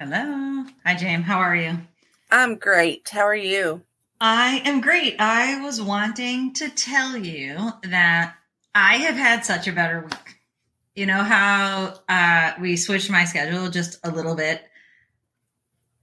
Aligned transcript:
Hello. 0.00 0.64
Hi, 0.86 0.94
James. 0.94 1.24
How 1.24 1.38
are 1.38 1.56
you? 1.56 1.76
I'm 2.30 2.54
great. 2.54 3.08
How 3.08 3.22
are 3.22 3.34
you? 3.34 3.82
I 4.20 4.62
am 4.64 4.80
great. 4.80 5.16
I 5.18 5.60
was 5.60 5.82
wanting 5.82 6.52
to 6.52 6.68
tell 6.68 7.16
you 7.16 7.72
that 7.82 8.36
I 8.76 8.98
have 8.98 9.16
had 9.16 9.44
such 9.44 9.66
a 9.66 9.72
better 9.72 10.02
week. 10.02 10.36
You 10.94 11.06
know 11.06 11.24
how 11.24 11.98
uh, 12.08 12.52
we 12.60 12.76
switched 12.76 13.10
my 13.10 13.24
schedule 13.24 13.70
just 13.70 13.98
a 14.04 14.12
little 14.12 14.36
bit? 14.36 14.62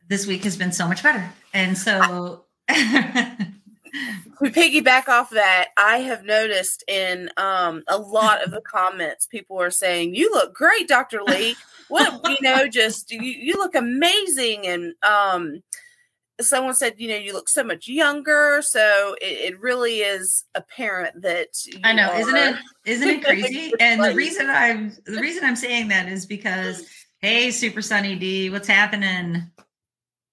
This 0.10 0.28
week 0.28 0.44
has 0.44 0.58
been 0.58 0.74
so 0.74 0.90
much 0.90 1.02
better. 1.02 1.32
And 1.54 1.78
so. 1.78 2.44
we 4.42 4.50
piggyback 4.50 5.08
off 5.08 5.30
that 5.30 5.70
i 5.78 5.98
have 5.98 6.24
noticed 6.24 6.84
in 6.88 7.30
um, 7.38 7.84
a 7.88 7.98
lot 7.98 8.44
of 8.44 8.52
the 8.52 8.62
comments 8.66 9.26
people 9.26 9.62
are 9.62 9.72
saying 9.72 10.16
you 10.16 10.32
look 10.32 10.54
great 10.54 10.88
dr 10.88 11.22
Leigh. 11.24 11.56
What 11.88 12.22
you 12.30 12.38
know 12.42 12.68
just 12.68 13.12
you, 13.12 13.22
you 13.22 13.54
look 13.54 13.76
amazing. 13.76 14.68
And 14.68 14.94
um, 15.04 15.64
someone 16.42 16.74
said 16.74 16.96
you 16.98 17.10
know 17.10 17.16
you 17.16 17.34
look 17.34 17.50
so 17.50 17.64
much 17.64 17.88
younger. 17.88 18.62
So 18.62 19.16
it, 19.22 19.54
it 19.54 19.60
really 19.60 20.00
is 20.00 20.46
apparent 20.56 21.22
that 21.22 21.50
i 21.84 21.94
know 21.94 22.10
are. 22.10 22.20
isn't 22.20 22.36
it 22.36 22.56
isn't 22.86 23.10
it 23.10 23.24
crazy? 23.24 23.74
And 23.80 24.04
the 24.04 24.14
reason 24.14 24.50
i'm 24.50 24.96
the 25.06 25.20
reason 25.20 25.44
i'm 25.44 25.56
saying 25.56 25.88
that 25.90 26.08
is 26.08 26.26
because 26.26 26.86
hey 27.20 27.52
super 27.52 27.82
sunny 27.82 28.16
d 28.16 28.50
what's 28.50 28.68
happening 28.68 29.44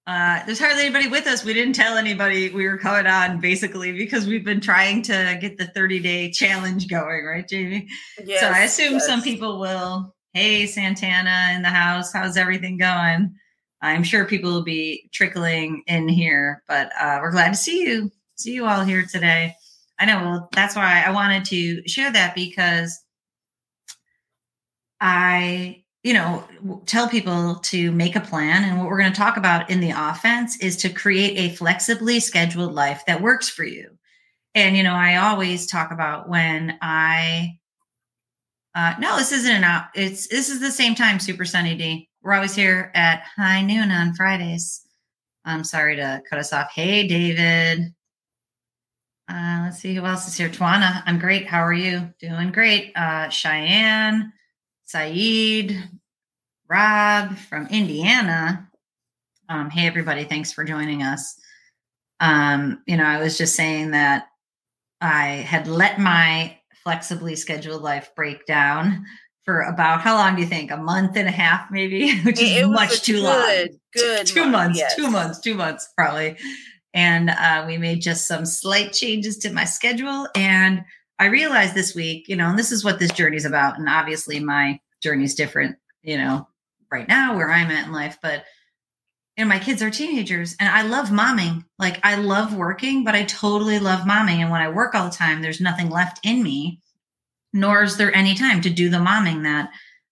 uh, 0.05 0.45
there's 0.45 0.59
hardly 0.59 0.83
anybody 0.83 1.07
with 1.07 1.27
us. 1.27 1.45
We 1.45 1.53
didn't 1.53 1.73
tell 1.73 1.97
anybody 1.97 2.49
we 2.49 2.67
were 2.67 2.77
coming 2.77 3.07
on 3.07 3.39
basically 3.39 3.93
because 3.93 4.27
we've 4.27 4.43
been 4.43 4.59
trying 4.59 5.01
to 5.03 5.37
get 5.39 5.57
the 5.57 5.67
30 5.67 5.99
day 5.99 6.31
challenge 6.31 6.89
going, 6.89 7.25
right, 7.25 7.47
Jamie? 7.47 7.87
Yes, 8.23 8.41
so 8.41 8.47
I 8.47 8.63
assume 8.63 8.93
yes. 8.93 9.07
some 9.07 9.21
people 9.21 9.59
will. 9.59 10.13
Hey, 10.33 10.65
Santana 10.65 11.53
in 11.55 11.61
the 11.61 11.69
house. 11.69 12.11
How's 12.11 12.37
everything 12.37 12.77
going? 12.77 13.33
I'm 13.81 14.03
sure 14.03 14.25
people 14.25 14.51
will 14.51 14.63
be 14.63 15.09
trickling 15.13 15.83
in 15.87 16.09
here, 16.09 16.63
but 16.67 16.91
uh, 16.99 17.19
we're 17.21 17.31
glad 17.31 17.49
to 17.49 17.55
see 17.55 17.81
you. 17.81 18.11
See 18.35 18.53
you 18.53 18.65
all 18.65 18.83
here 18.83 19.05
today. 19.05 19.55
I 19.99 20.05
know. 20.05 20.21
Well, 20.21 20.49
that's 20.53 20.75
why 20.75 21.03
I 21.05 21.11
wanted 21.11 21.45
to 21.45 21.87
share 21.87 22.11
that 22.11 22.33
because 22.33 22.99
I 24.99 25.82
you 26.03 26.13
know, 26.13 26.43
tell 26.85 27.07
people 27.07 27.55
to 27.55 27.91
make 27.93 28.15
a 28.15 28.21
plan. 28.21 28.65
And 28.65 28.77
what 28.77 28.87
we're 28.87 28.99
going 28.99 29.11
to 29.11 29.17
talk 29.17 29.37
about 29.37 29.69
in 29.69 29.79
the 29.79 29.91
offense 29.91 30.59
is 30.59 30.75
to 30.77 30.89
create 30.89 31.37
a 31.37 31.55
flexibly 31.55 32.19
scheduled 32.19 32.73
life 32.73 33.03
that 33.07 33.21
works 33.21 33.47
for 33.49 33.63
you. 33.63 33.89
And, 34.53 34.75
you 34.75 34.83
know, 34.83 34.93
I 34.93 35.15
always 35.15 35.65
talk 35.65 35.91
about 35.91 36.29
when 36.29 36.77
I, 36.81 37.57
uh, 38.75 38.95
no, 38.99 39.17
this 39.17 39.31
isn't 39.31 39.63
an. 39.63 39.83
It's, 39.95 40.27
this 40.27 40.49
is 40.49 40.59
the 40.59 40.71
same 40.71 40.93
time, 40.93 41.19
Super 41.19 41.45
Sunny 41.45 41.75
D. 41.75 42.09
We're 42.21 42.33
always 42.33 42.53
here 42.53 42.91
at 42.93 43.23
high 43.35 43.61
noon 43.61 43.89
on 43.89 44.13
Fridays. 44.13 44.85
I'm 45.45 45.63
sorry 45.63 45.95
to 45.95 46.21
cut 46.29 46.39
us 46.39 46.53
off. 46.53 46.71
Hey, 46.71 47.07
David. 47.07 47.93
Uh, 49.29 49.61
let's 49.63 49.79
see 49.79 49.95
who 49.95 50.05
else 50.05 50.27
is 50.27 50.37
here. 50.37 50.49
Twana, 50.49 51.01
I'm 51.05 51.17
great. 51.17 51.47
How 51.47 51.63
are 51.63 51.73
you? 51.73 52.13
Doing 52.19 52.51
great. 52.51 52.91
Uh, 52.95 53.29
Cheyenne. 53.29 54.33
Saeed, 54.85 55.77
Rob 56.69 57.37
from 57.37 57.67
Indiana. 57.67 58.69
Um, 59.49 59.69
hey, 59.69 59.87
everybody, 59.87 60.23
thanks 60.23 60.51
for 60.51 60.63
joining 60.63 61.03
us. 61.03 61.39
Um, 62.19 62.81
you 62.87 62.97
know, 62.97 63.05
I 63.05 63.21
was 63.21 63.37
just 63.37 63.55
saying 63.55 63.91
that 63.91 64.27
I 65.01 65.27
had 65.27 65.67
let 65.67 65.99
my 65.99 66.57
flexibly 66.83 67.35
scheduled 67.35 67.81
life 67.81 68.11
break 68.15 68.45
down 68.45 69.05
for 69.45 69.61
about 69.61 70.01
how 70.01 70.15
long 70.15 70.35
do 70.35 70.41
you 70.41 70.47
think? 70.47 70.71
A 70.71 70.77
month 70.77 71.17
and 71.17 71.27
a 71.27 71.31
half, 71.31 71.69
maybe, 71.69 72.19
which 72.23 72.41
is 72.41 72.63
it 72.63 72.67
much 72.67 73.01
too 73.01 73.13
good, 73.13 73.23
long. 73.23 73.67
Good, 73.93 74.27
two 74.27 74.41
month, 74.41 74.51
months, 74.51 74.79
yes. 74.79 74.95
two 74.95 75.09
months, 75.09 75.39
two 75.39 75.55
months, 75.55 75.89
probably. 75.97 76.37
And 76.93 77.29
uh, 77.29 77.65
we 77.67 77.77
made 77.77 78.01
just 78.01 78.27
some 78.27 78.45
slight 78.45 78.93
changes 78.93 79.37
to 79.39 79.51
my 79.51 79.65
schedule. 79.65 80.27
And 80.35 80.83
I 81.19 81.25
realized 81.27 81.75
this 81.75 81.95
week, 81.95 82.27
you 82.27 82.35
know, 82.35 82.49
and 82.49 82.59
this 82.59 82.71
is 82.71 82.83
what 82.83 82.99
this 82.99 83.11
journey 83.11 83.37
is 83.37 83.45
about. 83.45 83.77
And 83.77 83.87
obviously, 83.87 84.39
my 84.39 84.79
journey 85.01 85.23
is 85.23 85.35
different, 85.35 85.77
you 86.01 86.17
know, 86.17 86.47
right 86.91 87.07
now 87.07 87.35
where 87.35 87.51
I'm 87.51 87.71
at 87.71 87.87
in 87.87 87.93
life. 87.93 88.17
But, 88.21 88.43
you 89.37 89.43
know, 89.43 89.49
my 89.49 89.59
kids 89.59 89.81
are 89.81 89.89
teenagers 89.89 90.55
and 90.59 90.69
I 90.69 90.83
love 90.83 91.09
momming. 91.09 91.65
Like, 91.77 91.99
I 92.03 92.15
love 92.15 92.55
working, 92.55 93.03
but 93.03 93.15
I 93.15 93.23
totally 93.23 93.79
love 93.79 94.01
momming. 94.01 94.39
And 94.39 94.51
when 94.51 94.61
I 94.61 94.69
work 94.69 94.95
all 94.95 95.09
the 95.09 95.15
time, 95.15 95.41
there's 95.41 95.61
nothing 95.61 95.89
left 95.89 96.19
in 96.23 96.41
me, 96.41 96.81
nor 97.53 97.83
is 97.83 97.97
there 97.97 98.15
any 98.15 98.35
time 98.35 98.61
to 98.61 98.69
do 98.69 98.89
the 98.89 98.97
momming 98.97 99.43
that 99.43 99.69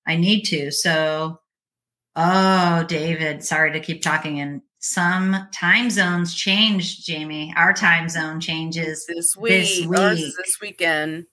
I 0.08 0.16
need 0.16 0.44
to. 0.44 0.72
So, 0.72 1.40
oh, 2.16 2.84
David, 2.88 3.44
sorry 3.44 3.74
to 3.74 3.80
keep 3.80 4.02
talking. 4.02 4.40
And 4.40 4.62
some 4.82 5.48
time 5.54 5.90
zones 5.90 6.34
changed, 6.34 7.06
Jamie. 7.06 7.54
Our 7.56 7.72
time 7.72 8.10
zone 8.10 8.40
changes 8.42 9.06
this 9.08 9.38
week. 9.38 9.52
This 9.52 9.86
week. 9.86 10.00
Ours 10.00 10.20
is 10.20 10.36
this 10.36 10.58
weekend. 10.62 11.26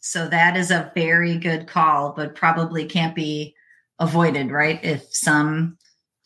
So 0.00 0.28
that 0.28 0.56
is 0.56 0.70
a 0.70 0.92
very 0.94 1.38
good 1.38 1.66
call, 1.66 2.12
but 2.12 2.34
probably 2.34 2.84
can't 2.86 3.14
be 3.14 3.54
avoided, 3.98 4.50
right? 4.50 4.78
If 4.82 5.06
some 5.10 5.78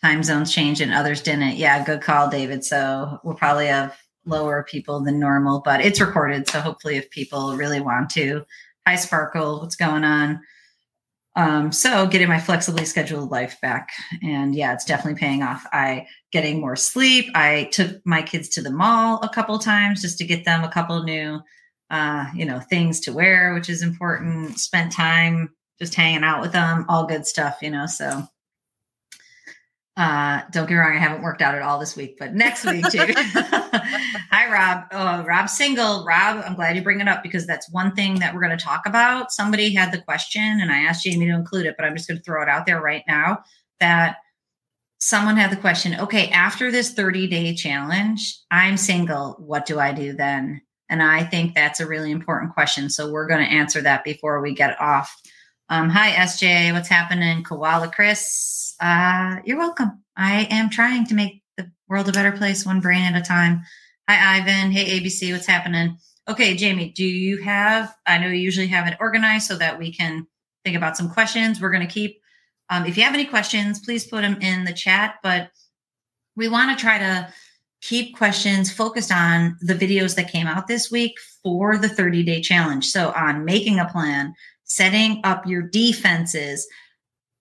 time 0.03 0.23
zones 0.23 0.53
change 0.53 0.81
and 0.81 0.93
others 0.93 1.23
didn't. 1.23 1.57
Yeah, 1.57 1.85
good 1.85 2.01
call, 2.01 2.29
David. 2.29 2.65
So 2.65 3.19
we'll 3.23 3.35
probably 3.35 3.67
have 3.67 3.97
lower 4.25 4.65
people 4.69 5.01
than 5.01 5.21
normal, 5.21 5.61
but 5.65 5.81
it's 5.81 6.01
recorded. 6.01 6.49
So 6.49 6.61
hopefully, 6.61 6.97
if 6.97 7.11
people 7.11 7.57
really 7.57 7.81
want 7.81 8.11
to, 8.11 8.45
hi, 8.87 8.97
Sparkle, 8.97 9.61
what's 9.61 9.77
going 9.77 10.05
on? 10.05 10.41
Um, 11.35 11.73
so 11.73 12.07
getting 12.07 12.29
my 12.29 12.39
flexibly 12.39 12.85
scheduled 12.85 13.31
life 13.31 13.59
back. 13.63 13.89
And 14.23 14.55
yeah, 14.55 14.75
it's 14.75 14.85
definitely 14.85 15.19
paying 15.19 15.43
off. 15.43 15.67
I 15.73 16.07
getting 16.31 16.61
more 16.61 16.77
sleep. 16.77 17.27
I 17.35 17.71
took 17.73 18.05
my 18.05 18.23
kids 18.23 18.49
to 18.51 18.63
the 18.63 18.71
mall 18.71 19.19
a 19.23 19.29
couple 19.29 19.59
times 19.59 20.03
just 20.03 20.19
to 20.19 20.25
get 20.25 20.45
them 20.45 20.63
a 20.63 20.71
couple 20.71 21.03
new 21.03 21.41
uh, 21.93 22.27
you 22.35 22.47
know, 22.47 22.59
things 22.59 23.01
to 23.01 23.13
wear, 23.13 23.53
which 23.53 23.69
is 23.69 23.83
important. 23.83 24.59
Spent 24.59 24.91
time 24.91 25.51
just 25.79 25.95
hanging 25.95 26.25
out 26.25 26.41
with 26.41 26.53
them, 26.53 26.87
all 26.89 27.07
good 27.07 27.27
stuff, 27.27 27.59
you 27.61 27.71
know. 27.71 27.87
So 27.87 28.25
uh 29.97 30.43
don't 30.51 30.67
get 30.67 30.75
me 30.75 30.81
wrong, 30.81 30.97
I 30.97 30.99
haven't 30.99 31.23
worked 31.23 31.43
out 31.43 31.55
at 31.55 31.63
all 31.63 31.79
this 31.79 31.97
week, 31.97 32.17
but 32.19 32.35
next 32.35 32.65
week 32.65 32.87
too. 32.89 33.13
Hi 33.15 34.51
Rob. 34.51 34.85
Oh, 34.93 35.25
Rob's 35.25 35.53
single. 35.53 36.05
Rob, 36.05 36.43
I'm 36.47 36.55
glad 36.55 36.77
you 36.77 36.83
bring 36.83 37.01
it 37.01 37.09
up 37.09 37.23
because 37.23 37.47
that's 37.47 37.71
one 37.71 37.95
thing 37.95 38.17
that 38.21 38.35
we're 38.35 38.43
going 38.43 38.57
to 38.57 38.65
talk 38.65 38.83
about. 38.87 39.33
Somebody 39.33 39.75
had 39.75 39.93
the 39.93 40.01
question 40.01 40.43
and 40.43 40.71
I 40.73 40.83
asked 40.83 41.05
Jamie 41.05 41.27
to 41.27 41.33
include 41.33 41.67
it, 41.67 41.75
but 41.79 41.85
I'm 41.85 41.97
just 41.97 42.09
going 42.09 42.19
to 42.19 42.25
throw 42.25 42.43
it 42.43 42.49
out 42.49 42.67
there 42.67 42.81
right 42.81 43.03
now 43.07 43.43
that 43.81 44.17
someone 44.99 45.37
had 45.37 45.51
the 45.51 45.57
question, 45.57 45.99
okay, 45.99 46.29
after 46.29 46.71
this 46.71 46.93
30 46.93 47.27
day 47.27 47.55
challenge, 47.55 48.39
I'm 48.51 48.77
single. 48.77 49.37
What 49.39 49.67
do 49.67 49.81
I 49.81 49.93
do 49.93 50.13
then? 50.13 50.61
And 50.89 51.03
I 51.03 51.25
think 51.25 51.55
that's 51.55 51.81
a 51.81 51.87
really 51.87 52.11
important 52.11 52.53
question. 52.53 52.91
So 52.91 53.11
we're 53.11 53.27
going 53.27 53.45
to 53.45 53.51
answer 53.51 53.81
that 53.81 54.05
before 54.05 54.41
we 54.41 54.55
get 54.55 54.81
off. 54.81 55.19
Um, 55.69 55.89
hi, 55.89 56.11
SJ. 56.13 56.73
What's 56.73 56.89
happening? 56.89 57.45
Koala 57.45 57.89
Chris. 57.89 58.75
Uh, 58.81 59.37
you're 59.45 59.59
welcome. 59.59 60.03
I 60.17 60.47
am 60.51 60.69
trying 60.69 61.07
to 61.07 61.15
make 61.15 61.43
the 61.57 61.71
world 61.89 62.09
a 62.09 62.13
better 62.13 62.33
place 62.33 62.67
one 62.67 62.81
brain 62.81 63.03
at 63.03 63.21
a 63.21 63.25
time. 63.25 63.63
Hi, 64.09 64.39
Ivan. 64.39 64.71
Hey, 64.71 65.01
ABC. 65.01 65.33
What's 65.33 65.47
happening? 65.47 65.97
Okay, 66.29 66.55
Jamie, 66.57 66.91
do 66.91 67.05
you 67.05 67.43
have, 67.43 67.95
I 68.07 68.19
know 68.19 68.29
you 68.29 68.35
usually 68.35 68.67
have 68.69 68.87
it 68.87 68.97
organized 69.01 69.47
so 69.47 69.57
that 69.57 69.79
we 69.79 69.93
can 69.93 70.27
think 70.65 70.77
about 70.77 70.97
some 70.97 71.11
questions. 71.11 71.61
We're 71.61 71.73
going 71.73 71.87
to 71.87 71.93
keep, 71.93 72.21
um, 72.69 72.87
if 72.87 72.97
you 72.97 73.05
have 73.05 73.15
any 73.15 73.25
questions, 73.25 73.81
please 73.81 74.07
put 74.07 74.23
them 74.23 74.41
in 74.41 74.65
the 74.65 74.73
chat. 74.73 75.17
But 75.23 75.51
we 76.37 76.49
want 76.49 76.77
to 76.77 76.83
try 76.83 76.99
to 76.99 77.33
keep 77.81 78.17
questions 78.17 78.71
focused 78.73 79.11
on 79.11 79.57
the 79.61 79.75
videos 79.75 80.15
that 80.15 80.31
came 80.31 80.47
out 80.47 80.69
this 80.69 80.91
week 80.91 81.15
for 81.43 81.77
the 81.77 81.89
30 81.89 82.23
day 82.23 82.41
challenge. 82.41 82.87
So, 82.87 83.13
on 83.13 83.45
making 83.45 83.79
a 83.79 83.89
plan, 83.89 84.35
setting 84.75 85.21
up 85.25 85.47
your 85.47 85.63
defenses. 85.63 86.67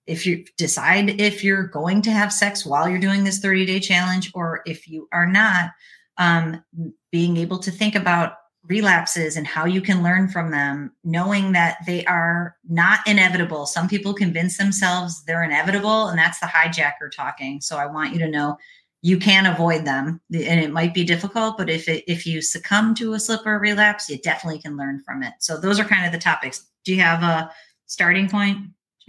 If 0.06 0.26
you 0.26 0.44
decide 0.58 1.20
if 1.20 1.42
you're 1.44 1.66
going 1.66 2.02
to 2.02 2.10
have 2.10 2.32
sex 2.32 2.66
while 2.66 2.88
you're 2.88 2.98
doing 2.98 3.24
this 3.24 3.38
30 3.38 3.66
day 3.66 3.80
challenge, 3.80 4.30
or 4.34 4.62
if 4.66 4.88
you 4.88 5.08
are 5.12 5.26
not, 5.26 5.70
um, 6.18 6.62
being 7.10 7.36
able 7.36 7.58
to 7.58 7.70
think 7.70 7.94
about 7.94 8.34
relapses 8.64 9.36
and 9.36 9.46
how 9.46 9.64
you 9.64 9.80
can 9.80 10.02
learn 10.02 10.28
from 10.28 10.50
them, 10.50 10.92
knowing 11.04 11.52
that 11.52 11.78
they 11.86 12.04
are 12.04 12.56
not 12.68 13.00
inevitable. 13.06 13.66
Some 13.66 13.88
people 13.88 14.14
convince 14.14 14.56
themselves 14.56 15.24
they're 15.24 15.42
inevitable, 15.42 16.08
and 16.08 16.18
that's 16.18 16.38
the 16.38 16.46
hijacker 16.46 17.10
talking. 17.14 17.60
So 17.60 17.76
I 17.76 17.86
want 17.86 18.12
you 18.12 18.18
to 18.20 18.28
know 18.28 18.58
you 19.02 19.18
can 19.18 19.46
avoid 19.46 19.84
them 19.84 20.20
and 20.32 20.60
it 20.60 20.70
might 20.70 20.94
be 20.94 21.02
difficult 21.02 21.58
but 21.58 21.68
if 21.68 21.88
it, 21.88 22.04
if 22.06 22.24
you 22.24 22.40
succumb 22.40 22.94
to 22.94 23.14
a 23.14 23.20
slip 23.20 23.44
or 23.44 23.56
a 23.56 23.58
relapse 23.58 24.08
you 24.08 24.16
definitely 24.18 24.60
can 24.60 24.76
learn 24.76 25.02
from 25.04 25.24
it 25.24 25.32
so 25.40 25.58
those 25.58 25.80
are 25.80 25.84
kind 25.84 26.06
of 26.06 26.12
the 26.12 26.18
topics 26.18 26.70
do 26.84 26.94
you 26.94 27.00
have 27.00 27.22
a 27.22 27.50
starting 27.86 28.28
point 28.28 28.58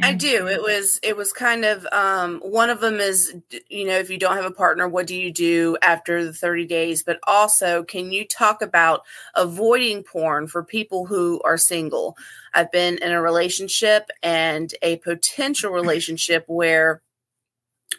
I 0.02 0.14
do. 0.14 0.48
It 0.48 0.62
was 0.62 1.00
it 1.04 1.16
was 1.16 1.32
kind 1.32 1.64
of 1.66 1.86
um, 1.92 2.40
one 2.40 2.72
of 2.72 2.80
them 2.80 3.00
is 3.00 3.36
you 3.70 3.86
know 3.86 3.98
if 3.98 4.10
you 4.10 4.18
don't 4.18 4.36
have 4.36 4.46
a 4.46 4.52
partner, 4.52 4.88
what 4.88 5.06
do 5.06 5.16
you 5.16 5.32
do 5.32 5.78
after 5.84 6.26
the 6.26 6.34
thirty 6.34 6.66
days? 6.66 7.04
But 7.04 7.20
also, 7.28 7.84
can 7.84 8.12
you 8.12 8.26
talk 8.28 8.64
about 8.64 9.02
avoiding 9.36 10.04
porn 10.04 10.48
for 10.48 10.64
people 10.64 11.06
who 11.06 11.40
are 11.46 11.58
single? 11.58 12.18
I've 12.56 12.72
been 12.72 12.98
in 12.98 13.12
a 13.12 13.22
relationship 13.22 14.10
and 14.24 14.74
a 14.82 14.98
potential 14.98 15.72
relationship 15.72 16.46
where 16.48 17.02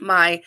my 0.01 0.43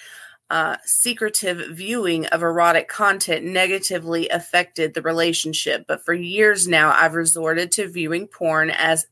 uh, 0.49 0.77
secretive 0.85 1.75
viewing 1.75 2.25
of 2.27 2.41
erotic 2.41 2.87
content 2.87 3.45
negatively 3.45 4.29
affected 4.29 4.93
the 4.93 5.01
relationship. 5.01 5.85
But 5.87 6.05
for 6.05 6.13
years 6.13 6.67
now, 6.67 6.91
I've 6.91 7.15
resorted 7.15 7.71
to 7.73 7.89
viewing 7.89 8.27
porn 8.27 8.69
as 8.69 9.07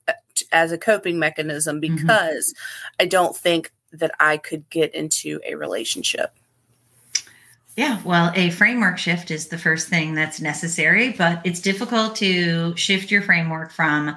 as 0.51 0.71
a 0.71 0.77
coping 0.77 1.19
mechanism 1.19 1.81
mm-hmm. 1.81 1.95
because 1.95 2.53
mm-hmm. 2.53 3.03
I 3.03 3.05
don't 3.05 3.35
think 3.35 3.71
that 3.91 4.11
I 4.19 4.37
could 4.37 4.69
get 4.69 4.93
into 4.93 5.39
a 5.45 5.55
relationship. 5.55 6.33
Yeah, 7.77 8.01
well, 8.05 8.31
a 8.35 8.51
framework 8.51 8.97
shift 8.97 9.31
is 9.31 9.49
the 9.49 9.57
first 9.57 9.89
thing 9.89 10.15
that's 10.15 10.39
necessary, 10.39 11.11
but 11.11 11.41
it's 11.43 11.59
difficult 11.59 12.15
to 12.17 12.75
shift 12.77 13.11
your 13.11 13.21
framework 13.21 13.71
from, 13.71 14.15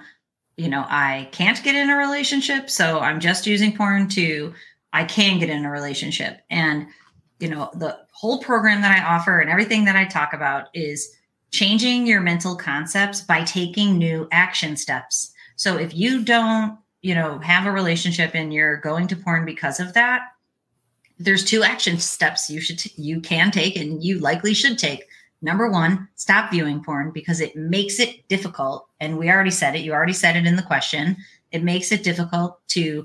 you 0.57 0.69
know, 0.69 0.85
I 0.89 1.29
can't 1.33 1.61
get 1.65 1.75
in 1.75 1.91
a 1.91 1.97
relationship, 1.97 2.71
so 2.71 3.01
I'm 3.01 3.19
just 3.19 3.49
using 3.49 3.77
porn 3.77 4.09
to 4.11 4.55
I 4.93 5.05
can 5.05 5.41
get 5.41 5.51
in 5.51 5.65
a 5.65 5.71
relationship. 5.71 6.41
And, 6.51 6.87
you 7.39 7.49
know, 7.49 7.71
the 7.75 7.99
whole 8.13 8.41
program 8.41 8.83
that 8.83 8.99
I 8.99 9.15
offer 9.15 9.41
and 9.41 9.51
everything 9.51 9.85
that 9.85 9.97
I 9.97 10.05
talk 10.05 10.33
about 10.33 10.69
is 10.75 11.17
changing 11.51 12.07
your 12.07 12.21
mental 12.21 12.57
concepts 12.57 13.21
by 13.21 13.45
taking 13.45 13.97
new 13.97 14.29
action 14.33 14.77
steps. 14.77 15.33
So 15.57 15.77
if 15.77 15.95
you 15.95 16.23
don't, 16.23 16.79
you 17.03 17.15
know, 17.15 17.39
have 17.39 17.67
a 17.67 17.73
relationship 17.73 18.33
and 18.35 18.53
you're 18.53 18.77
going 18.79 19.07
to 19.09 19.17
porn 19.17 19.45
because 19.45 19.81
of 19.81 19.95
that, 19.95 20.23
there's 21.19 21.45
two 21.45 21.63
action 21.63 21.99
steps 21.99 22.49
you 22.49 22.61
should 22.61 22.85
you 22.97 23.21
can 23.21 23.51
take 23.51 23.77
and 23.77 24.03
you 24.03 24.19
likely 24.19 24.55
should 24.55 24.79
take. 24.79 25.05
Number 25.41 25.71
one, 25.71 26.09
stop 26.17 26.51
viewing 26.51 26.83
porn 26.83 27.13
because 27.13 27.41
it 27.41 27.55
makes 27.55 28.01
it 28.01 28.27
difficult. 28.29 28.89
And 29.01 29.19
we 29.19 29.31
already 29.31 29.51
said 29.53 29.77
it. 29.77 29.83
You 29.83 29.93
already 29.93 30.13
said 30.13 30.37
it 30.37 30.47
in 30.47 30.57
the 30.57 30.63
question. 30.63 31.17
It 31.53 31.63
makes 31.63 31.93
it 31.93 32.03
difficult 32.03 32.61
to 32.69 33.05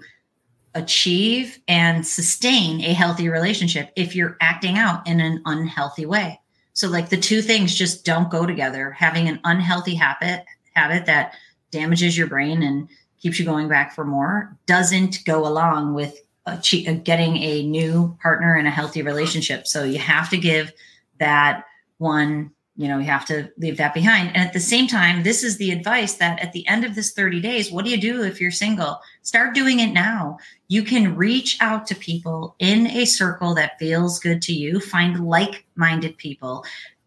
achieve 0.75 1.59
and 1.67 2.05
sustain 2.05 2.81
a 2.81 2.93
healthy 2.93 3.29
relationship 3.29 3.91
if 3.95 4.15
you're 4.15 4.37
acting 4.41 4.77
out 4.77 5.07
in 5.07 5.19
an 5.19 5.41
unhealthy 5.45 6.05
way. 6.05 6.39
So 6.73 6.87
like 6.87 7.09
the 7.09 7.17
two 7.17 7.41
things 7.41 7.75
just 7.75 8.05
don't 8.05 8.31
go 8.31 8.45
together. 8.45 8.91
Having 8.91 9.29
an 9.29 9.39
unhealthy 9.43 9.95
habit 9.95 10.45
habit 10.73 11.05
that 11.05 11.35
damages 11.71 12.17
your 12.17 12.27
brain 12.27 12.63
and 12.63 12.89
keeps 13.21 13.39
you 13.39 13.45
going 13.45 13.67
back 13.67 13.93
for 13.93 14.03
more 14.03 14.55
doesn't 14.65 15.23
go 15.25 15.47
along 15.47 15.93
with 15.93 16.19
uh, 16.45 16.57
getting 16.57 17.37
a 17.37 17.63
new 17.63 18.17
partner 18.21 18.57
in 18.57 18.65
a 18.65 18.71
healthy 18.71 19.01
relationship. 19.01 19.65
So 19.65 19.83
you 19.83 19.99
have 19.99 20.29
to 20.31 20.37
give 20.37 20.73
that 21.19 21.63
one, 21.99 22.51
you 22.75 22.87
know, 22.87 22.97
you 22.97 23.05
have 23.05 23.25
to 23.25 23.51
leave 23.57 23.77
that 23.77 23.93
behind. 23.93 24.29
And 24.29 24.37
at 24.37 24.53
the 24.53 24.59
same 24.59 24.87
time, 24.87 25.23
this 25.23 25.43
is 25.43 25.57
the 25.57 25.71
advice 25.71 26.15
that 26.15 26.39
at 26.39 26.53
the 26.53 26.67
end 26.67 26.83
of 26.83 26.95
this 26.95 27.13
30 27.13 27.39
days, 27.41 27.71
what 27.71 27.85
do 27.85 27.91
you 27.91 28.01
do 28.01 28.23
if 28.23 28.41
you're 28.41 28.51
single? 28.51 28.99
Start 29.21 29.53
doing 29.53 29.79
it 29.79 29.93
now. 29.93 30.37
You 30.67 30.83
can 30.83 31.15
reach 31.15 31.57
out 31.61 31.85
to 31.87 31.95
people 31.95 32.55
in 32.59 32.87
a 32.87 33.05
circle 33.05 33.53
that 33.55 33.77
feels 33.79 34.19
good 34.19 34.41
to 34.43 34.53
you, 34.53 34.79
find 34.79 35.25
like 35.27 35.65
minded 35.75 36.17
people. 36.17 36.65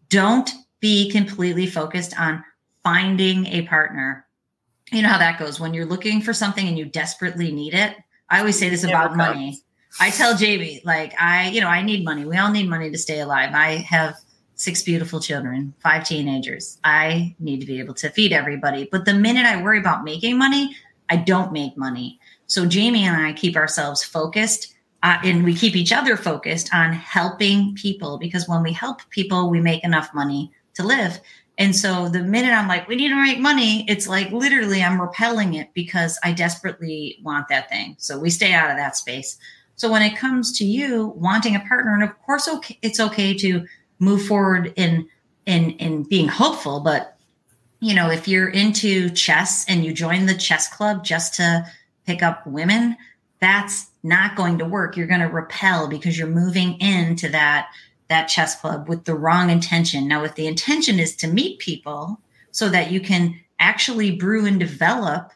Don't 0.09 0.49
be 0.79 1.11
completely 1.11 1.67
focused 1.67 2.17
on 2.19 2.43
finding 2.83 3.45
a 3.47 3.63
partner. 3.63 4.25
You 4.91 5.01
know 5.01 5.09
how 5.09 5.17
that 5.17 5.37
goes 5.37 5.59
when 5.59 5.73
you're 5.73 5.85
looking 5.85 6.21
for 6.21 6.33
something 6.33 6.65
and 6.65 6.77
you 6.77 6.85
desperately 6.85 7.51
need 7.51 7.73
it 7.73 7.97
I 8.29 8.39
always 8.39 8.59
say 8.59 8.69
this 8.69 8.83
about 8.83 9.15
money. 9.15 9.61
I 9.99 10.09
tell 10.09 10.35
Jamie, 10.35 10.81
like, 10.83 11.13
I, 11.19 11.49
you 11.49 11.61
know, 11.61 11.67
I 11.67 11.81
need 11.81 12.03
money. 12.03 12.25
We 12.25 12.37
all 12.37 12.51
need 12.51 12.69
money 12.69 12.91
to 12.91 12.97
stay 12.97 13.19
alive. 13.19 13.51
I 13.53 13.77
have 13.77 14.17
six 14.57 14.83
beautiful 14.83 15.19
children, 15.19 15.73
five 15.79 16.03
teenagers. 16.03 16.79
I 16.83 17.35
need 17.39 17.61
to 17.61 17.65
be 17.65 17.79
able 17.79 17.93
to 17.93 18.09
feed 18.09 18.33
everybody. 18.33 18.89
But 18.91 19.05
the 19.05 19.13
minute 19.13 19.45
I 19.45 19.61
worry 19.61 19.79
about 19.79 20.03
making 20.03 20.37
money, 20.37 20.75
I 21.09 21.15
don't 21.15 21.53
make 21.53 21.77
money. 21.77 22.19
So 22.47 22.65
Jamie 22.65 23.03
and 23.03 23.15
I 23.15 23.33
keep 23.33 23.55
ourselves 23.55 24.03
focused 24.03 24.73
uh, 25.03 25.19
and 25.23 25.43
we 25.43 25.53
keep 25.53 25.75
each 25.75 25.93
other 25.93 26.17
focused 26.17 26.73
on 26.73 26.91
helping 26.91 27.75
people 27.75 28.17
because 28.17 28.47
when 28.47 28.63
we 28.63 28.73
help 28.73 29.07
people, 29.11 29.49
we 29.49 29.61
make 29.61 29.83
enough 29.83 30.09
money 30.13 30.51
to 30.73 30.83
live. 30.83 31.21
And 31.59 31.75
so 31.75 32.09
the 32.09 32.23
minute 32.23 32.51
I'm 32.51 32.67
like, 32.67 32.87
we 32.87 32.95
need 32.95 33.09
to 33.09 33.23
make 33.23 33.39
money, 33.39 33.85
it's 33.87 34.07
like 34.07 34.31
literally 34.31 34.83
I'm 34.83 34.99
repelling 34.99 35.53
it 35.53 35.73
because 35.73 36.19
I 36.23 36.33
desperately 36.33 37.19
want 37.23 37.47
that 37.49 37.69
thing. 37.69 37.95
So 37.99 38.19
we 38.19 38.29
stay 38.31 38.53
out 38.53 38.71
of 38.71 38.77
that 38.77 38.95
space. 38.95 39.37
So 39.75 39.91
when 39.91 40.01
it 40.01 40.17
comes 40.17 40.57
to 40.57 40.65
you 40.65 41.13
wanting 41.15 41.55
a 41.55 41.59
partner, 41.61 41.93
and 41.93 42.03
of 42.03 42.19
course 42.23 42.47
okay, 42.47 42.79
it's 42.81 42.99
okay 42.99 43.35
to 43.35 43.65
move 43.99 44.25
forward 44.25 44.73
in 44.75 45.07
in 45.45 45.71
in 45.71 46.03
being 46.03 46.27
hopeful, 46.27 46.79
but 46.79 47.17
you 47.79 47.93
know, 47.93 48.09
if 48.09 48.27
you're 48.27 48.49
into 48.49 49.09
chess 49.11 49.65
and 49.67 49.85
you 49.85 49.93
join 49.93 50.25
the 50.25 50.35
chess 50.35 50.67
club 50.67 51.03
just 51.03 51.35
to 51.35 51.65
pick 52.05 52.23
up 52.23 52.45
women, 52.47 52.97
that's 53.39 53.87
not 54.03 54.35
going 54.35 54.57
to 54.57 54.65
work. 54.65 54.97
You're 54.97 55.07
going 55.07 55.21
to 55.21 55.27
repel 55.27 55.87
because 55.87 56.17
you're 56.17 56.27
moving 56.27 56.79
into 56.79 57.29
that 57.29 57.67
that 58.09 58.27
chess 58.27 58.59
club 58.59 58.87
with 58.87 59.03
the 59.03 59.15
wrong 59.15 59.49
intention. 59.49 60.07
Now, 60.07 60.23
if 60.23 60.35
the 60.35 60.47
intention 60.47 60.97
is 60.97 61.15
to 61.17 61.27
meet 61.27 61.59
people 61.59 62.19
so 62.51 62.69
that 62.69 62.89
you 62.89 63.01
can 63.01 63.39
actually 63.59 64.15
brew 64.15 64.45
and 64.45 64.59
develop 64.59 65.33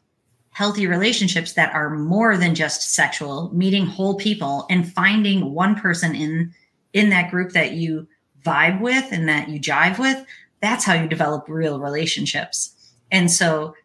healthy 0.51 0.87
relationships 0.87 1.53
that 1.53 1.73
are 1.73 1.89
more 1.89 2.37
than 2.37 2.55
just 2.55 2.93
sexual, 2.93 3.49
meeting 3.53 3.85
whole 3.85 4.15
people 4.15 4.65
and 4.69 4.91
finding 4.91 5.53
one 5.53 5.75
person 5.75 6.15
in 6.15 6.53
in 6.93 7.09
that 7.09 7.31
group 7.31 7.51
that 7.51 7.73
you 7.73 8.07
vibe 8.43 8.81
with 8.81 9.11
and 9.11 9.27
that 9.29 9.49
you 9.49 9.59
jive 9.59 9.99
with, 9.99 10.25
that's 10.61 10.85
how 10.85 10.93
you 10.93 11.07
develop 11.07 11.45
real 11.47 11.79
relationships. 11.79 12.75
And 13.11 13.31
so 13.31 13.75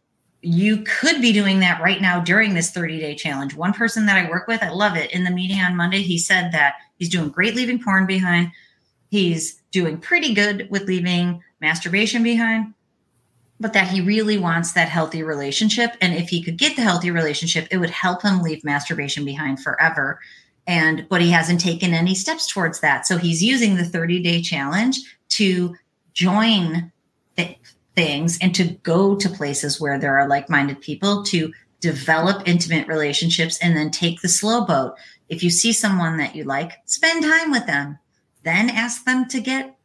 you 0.43 0.85
could 0.85 1.21
be 1.21 1.33
doing 1.33 1.61
that 1.61 1.81
right 1.83 2.01
now 2.01 2.21
during 2.21 2.55
this 2.55 2.71
30 2.71 3.01
day 3.01 3.15
challenge. 3.15 3.55
One 3.55 3.73
person 3.73 4.07
that 4.07 4.17
I 4.17 4.31
work 4.31 4.47
with, 4.47 4.63
I 4.63 4.71
love 4.71 4.97
it. 4.97 5.11
In 5.11 5.25
the 5.25 5.31
meeting 5.31 5.59
on 5.59 5.77
Monday, 5.77 6.03
he 6.03 6.19
said 6.19 6.53
that 6.53 6.75
he's 6.99 7.09
doing 7.09 7.31
great 7.31 7.57
leaving 7.57 7.83
porn 7.83 8.07
behind, 8.07 8.53
he's 9.09 9.61
doing 9.73 9.99
pretty 9.99 10.35
good 10.35 10.69
with 10.71 10.83
leaving 10.83 11.43
masturbation 11.61 12.23
behind, 12.23 12.75
but 13.59 13.73
that 13.73 13.89
he 13.89 14.01
really 14.01 14.39
wants 14.39 14.73
that 14.73 14.89
healthy 14.89 15.23
relationship. 15.23 15.97
And 16.01 16.15
if 16.15 16.29
he 16.29 16.43
could 16.43 16.59
get 16.59 16.77
the 16.77 16.83
healthy 16.83 17.11
relationship, 17.11 17.67
it 17.71 17.79
would 17.79 17.91
help 17.91 18.23
him 18.23 18.41
leave 18.41 18.63
masturbation 18.63 19.25
behind 19.25 19.61
forever. 19.61 20.21
And, 20.67 21.07
but 21.09 21.21
he 21.21 21.31
hasn't 21.31 21.61
taken 21.61 21.95
any 21.95 22.15
steps 22.15 22.47
towards 22.47 22.81
that. 22.81 23.07
So 23.07 23.19
he's 23.19 23.43
using 23.43 23.77
the 23.77 23.85
30 23.85 24.21
day 24.23 24.43
challenge 24.43 24.99
to 25.31 25.77
join 26.13 26.91
th- 27.37 27.59
things 27.95 28.39
and 28.41 28.55
to 28.55 28.65
go 28.83 29.15
to 29.17 29.29
places 29.29 29.81
where 29.81 29.99
there 29.99 30.19
are 30.19 30.29
like 30.29 30.51
minded 30.51 30.81
people 30.81 31.23
to 31.25 31.53
develop 31.81 32.49
intimate 32.49 32.89
relationships 32.89 33.59
and 33.63 33.77
then 33.77 33.91
take 33.91 34.21
the 34.21 34.29
slow 34.29 34.65
boat. 34.65 34.97
If 35.29 35.43
you 35.43 35.51
see 35.51 35.73
someone 35.73 36.17
that 36.17 36.35
you 36.35 36.45
like, 36.45 36.73
spend 36.87 37.23
time 37.23 37.51
with 37.51 37.67
them 37.67 37.99
then 38.47 38.71
ask 38.71 39.05
them 39.05 39.27
to 39.27 39.41
get 39.41 39.77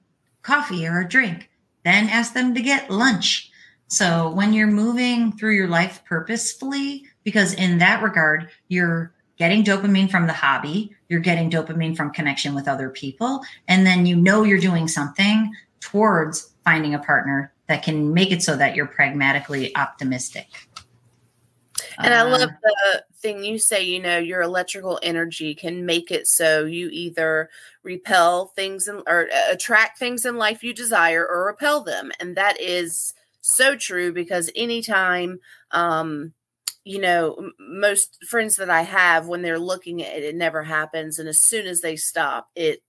coffee 0.44 0.86
or 0.86 1.00
a 1.02 1.10
drink. 1.10 1.50
Then 1.84 2.08
ask 2.10 2.34
them 2.34 2.54
to 2.54 2.62
get 2.62 2.92
lunch. 2.92 3.52
So 3.88 4.30
when 4.30 4.54
you're 4.54 4.68
moving 4.68 5.32
through 5.32 5.56
your 5.56 5.68
life 5.68 6.04
purposefully, 6.06 7.06
because 7.24 7.56
in 7.56 7.80
that 7.80 8.04
regard, 8.04 8.52
you're 8.68 9.14
getting 9.42 9.64
dopamine 9.64 10.08
from 10.08 10.28
the 10.28 10.34
hobby, 10.34 10.96
you're 11.10 11.20
getting 11.20 11.50
dopamine 11.50 11.98
from 11.98 12.12
connection 12.12 12.54
with 12.54 12.68
other 12.68 12.92
people, 12.92 13.42
and 13.68 13.88
then 13.88 14.06
you 14.06 14.16
know 14.16 14.44
you're 14.44 14.60
doing 14.60 14.88
something 14.88 15.52
towards 15.80 16.54
finding 16.64 16.94
a 16.94 17.00
partner 17.00 17.52
that 17.66 17.82
can 17.82 18.14
make 18.14 18.32
it 18.32 18.44
so 18.44 18.56
that 18.56 18.76
you're 18.76 18.86
pragmatically 18.86 19.76
optimistic. 19.76 20.46
And 21.98 22.14
I 22.14 22.22
love 22.22 22.50
uh, 22.50 22.54
the 22.62 23.04
thing 23.16 23.44
you 23.44 23.58
say, 23.58 23.84
you 23.84 24.00
know, 24.00 24.20
your 24.20 24.44
electrical 24.44 25.00
energy 25.02 25.56
can 25.56 25.88
make 25.88 26.12
it 26.12 26.28
so 26.28 26.66
you 26.66 26.90
either 26.92 27.50
repel 27.82 28.54
things 28.56 28.88
in, 28.88 29.02
or 29.08 29.28
uh, 29.34 29.52
attract 29.52 29.98
things 29.98 30.24
in 30.24 30.38
life 30.38 30.64
you 30.64 30.72
desire 30.72 31.26
or 31.26 31.48
repel 31.48 31.82
them. 31.82 32.12
And 32.20 32.36
that 32.36 32.62
is 32.62 33.16
so 33.42 33.76
true 33.76 34.14
because 34.14 34.52
anytime, 34.56 35.40
um, 35.72 36.34
you 36.84 37.00
know, 37.00 37.52
most 37.60 38.18
friends 38.28 38.56
that 38.56 38.70
I 38.70 38.82
have, 38.82 39.28
when 39.28 39.42
they're 39.42 39.60
looking 39.60 40.02
at 40.02 40.16
it, 40.16 40.24
it 40.24 40.36
never 40.36 40.64
happens. 40.64 41.20
And 41.20 41.30
as 41.30 41.40
soon 41.40 41.68
as 41.68 41.82
they 41.82 41.96
stop, 41.96 42.50
it 42.56 42.82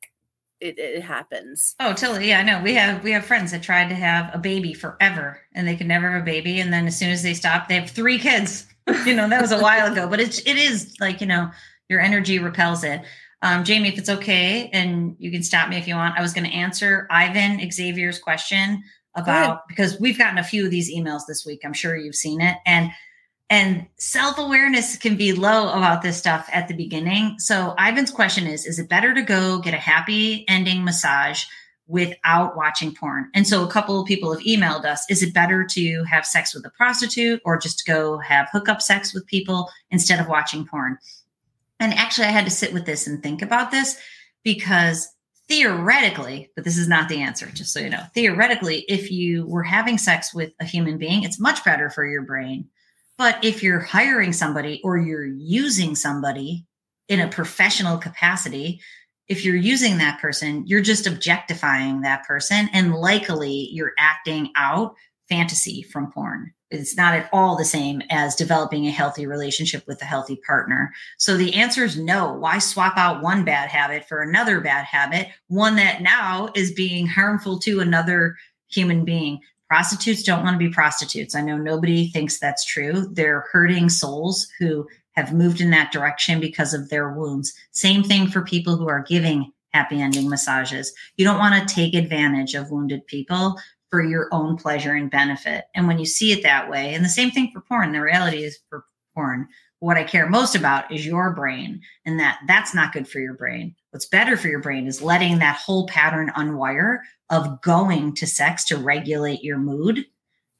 it, 0.61 0.79
it 0.79 1.03
happens. 1.03 1.75
Oh, 1.81 1.93
totally. 1.93 2.29
Yeah, 2.29 2.39
I 2.39 2.43
know. 2.45 2.63
We 2.63 2.75
have 2.75 3.03
we 3.03 3.11
have 3.13 3.25
friends 3.25 3.51
that 3.51 3.63
tried 3.63 3.89
to 3.89 3.95
have 3.95 4.31
a 4.33 4.39
baby 4.39 4.73
forever 4.73 5.41
and 5.55 5.67
they 5.67 5.77
could 5.77 5.89
never 5.89 6.11
have 6.11 6.23
a 6.23 6.25
baby. 6.25 6.61
And 6.61 6.73
then 6.73 6.87
as 6.87 6.97
soon 6.97 7.11
as 7.11 7.23
they 7.23 7.35
stop, 7.35 7.69
they 7.69 7.75
have 7.75 7.91
three 7.91 8.19
kids. 8.19 8.67
you 9.05 9.15
know, 9.15 9.29
that 9.29 9.41
was 9.41 9.53
a 9.53 9.61
while 9.61 9.93
ago, 9.93 10.09
but 10.09 10.21
it's 10.21 10.39
it 10.41 10.57
is 10.57 10.97
like, 11.01 11.21
you 11.21 11.27
know, 11.27 11.51
your 11.89 12.01
energy 12.01 12.39
repels 12.39 12.85
it. 12.85 13.03
Um, 13.43 13.65
Jamie, 13.65 13.89
if 13.89 13.99
it's 13.99 14.09
okay, 14.09 14.71
and 14.73 15.17
you 15.19 15.31
can 15.31 15.43
stop 15.43 15.69
me 15.69 15.77
if 15.77 15.89
you 15.89 15.97
want. 15.97 16.17
I 16.17 16.23
was 16.23 16.33
going 16.33 16.49
to 16.49 16.57
answer 16.57 17.09
Ivan 17.11 17.59
Xavier's 17.71 18.21
question 18.21 18.83
about 19.17 19.67
because 19.69 19.99
we've 20.01 20.17
gotten 20.17 20.39
a 20.39 20.45
few 20.45 20.65
of 20.65 20.71
these 20.71 20.93
emails 20.93 21.23
this 21.27 21.45
week. 21.45 21.63
I'm 21.65 21.73
sure 21.73 21.97
you've 21.97 22.15
seen 22.15 22.41
it, 22.41 22.57
and 22.67 22.91
and 23.53 23.87
self 23.99 24.39
awareness 24.39 24.97
can 24.97 25.15
be 25.15 25.35
low 25.35 25.69
about 25.69 26.01
this 26.01 26.17
stuff 26.17 26.49
at 26.55 26.69
the 26.69 26.75
beginning. 26.75 27.39
So 27.39 27.75
Ivan's 27.79 28.11
question 28.11 28.47
is: 28.47 28.65
Is 28.65 28.79
it 28.79 28.89
better 28.89 29.13
to 29.13 29.21
go 29.21 29.59
get 29.59 29.75
a 29.75 29.79
happy 29.79 30.49
ending 30.49 30.83
massage? 30.85 31.45
without 31.89 32.57
watching 32.57 32.95
porn. 32.95 33.29
And 33.35 33.47
so 33.47 33.65
a 33.65 33.71
couple 33.71 34.01
of 34.01 34.07
people 34.07 34.33
have 34.33 34.43
emailed 34.47 34.85
us 34.85 35.05
is 35.11 35.23
it 35.23 35.35
better 35.35 35.65
to 35.65 36.05
have 36.05 36.25
sex 36.25 36.55
with 36.55 36.65
a 36.65 36.71
prostitute 36.71 37.43
or 37.45 37.59
just 37.59 37.85
go 37.85 38.19
have 38.19 38.49
hookup 38.51 38.81
sex 38.81 39.13
with 39.13 39.27
people 39.27 39.69
instead 39.91 40.21
of 40.21 40.29
watching 40.29 40.65
porn? 40.65 40.97
And 41.81 41.93
actually, 41.93 42.29
I 42.29 42.31
had 42.31 42.47
to 42.47 42.51
sit 42.51 42.73
with 42.73 42.87
this 42.87 43.07
and 43.07 43.23
think 43.23 43.43
about 43.43 43.73
this. 43.73 43.99
because 44.45 45.09
theoretically, 45.49 46.51
but 46.55 46.65
this 46.65 46.79
is 46.79 46.89
not 46.89 47.09
the 47.09 47.21
answer, 47.21 47.47
just 47.47 47.75
so 47.75 47.81
you 47.81 47.91
know. 47.91 48.05
Theoretically, 48.15 48.87
if 48.89 49.11
you 49.11 49.45
were 49.47 49.65
having 49.65 49.99
sex 49.99 50.33
with 50.33 50.53
a 50.61 50.65
human 50.65 50.97
being, 50.97 51.25
it's 51.25 51.41
much 51.41 51.63
better 51.65 51.91
for 51.91 52.07
your 52.07 52.23
brain. 52.23 52.71
But 53.23 53.45
if 53.45 53.63
you're 53.63 53.79
hiring 53.79 54.33
somebody 54.33 54.81
or 54.83 54.99
you're 54.99 55.25
using 55.25 55.95
somebody 55.95 56.67
in 57.07 57.21
a 57.21 57.29
professional 57.29 57.97
capacity, 57.97 58.81
if 59.29 59.45
you're 59.45 59.55
using 59.55 59.99
that 59.99 60.21
person, 60.21 60.65
you're 60.67 60.81
just 60.81 61.07
objectifying 61.07 62.01
that 62.01 62.25
person 62.27 62.69
and 62.73 62.97
likely 62.97 63.69
you're 63.71 63.93
acting 63.97 64.51
out 64.57 64.97
fantasy 65.29 65.83
from 65.83 66.11
porn. 66.11 66.53
It's 66.73 66.97
not 66.97 67.15
at 67.15 67.31
all 67.33 67.55
the 67.55 67.65
same 67.65 68.03
as 68.11 68.35
developing 68.35 68.89
a 68.89 68.91
healthy 68.91 69.25
relationship 69.25 69.85
with 69.87 70.03
a 70.03 70.05
healthy 70.05 70.41
partner. 70.45 70.93
So 71.17 71.37
the 71.37 71.55
answer 71.55 71.85
is 71.85 71.97
no. 71.97 72.33
Why 72.33 72.59
swap 72.59 72.95
out 72.97 73.23
one 73.23 73.45
bad 73.45 73.69
habit 73.69 74.09
for 74.09 74.21
another 74.21 74.61
bad 74.61 74.85
habit, 74.85 75.29
one 75.47 75.77
that 75.77 76.03
now 76.03 76.51
is 76.57 76.73
being 76.73 77.07
harmful 77.07 77.61
to 77.61 77.79
another 77.79 78.35
human 78.69 79.05
being? 79.05 79.39
Prostitutes 79.73 80.23
don't 80.23 80.43
want 80.43 80.53
to 80.53 80.59
be 80.59 80.69
prostitutes. 80.69 81.35
I 81.35 81.41
know 81.41 81.57
nobody 81.57 82.11
thinks 82.11 82.39
that's 82.39 82.63
true. 82.63 83.09
They're 83.11 83.47
hurting 83.53 83.89
souls 83.89 84.47
who 84.59 84.87
have 85.13 85.33
moved 85.33 85.63
in 85.63 85.71
that 85.71 85.91
direction 85.91 86.41
because 86.41 86.75
of 86.75 86.91
their 86.91 87.11
wounds. 87.11 87.55
Same 87.71 88.03
thing 88.03 88.27
for 88.27 88.43
people 88.43 88.77
who 88.77 88.87
are 88.91 89.03
giving 89.03 89.51
happy 89.73 89.99
ending 89.99 90.29
massages. 90.29 90.93
You 91.17 91.25
don't 91.25 91.39
want 91.39 91.67
to 91.67 91.75
take 91.75 91.95
advantage 91.95 92.55
of 92.55 92.71
wounded 92.71 93.07
people 93.07 93.59
for 93.89 94.05
your 94.05 94.29
own 94.31 94.59
pleasure 94.59 94.93
and 94.93 95.11
benefit. 95.11 95.65
And 95.75 95.87
when 95.87 95.99
you 95.99 96.05
see 96.05 96.33
it 96.33 96.43
that 96.43 96.69
way, 96.69 96.93
and 96.93 97.03
the 97.03 97.09
same 97.09 97.31
thing 97.31 97.51
for 97.51 97.63
porn, 97.63 97.93
the 97.93 98.03
reality 98.03 98.45
is 98.45 98.59
for 98.69 98.85
porn, 99.15 99.49
what 99.79 99.97
I 99.97 100.05
care 100.05 100.29
most 100.29 100.55
about 100.55 100.93
is 100.93 101.07
your 101.07 101.35
brain 101.35 101.81
and 102.05 102.21
that 102.21 102.41
that's 102.47 102.75
not 102.75 102.93
good 102.93 103.09
for 103.09 103.21
your 103.21 103.35
brain. 103.35 103.75
What's 103.91 104.07
better 104.07 104.37
for 104.37 104.49
your 104.49 104.61
brain 104.61 104.87
is 104.87 105.01
letting 105.01 105.39
that 105.39 105.57
whole 105.57 105.87
pattern 105.89 106.31
unwire 106.37 106.99
of 107.33 107.61
going 107.63 108.15
to 108.15 108.27
sex 108.27 108.65
to 108.67 108.77
regulate 108.77 109.43
your 109.43 109.59
mood 109.59 110.05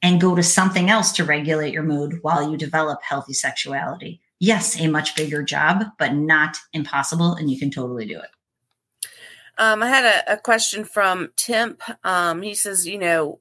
and 0.01 0.19
go 0.19 0.35
to 0.35 0.43
something 0.43 0.89
else 0.89 1.13
to 1.13 1.23
regulate 1.23 1.71
your 1.71 1.83
mood 1.83 2.19
while 2.23 2.51
you 2.51 2.57
develop 2.57 3.01
healthy 3.01 3.33
sexuality. 3.33 4.19
Yes, 4.39 4.77
a 4.81 4.87
much 4.87 5.15
bigger 5.15 5.41
job, 5.43 5.85
but 5.97 6.13
not 6.13 6.57
impossible. 6.73 7.35
And 7.35 7.49
you 7.49 7.57
can 7.57 7.71
totally 7.71 8.05
do 8.05 8.19
it. 8.19 9.09
Um, 9.57 9.83
I 9.83 9.87
had 9.87 10.03
a, 10.03 10.33
a 10.33 10.37
question 10.37 10.83
from 10.83 11.31
Temp. 11.37 11.81
Um, 12.03 12.41
he 12.41 12.55
says, 12.55 12.87
you 12.87 12.97
know, 12.97 13.39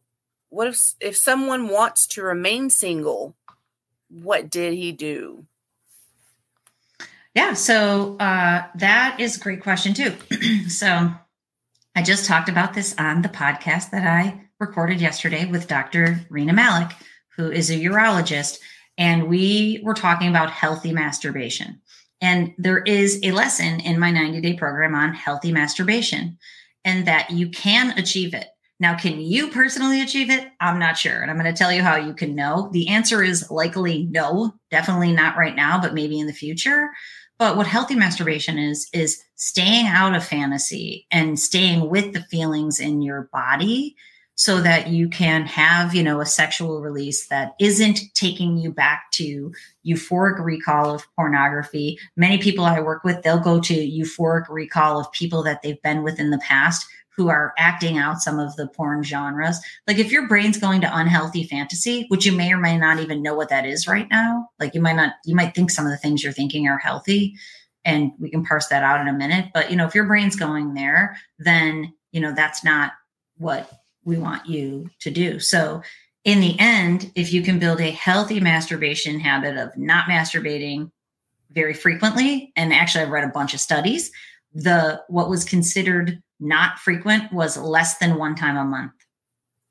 what 0.50 0.68
if 0.68 0.78
if 1.00 1.16
someone 1.16 1.68
wants 1.68 2.06
to 2.08 2.22
remain 2.22 2.68
single, 2.68 3.34
what 4.08 4.50
did 4.50 4.74
he 4.74 4.92
do? 4.92 5.46
Yeah, 7.34 7.54
so 7.54 8.16
uh, 8.18 8.66
that 8.74 9.16
is 9.18 9.38
a 9.38 9.40
great 9.40 9.62
question 9.62 9.94
too. 9.94 10.14
so 10.68 11.10
I 11.94 12.02
just 12.02 12.24
talked 12.24 12.48
about 12.48 12.72
this 12.72 12.94
on 12.98 13.20
the 13.20 13.28
podcast 13.28 13.90
that 13.90 14.06
I 14.06 14.40
recorded 14.58 15.00
yesterday 15.00 15.44
with 15.44 15.68
Dr. 15.68 16.24
Rena 16.30 16.54
Malik, 16.54 16.90
who 17.36 17.50
is 17.50 17.70
a 17.70 17.74
urologist, 17.74 18.58
and 18.96 19.28
we 19.28 19.82
were 19.84 19.92
talking 19.92 20.28
about 20.28 20.50
healthy 20.50 20.92
masturbation. 20.92 21.82
And 22.22 22.54
there 22.56 22.78
is 22.78 23.20
a 23.22 23.32
lesson 23.32 23.80
in 23.80 23.98
my 23.98 24.10
90 24.10 24.40
day 24.40 24.54
program 24.54 24.94
on 24.94 25.12
healthy 25.12 25.52
masturbation 25.52 26.38
and 26.84 27.06
that 27.06 27.30
you 27.30 27.50
can 27.50 27.98
achieve 27.98 28.32
it. 28.32 28.46
Now, 28.80 28.96
can 28.96 29.20
you 29.20 29.48
personally 29.48 30.00
achieve 30.00 30.30
it? 30.30 30.48
I'm 30.60 30.78
not 30.78 30.96
sure. 30.96 31.20
And 31.20 31.30
I'm 31.30 31.38
going 31.38 31.52
to 31.52 31.56
tell 31.56 31.72
you 31.72 31.82
how 31.82 31.96
you 31.96 32.14
can 32.14 32.34
know. 32.34 32.70
The 32.72 32.88
answer 32.88 33.22
is 33.22 33.50
likely 33.50 34.08
no, 34.10 34.54
definitely 34.70 35.12
not 35.12 35.36
right 35.36 35.54
now, 35.54 35.80
but 35.80 35.94
maybe 35.94 36.18
in 36.18 36.26
the 36.26 36.32
future. 36.32 36.90
But 37.42 37.56
what 37.56 37.66
healthy 37.66 37.96
masturbation 37.96 38.56
is, 38.56 38.88
is 38.92 39.20
staying 39.34 39.86
out 39.88 40.14
of 40.14 40.24
fantasy 40.24 41.08
and 41.10 41.40
staying 41.40 41.90
with 41.90 42.12
the 42.12 42.22
feelings 42.22 42.78
in 42.78 43.02
your 43.02 43.28
body 43.32 43.96
so 44.36 44.60
that 44.60 44.90
you 44.90 45.08
can 45.08 45.44
have 45.46 45.92
you 45.92 46.04
know 46.04 46.20
a 46.20 46.24
sexual 46.24 46.80
release 46.80 47.26
that 47.26 47.54
isn't 47.58 47.98
taking 48.14 48.58
you 48.58 48.70
back 48.70 49.10
to 49.14 49.52
euphoric 49.84 50.38
recall 50.38 50.94
of 50.94 51.04
pornography. 51.16 51.98
Many 52.16 52.38
people 52.38 52.64
i 52.64 52.78
work 52.78 53.02
with 53.02 53.22
they'll 53.24 53.40
go 53.40 53.58
to 53.58 53.74
euphoric 53.74 54.48
recall 54.48 55.00
of 55.00 55.10
people 55.10 55.42
that 55.42 55.62
they've 55.62 55.82
been 55.82 56.04
with 56.04 56.20
in 56.20 56.30
the 56.30 56.38
past 56.38 56.86
who 57.16 57.28
are 57.28 57.52
acting 57.58 57.98
out 57.98 58.22
some 58.22 58.38
of 58.38 58.54
the 58.56 58.66
porn 58.68 59.02
genres 59.02 59.60
like 59.86 59.98
if 59.98 60.10
your 60.10 60.26
brain's 60.28 60.58
going 60.58 60.80
to 60.80 60.96
unhealthy 60.96 61.44
fantasy 61.44 62.06
which 62.08 62.26
you 62.26 62.32
may 62.32 62.52
or 62.52 62.58
may 62.58 62.76
not 62.76 63.00
even 63.00 63.22
know 63.22 63.34
what 63.34 63.48
that 63.48 63.66
is 63.66 63.86
right 63.86 64.08
now 64.10 64.48
like 64.58 64.74
you 64.74 64.80
might 64.80 64.96
not 64.96 65.14
you 65.24 65.34
might 65.34 65.54
think 65.54 65.70
some 65.70 65.86
of 65.86 65.90
the 65.90 65.98
things 65.98 66.22
you're 66.22 66.32
thinking 66.32 66.68
are 66.68 66.78
healthy 66.78 67.34
and 67.84 68.12
we 68.18 68.30
can 68.30 68.44
parse 68.44 68.68
that 68.68 68.84
out 68.84 69.00
in 69.00 69.08
a 69.08 69.12
minute 69.12 69.46
but 69.52 69.70
you 69.70 69.76
know 69.76 69.86
if 69.86 69.94
your 69.94 70.06
brain's 70.06 70.36
going 70.36 70.74
there 70.74 71.16
then 71.38 71.92
you 72.12 72.20
know 72.20 72.32
that's 72.32 72.64
not 72.64 72.92
what 73.38 73.70
we 74.04 74.18
want 74.18 74.46
you 74.46 74.90
to 75.00 75.10
do. 75.10 75.38
So, 75.38 75.82
in 76.24 76.40
the 76.40 76.56
end, 76.60 77.10
if 77.16 77.32
you 77.32 77.42
can 77.42 77.58
build 77.58 77.80
a 77.80 77.90
healthy 77.90 78.38
masturbation 78.38 79.18
habit 79.18 79.56
of 79.56 79.76
not 79.76 80.04
masturbating 80.04 80.92
very 81.50 81.74
frequently, 81.74 82.52
and 82.54 82.72
actually, 82.72 83.02
I've 83.02 83.10
read 83.10 83.24
a 83.24 83.32
bunch 83.32 83.54
of 83.54 83.60
studies, 83.60 84.10
the 84.54 85.02
what 85.08 85.28
was 85.28 85.44
considered 85.44 86.22
not 86.42 86.78
frequent 86.78 87.32
was 87.32 87.56
less 87.56 87.98
than 87.98 88.18
one 88.18 88.34
time 88.34 88.56
a 88.56 88.64
month. 88.64 88.92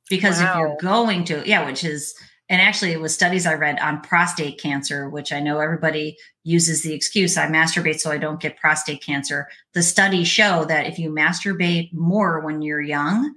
Because 0.09 0.39
wow. 0.39 0.49
if 0.49 0.57
you're 0.57 0.77
going 0.81 1.23
to, 1.25 1.47
yeah, 1.47 1.65
which 1.65 1.83
is, 1.83 2.13
and 2.49 2.61
actually, 2.61 2.91
it 2.91 2.99
was 2.99 3.13
studies 3.13 3.45
I 3.45 3.53
read 3.53 3.79
on 3.79 4.01
prostate 4.01 4.59
cancer, 4.59 5.09
which 5.09 5.31
I 5.31 5.39
know 5.39 5.59
everybody 5.59 6.17
uses 6.43 6.81
the 6.81 6.93
excuse 6.93 7.37
I 7.37 7.47
masturbate 7.47 7.99
so 7.99 8.11
I 8.11 8.17
don't 8.17 8.41
get 8.41 8.57
prostate 8.57 9.01
cancer. 9.01 9.47
The 9.73 9.83
studies 9.83 10.27
show 10.27 10.65
that 10.65 10.85
if 10.85 10.99
you 10.99 11.11
masturbate 11.11 11.93
more 11.93 12.41
when 12.41 12.61
you're 12.61 12.81
young, 12.81 13.35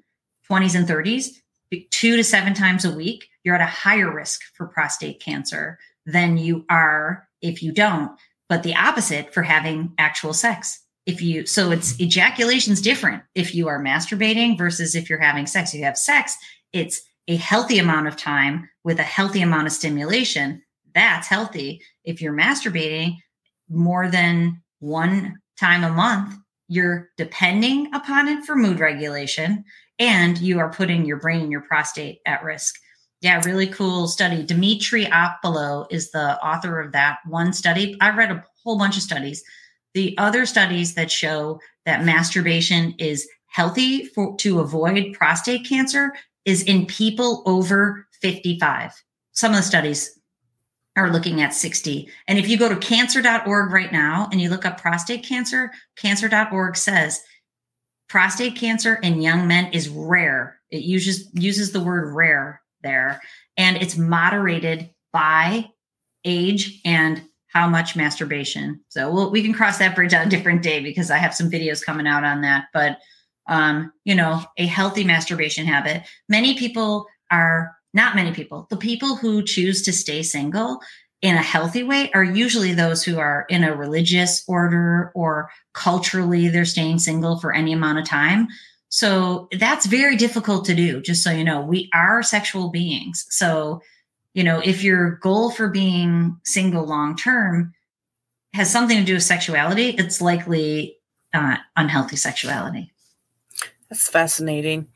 20s 0.51 0.75
and 0.75 0.89
30s, 0.89 1.29
two 1.91 2.17
to 2.17 2.25
seven 2.25 2.55
times 2.55 2.85
a 2.85 2.95
week, 2.95 3.29
you're 3.45 3.55
at 3.55 3.61
a 3.61 3.67
higher 3.67 4.13
risk 4.13 4.41
for 4.55 4.67
prostate 4.67 5.21
cancer 5.21 5.79
than 6.07 6.37
you 6.37 6.65
are 6.69 7.29
if 7.41 7.63
you 7.63 7.73
don't. 7.73 8.13
But 8.49 8.63
the 8.63 8.75
opposite 8.75 9.33
for 9.33 9.43
having 9.43 9.93
actual 9.99 10.33
sex. 10.33 10.84
If 11.07 11.21
you, 11.21 11.47
so 11.47 11.71
it's 11.71 11.99
ejaculation's 12.01 12.81
different 12.81 13.23
if 13.35 13.55
you 13.55 13.69
are 13.69 13.83
masturbating 13.83 14.57
versus 14.57 14.95
if 14.95 15.11
you're 15.11 15.19
having 15.19 15.47
sex. 15.47 15.75
If 15.75 15.81
you 15.81 15.85
have 15.85 15.99
sex, 15.99 16.35
it's 16.73 17.03
a 17.29 17.37
healthy 17.37 17.79
amount 17.79 18.09
of 18.09 18.17
time 18.17 18.69
with 18.85 18.99
a 18.99 19.05
healthy 19.05 19.43
amount 19.43 19.67
of 19.67 19.73
stimulation. 19.73 20.63
That's 20.95 21.29
healthy. 21.29 21.83
If 22.05 22.23
you're 22.23 22.35
masturbating 22.35 23.17
more 23.69 24.09
than 24.09 24.63
one 24.81 25.37
time 25.59 25.85
a 25.85 25.91
month, 25.91 26.35
you're 26.69 27.11
depending 27.17 27.95
upon 27.95 28.29
it 28.29 28.45
for 28.45 28.57
mood 28.57 28.81
regulation 28.81 29.65
and 29.99 30.39
you 30.39 30.59
are 30.59 30.73
putting 30.73 31.05
your 31.05 31.19
brain 31.19 31.43
and 31.43 31.53
your 31.53 31.61
prostate 31.63 32.21
at 32.27 32.43
risk. 32.43 32.75
Yeah, 33.21 33.41
really 33.45 33.67
cool 33.67 34.09
study. 34.09 34.45
Dimitropoulou 34.45 35.87
is 35.91 36.11
the 36.11 36.39
author 36.45 36.81
of 36.81 36.93
that 36.93 37.19
one 37.27 37.53
study. 37.53 37.97
I 38.01 38.11
read 38.11 38.31
a 38.31 38.45
whole 38.63 38.79
bunch 38.79 38.97
of 38.97 39.03
studies. 39.03 39.43
The 39.95 40.17
other 40.19 40.45
studies 40.45 40.95
that 40.95 41.11
show 41.11 41.61
that 41.87 42.05
masturbation 42.05 42.95
is 42.99 43.29
healthy 43.47 44.05
for, 44.07 44.37
to 44.37 44.61
avoid 44.61 45.15
prostate 45.15 45.67
cancer 45.67 46.13
is 46.45 46.63
in 46.63 46.87
people 46.87 47.43
over 47.47 48.07
55. 48.21 48.93
Some 49.33 49.53
of 49.53 49.57
the 49.57 49.63
studies 49.63 50.19
are 50.97 51.11
looking 51.11 51.41
at 51.41 51.55
60. 51.55 52.09
And 52.29 52.39
if 52.39 52.49
you 52.49 52.57
go 52.57 52.69
to 52.69 52.77
cancer.org 52.77 53.73
right 53.73 53.93
now 53.93 54.29
and 54.31 54.41
you 54.41 54.49
look 54.49 54.65
up 54.65 54.81
prostate 54.81 55.25
cancer, 55.25 55.73
cancer.org 55.97 56.77
says 56.77 57.23
prostate 58.09 58.57
cancer 58.57 58.97
in 58.97 59.21
young 59.21 59.47
men 59.47 59.73
is 59.73 59.89
rare. 59.89 60.61
It 60.71 60.83
uses 60.83 61.29
uses 61.35 61.73
the 61.73 61.83
word 61.83 62.15
rare 62.15 62.61
there, 62.83 63.21
and 63.57 63.77
it's 63.77 63.97
moderated 63.97 64.91
by 65.13 65.71
age 66.25 66.81
and 66.85 67.23
how 67.55 67.69
much 67.69 67.97
masturbation. 67.97 68.81
So 68.89 69.11
we'll, 69.13 69.31
we 69.31 69.43
can 69.43 69.55
cross 69.55 69.79
that 69.79 69.95
bridge 69.95 70.13
on 70.13 70.27
a 70.27 70.31
different 70.31 70.63
day 70.63 70.81
because 70.81 71.11
I 71.11 71.19
have 71.19 71.35
some 71.35 71.51
videos 71.51 71.85
coming 71.85 72.07
out 72.07 72.25
on 72.25 72.43
that. 72.43 72.67
But 72.73 72.99
um, 73.47 73.93
you 74.05 74.15
know, 74.15 74.43
a 74.57 74.67
healthy 74.67 75.05
masturbation 75.05 75.67
habit. 75.67 76.03
Many 76.29 76.59
people 76.59 77.07
are 77.31 77.73
not 77.93 78.17
many 78.17 78.33
people. 78.33 78.67
The 78.71 78.77
people 78.77 79.17
who 79.17 79.43
choose 79.43 79.83
to 79.83 79.93
stay 79.93 80.23
single 80.23 80.81
in 81.23 81.37
a 81.37 81.43
healthy 81.43 81.83
way 81.83 82.11
are 82.13 82.25
usually 82.25 82.75
those 82.75 83.05
who 83.05 83.19
are 83.19 83.47
in 83.49 83.65
a 83.65 83.75
religious 83.75 84.45
order 84.49 85.13
or 85.15 85.51
culturally 85.73 86.49
they're 86.49 86.65
staying 86.65 86.99
single 86.99 87.39
for 87.39 87.55
any 87.55 87.73
amount 87.73 87.99
of 87.99 88.07
time. 88.07 88.49
So 88.89 89.49
that's 89.59 89.87
very 89.87 90.17
difficult 90.17 90.65
to 90.67 90.75
do, 90.75 91.01
just 91.01 91.23
so 91.23 91.31
you 91.31 91.45
know. 91.45 91.61
We 91.61 91.91
are 91.93 92.23
sexual 92.23 92.71
beings. 92.71 93.27
So, 93.29 93.81
you 94.35 94.43
know, 94.45 94.61
if 94.61 94.83
your 94.83 95.13
goal 95.23 95.51
for 95.51 95.69
being 95.69 96.39
single 96.45 96.85
long 96.85 97.17
term 97.17 97.73
has 98.53 98.71
something 98.71 98.99
to 98.99 99.05
do 99.05 99.15
with 99.15 99.23
sexuality, 99.23 99.91
it's 99.91 100.21
likely 100.21 100.99
uh, 101.33 101.57
unhealthy 101.77 102.17
sexuality. 102.17 102.93
That's 103.89 104.09
fascinating. 104.09 104.89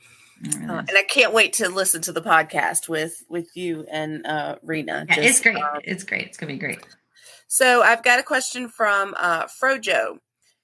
Uh, 0.45 0.85
and 0.89 0.91
I 0.93 1.03
can't 1.09 1.33
wait 1.33 1.55
to 1.55 1.69
listen 1.69 2.01
to 2.03 2.13
the 2.13 2.21
podcast 2.21 2.89
with 2.89 3.25
with 3.29 3.57
you 3.57 3.87
and 3.91 4.25
uh, 4.27 4.57
Rena. 4.63 5.07
Yeah, 5.09 5.17
Just, 5.17 5.29
it's 5.29 5.41
great. 5.41 5.57
Um, 5.57 5.81
it's 5.83 6.05
great. 6.05 6.27
It's 6.27 6.37
gonna 6.37 6.53
be 6.53 6.59
great. 6.59 6.79
So 7.49 7.83
I've 7.83 8.05
got 8.05 8.21
a 8.21 8.23
question 8.23 8.69
from 8.69 9.15
uh, 9.17 9.47
Frojo. 9.47 10.19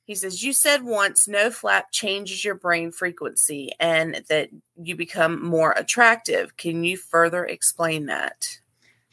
He 0.05 0.15
says, 0.15 0.45
You 0.45 0.53
said 0.53 0.85
once 0.85 1.27
no 1.27 1.49
fap 1.49 1.85
changes 1.91 2.45
your 2.45 2.55
brain 2.55 2.93
frequency 2.93 3.71
and 3.81 4.23
that 4.29 4.51
you 4.81 4.95
become 4.95 5.45
more 5.45 5.73
attractive. 5.73 6.57
Can 6.57 6.85
you 6.85 6.97
further 6.97 7.45
explain 7.45 8.07
that? 8.07 8.61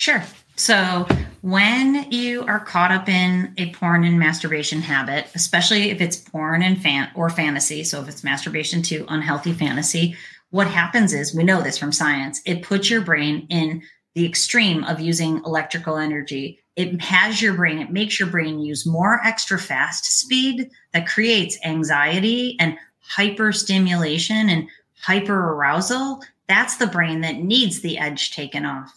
Sure. 0.02 0.24
So, 0.56 1.08
when 1.42 2.12
you 2.12 2.44
are 2.46 2.60
caught 2.60 2.92
up 2.92 3.08
in 3.08 3.54
a 3.60 3.72
porn 3.74 4.04
and 4.04 4.18
masturbation 4.18 4.82
habit, 4.82 5.28
especially 5.36 5.92
if 5.92 6.02
it's 6.02 6.18
porn 6.18 6.64
and 6.64 6.82
fan 6.82 7.12
or 7.14 7.30
fantasy, 7.30 7.84
so 7.84 8.02
if 8.02 8.10
it's 8.10 8.24
masturbation 8.24 8.82
to 8.84 9.06
unhealthy 9.10 9.54
fantasy, 9.54 10.16
what 10.50 10.66
happens 10.66 11.14
is 11.14 11.36
we 11.36 11.44
know 11.44 11.62
this 11.62 11.78
from 11.78 11.92
science, 11.92 12.42
it 12.48 12.64
puts 12.64 12.90
your 12.90 13.02
brain 13.02 13.46
in 13.52 13.84
the 14.16 14.26
extreme 14.26 14.84
of 14.86 15.00
using 15.00 15.42
electrical 15.46 15.98
energy 15.98 16.62
it 16.76 17.02
has 17.02 17.42
your 17.42 17.54
brain, 17.54 17.80
it 17.80 17.92
makes 17.92 18.20
your 18.20 18.30
brain 18.30 18.60
use 18.60 18.86
more 18.86 19.22
extra 19.26 19.60
fast 19.60 20.06
speed 20.20 20.70
that 20.94 21.08
creates 21.08 21.58
anxiety 21.66 22.56
and 22.60 22.78
hyper 23.02 23.52
stimulation 23.52 24.50
and 24.50 24.68
hyper 25.02 25.54
arousal. 25.54 26.24
That's 26.48 26.78
the 26.78 26.88
brain 26.88 27.22
that 27.22 27.36
needs 27.36 27.82
the 27.82 27.98
edge 27.98 28.32
taken 28.32 28.66
off. 28.66 28.96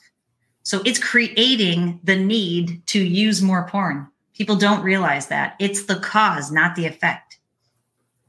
So 0.64 0.82
it's 0.84 0.98
creating 0.98 2.00
the 2.02 2.16
need 2.16 2.86
to 2.88 3.02
use 3.02 3.40
more 3.40 3.68
porn. 3.68 4.08
People 4.34 4.56
don't 4.56 4.82
realize 4.82 5.28
that. 5.28 5.54
It's 5.60 5.84
the 5.84 6.00
cause, 6.00 6.50
not 6.50 6.74
the 6.74 6.86
effect. 6.86 7.38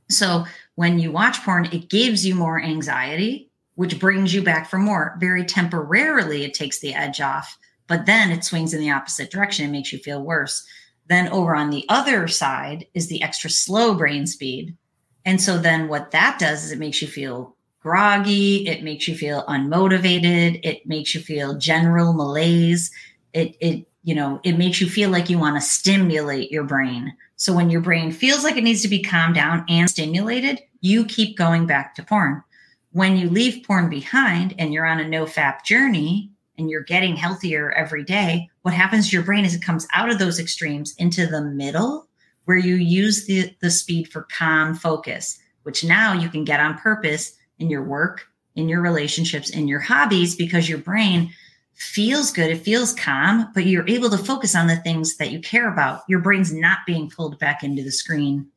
So 0.10 0.46
when 0.75 1.00
you 1.00 1.12
watch 1.12 1.44
porn, 1.44 1.65
it 1.72 1.89
gives 1.89 2.25
you 2.25 2.36
more 2.36 2.62
anxiety, 2.62 3.50
which 3.74 4.00
brings 4.00 4.34
you 4.34 4.44
back 4.44 4.70
for 4.70 4.77
more. 4.77 5.18
Very 5.20 5.44
temporarily, 5.44 6.44
it 6.44 6.54
takes 6.54 6.80
the 6.80 6.94
edge 6.94 7.20
off 7.22 7.58
but 7.88 8.06
then 8.06 8.32
it 8.32 8.44
swings 8.44 8.74
in 8.74 8.82
the 8.82 8.92
opposite 8.92 9.30
direction 9.30 9.63
and 9.65 9.72
makes 9.72 9.94
you 9.94 10.00
feel 10.00 10.22
worse. 10.22 10.65
Then 11.08 11.27
over 11.30 11.56
on 11.56 11.70
the 11.70 11.86
other 11.89 12.27
side 12.27 12.88
is 12.94 13.08
the 13.08 13.22
extra 13.22 13.50
slow 13.50 13.94
brain 13.94 14.25
speed. 14.25 14.75
And 15.24 15.42
so 15.42 15.58
then 15.58 15.88
what 15.88 16.12
that 16.12 16.39
does 16.39 16.65
is 16.65 16.72
it 16.72 16.80
makes 16.80 17.01
you 17.01 17.08
feel 17.08 17.55
groggy, 17.86 18.68
it 18.68 18.82
makes 18.82 19.08
you 19.08 19.15
feel 19.15 19.44
unmotivated, 19.44 20.60
it 20.63 20.88
makes 20.88 21.13
you 21.13 21.22
feel 21.22 21.56
general 21.56 22.13
malaise. 22.13 22.89
It 23.32 23.56
it 23.60 23.86
you 24.01 24.15
know, 24.15 24.39
it 24.44 24.58
makes 24.58 24.82
you 24.82 24.89
feel 24.89 25.12
like 25.12 25.30
you 25.30 25.38
want 25.38 25.56
to 25.56 25.62
stimulate 25.62 26.51
your 26.51 26.63
brain. 26.63 27.15
So 27.36 27.54
when 27.54 27.70
your 27.70 27.82
brain 27.82 28.12
feels 28.12 28.44
like 28.44 28.58
it 28.58 28.63
needs 28.63 28.82
to 28.82 28.88
be 28.88 29.04
calmed 29.04 29.36
down 29.36 29.65
and 29.70 29.88
stimulated, 29.88 30.62
you 30.82 31.06
keep 31.06 31.38
going 31.38 31.68
back 31.68 31.94
to 31.96 32.04
porn. 32.04 32.44
When 32.92 33.18
you 33.18 33.30
leave 33.30 33.63
porn 33.63 33.88
behind 33.88 34.56
and 34.58 34.74
you're 34.74 34.88
on 34.88 35.00
a 35.00 35.08
no 35.08 35.25
fap 35.25 35.63
journey, 35.63 36.32
and 36.58 36.70
you're 36.70 36.84
getting 36.84 37.15
healthier 37.15 37.72
every 37.74 38.04
day, 38.04 38.50
what 38.63 38.74
happens 38.74 39.10
to 39.10 39.15
your 39.15 39.25
brain 39.25 39.46
is 39.46 39.54
it 39.54 39.62
comes 39.62 39.88
out 39.94 40.10
of 40.10 40.18
those 40.18 40.39
extremes 40.39 40.96
into 40.98 41.27
the 41.27 41.42
middle 41.42 42.08
where 42.46 42.58
you 42.58 42.75
use 42.75 43.25
the, 43.25 43.54
the 43.60 43.70
speed 43.70 44.08
for 44.08 44.27
calm 44.36 44.74
focus, 44.74 45.38
which 45.63 45.84
now 45.84 46.13
you 46.13 46.30
can 46.30 46.46
get 46.46 46.60
on 46.60 46.77
purpose 46.77 47.36
in 47.60 47.70
your 47.70 47.84
work, 47.84 48.28
in 48.56 48.70
your 48.70 48.82
relationships, 48.82 49.50
in 49.50 49.68
your 49.68 49.80
hobbies, 49.80 50.36
because 50.36 50.70
your 50.70 50.78
brain 50.78 51.32
feels 51.74 52.32
good. 52.32 52.50
It 52.50 52.64
feels 52.64 52.94
calm, 52.94 53.52
but 53.54 53.66
you're 53.66 53.88
able 53.88 54.10
to 54.10 54.18
focus 54.18 54.56
on 54.56 54.68
the 54.68 54.78
things 54.78 55.18
that 55.18 55.32
you 55.32 55.40
care 55.42 55.72
about. 55.72 56.02
Your 56.08 56.20
brain's 56.20 56.54
not 56.54 56.80
being 56.88 57.10
pulled 57.10 57.38
back 57.38 57.64
into 57.64 57.84
the 57.84 57.92
screen. 57.92 58.48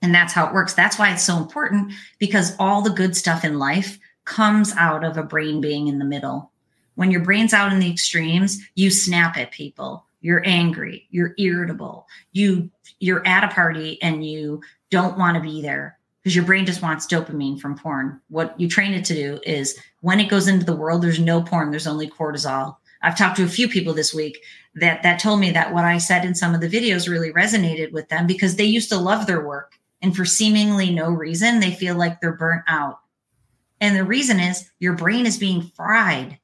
And 0.00 0.14
that's 0.14 0.32
how 0.32 0.46
it 0.46 0.54
works. 0.54 0.74
That's 0.74 0.98
why 0.98 1.12
it's 1.12 1.24
so 1.24 1.38
important 1.38 1.92
because 2.18 2.54
all 2.58 2.82
the 2.82 2.90
good 2.90 3.16
stuff 3.16 3.44
in 3.44 3.58
life 3.58 3.98
comes 4.24 4.74
out 4.76 5.04
of 5.04 5.16
a 5.16 5.22
brain 5.22 5.60
being 5.60 5.88
in 5.88 5.98
the 5.98 6.04
middle. 6.04 6.52
When 6.94 7.10
your 7.10 7.22
brain's 7.22 7.52
out 7.52 7.72
in 7.72 7.80
the 7.80 7.90
extremes, 7.90 8.58
you 8.74 8.90
snap 8.90 9.36
at 9.36 9.50
people. 9.50 10.04
You're 10.20 10.42
angry, 10.44 11.06
you're 11.10 11.34
irritable. 11.38 12.06
You 12.32 12.70
you're 12.98 13.26
at 13.26 13.44
a 13.44 13.48
party 13.48 14.00
and 14.02 14.26
you 14.26 14.62
don't 14.90 15.18
want 15.18 15.36
to 15.36 15.42
be 15.42 15.60
there 15.60 15.98
because 16.26 16.34
your 16.34 16.44
brain 16.44 16.66
just 16.66 16.82
wants 16.82 17.06
dopamine 17.06 17.60
from 17.60 17.78
porn. 17.78 18.20
What 18.30 18.58
you 18.60 18.66
train 18.66 18.92
it 18.94 19.04
to 19.04 19.14
do 19.14 19.38
is 19.44 19.78
when 20.00 20.18
it 20.18 20.28
goes 20.28 20.48
into 20.48 20.66
the 20.66 20.74
world, 20.74 21.00
there's 21.00 21.20
no 21.20 21.40
porn, 21.40 21.70
there's 21.70 21.86
only 21.86 22.10
cortisol. 22.10 22.78
I've 23.00 23.16
talked 23.16 23.36
to 23.36 23.44
a 23.44 23.48
few 23.48 23.68
people 23.68 23.94
this 23.94 24.12
week 24.12 24.42
that 24.74 25.04
that 25.04 25.20
told 25.20 25.38
me 25.38 25.52
that 25.52 25.72
what 25.72 25.84
I 25.84 25.98
said 25.98 26.24
in 26.24 26.34
some 26.34 26.52
of 26.52 26.60
the 26.60 26.68
videos 26.68 27.08
really 27.08 27.32
resonated 27.32 27.92
with 27.92 28.08
them 28.08 28.26
because 28.26 28.56
they 28.56 28.64
used 28.64 28.88
to 28.88 28.98
love 28.98 29.28
their 29.28 29.46
work 29.46 29.74
and 30.02 30.16
for 30.16 30.24
seemingly 30.24 30.90
no 30.90 31.10
reason 31.10 31.60
they 31.60 31.70
feel 31.70 31.94
like 31.94 32.20
they're 32.20 32.32
burnt 32.32 32.64
out. 32.66 32.98
And 33.80 33.94
the 33.94 34.02
reason 34.02 34.40
is 34.40 34.68
your 34.80 34.94
brain 34.94 35.26
is 35.26 35.38
being 35.38 35.62
fried 35.62 36.40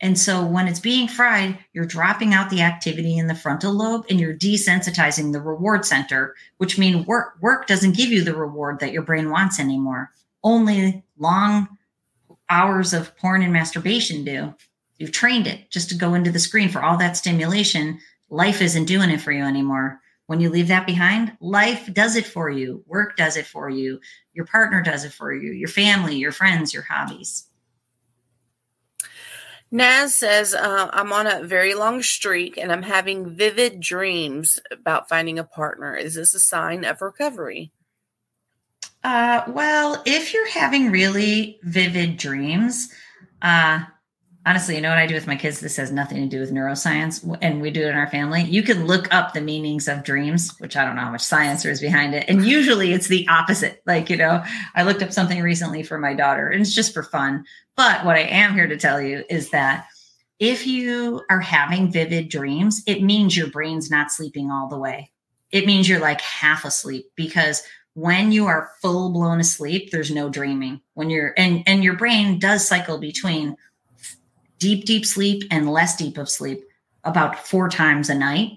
and 0.00 0.18
so 0.18 0.44
when 0.44 0.66
it's 0.68 0.80
being 0.80 1.08
fried, 1.08 1.58
you're 1.72 1.86
dropping 1.86 2.34
out 2.34 2.50
the 2.50 2.60
activity 2.60 3.16
in 3.16 3.26
the 3.26 3.34
frontal 3.34 3.72
lobe 3.72 4.04
and 4.10 4.18
you're 4.18 4.36
desensitizing 4.36 5.32
the 5.32 5.40
reward 5.40 5.84
center, 5.84 6.34
which 6.58 6.78
means 6.78 7.06
work 7.06 7.36
work 7.40 7.66
doesn't 7.66 7.96
give 7.96 8.10
you 8.10 8.22
the 8.22 8.34
reward 8.34 8.80
that 8.80 8.92
your 8.92 9.02
brain 9.02 9.30
wants 9.30 9.60
anymore. 9.60 10.10
Only 10.42 11.04
long 11.16 11.68
hours 12.50 12.92
of 12.92 13.16
porn 13.16 13.42
and 13.42 13.52
masturbation 13.52 14.24
do. 14.24 14.54
You've 14.98 15.12
trained 15.12 15.46
it 15.46 15.70
just 15.70 15.88
to 15.90 15.94
go 15.96 16.14
into 16.14 16.30
the 16.30 16.38
screen 16.38 16.68
for 16.68 16.82
all 16.82 16.98
that 16.98 17.16
stimulation. 17.16 17.98
Life 18.30 18.60
isn't 18.60 18.84
doing 18.84 19.10
it 19.10 19.20
for 19.20 19.32
you 19.32 19.44
anymore. 19.44 20.00
When 20.26 20.40
you 20.40 20.50
leave 20.50 20.68
that 20.68 20.86
behind, 20.86 21.36
life 21.40 21.92
does 21.92 22.16
it 22.16 22.26
for 22.26 22.50
you. 22.50 22.82
Work 22.86 23.16
does 23.16 23.36
it 23.36 23.46
for 23.46 23.68
you. 23.68 24.00
Your 24.32 24.46
partner 24.46 24.82
does 24.82 25.04
it 25.04 25.12
for 25.12 25.32
you. 25.32 25.52
Your 25.52 25.68
family, 25.68 26.16
your 26.16 26.32
friends, 26.32 26.72
your 26.72 26.82
hobbies. 26.82 27.46
Naz 29.74 30.14
says, 30.14 30.54
uh, 30.54 30.88
I'm 30.92 31.12
on 31.12 31.26
a 31.26 31.42
very 31.42 31.74
long 31.74 32.00
streak 32.00 32.56
and 32.56 32.70
I'm 32.70 32.84
having 32.84 33.34
vivid 33.34 33.80
dreams 33.80 34.60
about 34.70 35.08
finding 35.08 35.36
a 35.36 35.42
partner. 35.42 35.96
Is 35.96 36.14
this 36.14 36.32
a 36.32 36.38
sign 36.38 36.84
of 36.84 37.02
recovery? 37.02 37.72
Uh, 39.02 39.42
well, 39.48 40.00
if 40.06 40.32
you're 40.32 40.48
having 40.48 40.92
really 40.92 41.58
vivid 41.64 42.18
dreams, 42.18 42.88
uh, 43.42 43.80
honestly, 44.46 44.74
you 44.74 44.80
know 44.80 44.90
what 44.90 44.98
I 44.98 45.06
do 45.06 45.14
with 45.14 45.26
my 45.26 45.36
kids? 45.36 45.60
This 45.60 45.76
has 45.76 45.90
nothing 45.90 46.18
to 46.18 46.26
do 46.26 46.40
with 46.40 46.52
neuroscience, 46.52 47.38
and 47.40 47.60
we 47.60 47.70
do 47.70 47.82
it 47.82 47.88
in 47.88 47.94
our 47.94 48.10
family. 48.10 48.42
You 48.42 48.62
can 48.62 48.86
look 48.86 49.12
up 49.12 49.32
the 49.32 49.40
meanings 49.40 49.88
of 49.88 50.04
dreams, 50.04 50.54
which 50.58 50.76
I 50.76 50.84
don't 50.84 50.96
know 50.96 51.02
how 51.02 51.10
much 51.10 51.22
science 51.22 51.62
there 51.62 51.72
is 51.72 51.80
behind 51.80 52.14
it. 52.14 52.24
And 52.28 52.44
usually 52.44 52.92
it's 52.92 53.08
the 53.08 53.26
opposite. 53.28 53.82
Like, 53.86 54.10
you 54.10 54.16
know, 54.16 54.42
I 54.74 54.82
looked 54.82 55.02
up 55.02 55.12
something 55.12 55.40
recently 55.40 55.82
for 55.82 55.98
my 55.98 56.14
daughter, 56.14 56.48
and 56.48 56.60
it's 56.60 56.74
just 56.74 56.92
for 56.94 57.02
fun. 57.02 57.44
But 57.76 58.04
what 58.04 58.16
I 58.16 58.22
am 58.22 58.54
here 58.54 58.66
to 58.66 58.76
tell 58.76 59.00
you 59.00 59.24
is 59.28 59.50
that 59.50 59.86
if 60.38 60.66
you 60.66 61.22
are 61.30 61.40
having 61.40 61.90
vivid 61.92 62.28
dreams, 62.28 62.82
it 62.86 63.02
means 63.02 63.36
your 63.36 63.48
brain's 63.48 63.90
not 63.90 64.10
sleeping 64.10 64.50
all 64.50 64.68
the 64.68 64.78
way. 64.78 65.10
It 65.50 65.66
means 65.66 65.88
you're 65.88 66.00
like 66.00 66.20
half 66.20 66.64
asleep 66.64 67.06
because 67.14 67.62
when 67.94 68.32
you 68.32 68.46
are 68.46 68.72
full 68.82 69.10
blown 69.10 69.38
asleep, 69.38 69.90
there's 69.90 70.10
no 70.10 70.28
dreaming. 70.28 70.80
When 70.94 71.10
you're 71.10 71.32
and 71.36 71.62
and 71.66 71.84
your 71.84 71.94
brain 71.94 72.40
does 72.40 72.66
cycle 72.66 72.98
between 72.98 73.56
deep, 74.64 74.86
deep 74.86 75.04
sleep 75.04 75.42
and 75.50 75.70
less 75.70 75.94
deep 75.94 76.16
of 76.16 76.26
sleep 76.26 76.64
about 77.04 77.46
four 77.46 77.68
times 77.68 78.08
a 78.08 78.14
night. 78.14 78.52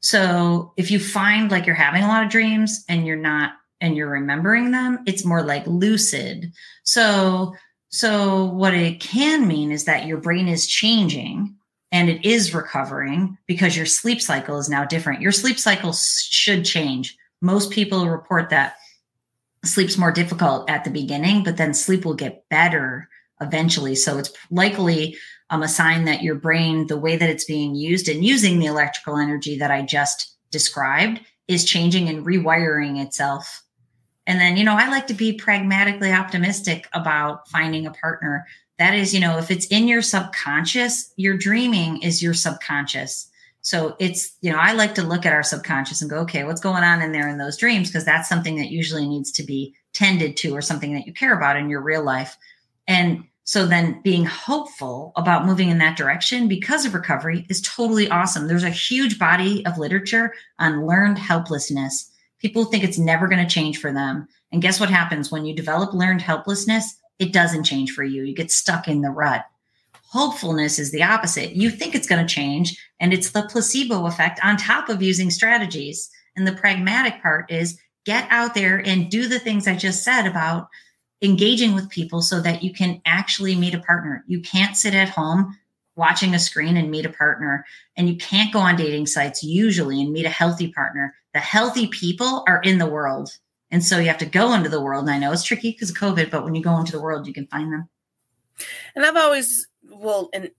So 0.00 0.72
if 0.78 0.90
you 0.90 0.98
find 0.98 1.50
like 1.50 1.66
you're 1.66 1.74
having 1.74 2.02
a 2.02 2.08
lot 2.08 2.24
of 2.24 2.30
dreams 2.30 2.86
and 2.88 3.06
you're 3.06 3.16
not 3.16 3.52
and 3.78 3.94
you're 3.94 4.08
remembering 4.08 4.70
them, 4.70 5.00
it's 5.06 5.26
more 5.26 5.42
like 5.42 5.66
lucid. 5.66 6.54
So 6.84 7.54
so 7.90 8.46
what 8.46 8.72
it 8.72 8.98
can 8.98 9.46
mean 9.46 9.72
is 9.72 9.84
that 9.84 10.06
your 10.06 10.16
brain 10.16 10.48
is 10.48 10.66
changing 10.66 11.54
and 11.90 12.08
it 12.08 12.24
is 12.24 12.54
recovering 12.54 13.36
because 13.46 13.76
your 13.76 13.84
sleep 13.84 14.22
cycle 14.22 14.56
is 14.56 14.70
now 14.70 14.86
different. 14.86 15.20
Your 15.20 15.32
sleep 15.32 15.58
cycle 15.58 15.92
should 15.92 16.64
change. 16.64 17.14
Most 17.42 17.70
people 17.70 18.08
report 18.08 18.48
that 18.48 18.76
sleep's 19.66 19.98
more 19.98 20.12
difficult 20.12 20.70
at 20.70 20.84
the 20.84 20.90
beginning, 20.90 21.44
but 21.44 21.58
then 21.58 21.74
sleep 21.74 22.06
will 22.06 22.14
get 22.14 22.48
better 22.48 23.10
eventually. 23.42 23.94
So 23.94 24.16
it's 24.18 24.32
likely 24.50 25.18
um, 25.52 25.62
a 25.62 25.68
sign 25.68 26.06
that 26.06 26.22
your 26.22 26.34
brain, 26.34 26.86
the 26.86 26.98
way 26.98 27.14
that 27.14 27.28
it's 27.28 27.44
being 27.44 27.74
used 27.74 28.08
and 28.08 28.24
using 28.24 28.58
the 28.58 28.66
electrical 28.66 29.18
energy 29.18 29.58
that 29.58 29.70
I 29.70 29.82
just 29.82 30.34
described, 30.50 31.20
is 31.46 31.64
changing 31.64 32.08
and 32.08 32.24
rewiring 32.24 33.00
itself. 33.00 33.62
And 34.26 34.40
then, 34.40 34.56
you 34.56 34.64
know, 34.64 34.76
I 34.76 34.88
like 34.88 35.06
to 35.08 35.14
be 35.14 35.34
pragmatically 35.34 36.10
optimistic 36.10 36.88
about 36.94 37.48
finding 37.48 37.86
a 37.86 37.90
partner. 37.92 38.46
That 38.78 38.94
is, 38.94 39.12
you 39.12 39.20
know, 39.20 39.36
if 39.36 39.50
it's 39.50 39.66
in 39.66 39.86
your 39.86 40.00
subconscious, 40.00 41.12
your 41.16 41.36
dreaming 41.36 42.00
is 42.02 42.22
your 42.22 42.34
subconscious. 42.34 43.28
So 43.60 43.94
it's, 43.98 44.36
you 44.40 44.50
know, 44.50 44.58
I 44.58 44.72
like 44.72 44.94
to 44.94 45.02
look 45.02 45.26
at 45.26 45.34
our 45.34 45.42
subconscious 45.42 46.00
and 46.00 46.10
go, 46.10 46.20
okay, 46.20 46.44
what's 46.44 46.60
going 46.60 46.82
on 46.82 47.02
in 47.02 47.12
there 47.12 47.28
in 47.28 47.36
those 47.36 47.58
dreams? 47.58 47.90
Because 47.90 48.04
that's 48.04 48.28
something 48.28 48.56
that 48.56 48.70
usually 48.70 49.06
needs 49.06 49.30
to 49.32 49.42
be 49.42 49.74
tended 49.92 50.36
to 50.38 50.56
or 50.56 50.62
something 50.62 50.94
that 50.94 51.06
you 51.06 51.12
care 51.12 51.36
about 51.36 51.56
in 51.56 51.68
your 51.68 51.82
real 51.82 52.02
life. 52.02 52.38
And 52.88 53.24
so 53.52 53.66
then 53.66 54.00
being 54.00 54.24
hopeful 54.24 55.12
about 55.14 55.44
moving 55.44 55.68
in 55.68 55.76
that 55.76 55.98
direction 55.98 56.48
because 56.48 56.86
of 56.86 56.94
recovery 56.94 57.44
is 57.50 57.60
totally 57.60 58.08
awesome. 58.08 58.48
There's 58.48 58.64
a 58.64 58.70
huge 58.70 59.18
body 59.18 59.62
of 59.66 59.76
literature 59.76 60.32
on 60.58 60.86
learned 60.86 61.18
helplessness. 61.18 62.10
People 62.38 62.64
think 62.64 62.82
it's 62.82 62.96
never 62.96 63.28
going 63.28 63.46
to 63.46 63.54
change 63.54 63.76
for 63.76 63.92
them. 63.92 64.26
And 64.52 64.62
guess 64.62 64.80
what 64.80 64.88
happens 64.88 65.30
when 65.30 65.44
you 65.44 65.54
develop 65.54 65.92
learned 65.92 66.22
helplessness? 66.22 66.96
It 67.18 67.34
doesn't 67.34 67.64
change 67.64 67.92
for 67.92 68.02
you. 68.02 68.22
You 68.22 68.34
get 68.34 68.50
stuck 68.50 68.88
in 68.88 69.02
the 69.02 69.10
rut. 69.10 69.44
Hopefulness 70.04 70.78
is 70.78 70.90
the 70.90 71.02
opposite. 71.02 71.52
You 71.52 71.68
think 71.68 71.94
it's 71.94 72.08
going 72.08 72.26
to 72.26 72.34
change, 72.34 72.82
and 73.00 73.12
it's 73.12 73.32
the 73.32 73.46
placebo 73.50 74.06
effect 74.06 74.40
on 74.42 74.56
top 74.56 74.88
of 74.88 75.02
using 75.02 75.28
strategies. 75.28 76.08
And 76.36 76.46
the 76.46 76.52
pragmatic 76.52 77.20
part 77.20 77.50
is 77.50 77.78
get 78.06 78.26
out 78.30 78.54
there 78.54 78.78
and 78.78 79.10
do 79.10 79.28
the 79.28 79.38
things 79.38 79.68
I 79.68 79.76
just 79.76 80.02
said 80.02 80.26
about 80.26 80.68
engaging 81.22 81.74
with 81.74 81.88
people 81.88 82.20
so 82.20 82.40
that 82.40 82.62
you 82.62 82.72
can 82.72 83.00
actually 83.06 83.54
meet 83.54 83.74
a 83.74 83.80
partner. 83.80 84.24
You 84.26 84.40
can't 84.40 84.76
sit 84.76 84.94
at 84.94 85.08
home 85.08 85.56
watching 85.94 86.34
a 86.34 86.38
screen 86.38 86.76
and 86.76 86.90
meet 86.90 87.06
a 87.06 87.10
partner, 87.10 87.64
and 87.96 88.08
you 88.08 88.16
can't 88.16 88.52
go 88.52 88.58
on 88.58 88.76
dating 88.76 89.06
sites 89.06 89.42
usually 89.42 90.00
and 90.00 90.12
meet 90.12 90.26
a 90.26 90.30
healthy 90.30 90.72
partner. 90.72 91.14
The 91.34 91.40
healthy 91.40 91.86
people 91.86 92.44
are 92.48 92.60
in 92.62 92.78
the 92.78 92.86
world. 92.86 93.30
And 93.70 93.84
so 93.84 93.98
you 93.98 94.08
have 94.08 94.18
to 94.18 94.26
go 94.26 94.52
into 94.52 94.68
the 94.68 94.82
world. 94.82 95.04
And 95.04 95.10
I 95.10 95.18
know 95.18 95.32
it's 95.32 95.44
tricky 95.44 95.70
because 95.70 95.90
of 95.90 95.96
COVID, 95.96 96.30
but 96.30 96.44
when 96.44 96.54
you 96.54 96.62
go 96.62 96.78
into 96.78 96.92
the 96.92 97.00
world, 97.00 97.26
you 97.26 97.32
can 97.32 97.46
find 97.46 97.72
them. 97.72 97.88
And 98.94 99.04
I've 99.04 99.16
always, 99.16 99.66
well, 99.90 100.28
and 100.34 100.50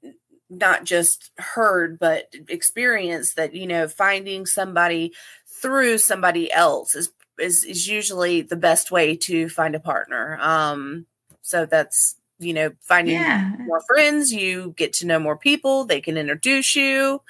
not 0.50 0.84
just 0.84 1.32
heard, 1.38 2.00
but 2.00 2.34
experienced 2.48 3.36
that, 3.36 3.54
you 3.54 3.68
know, 3.68 3.88
finding 3.88 4.46
somebody 4.46 5.14
through 5.48 5.98
somebody 6.00 6.52
else 6.52 6.96
is 6.96 7.12
is 7.44 7.64
is 7.64 7.88
usually 7.88 8.42
the 8.42 8.56
best 8.56 8.92
way 8.92 9.16
to 9.18 9.50
find 9.50 9.76
a 9.76 9.80
partner. 9.80 10.38
Um, 10.42 11.06
so 11.42 11.66
that's 11.66 12.16
you 12.40 12.54
know 12.54 12.72
finding 12.82 13.16
yeah. 13.16 13.54
more 13.60 13.82
friends. 13.82 14.32
You 14.32 14.74
get 14.78 14.94
to 14.94 15.06
know 15.06 15.20
more 15.20 15.38
people. 15.38 15.86
They 15.86 16.02
can 16.02 16.18
introduce 16.18 16.76
you. 16.76 17.22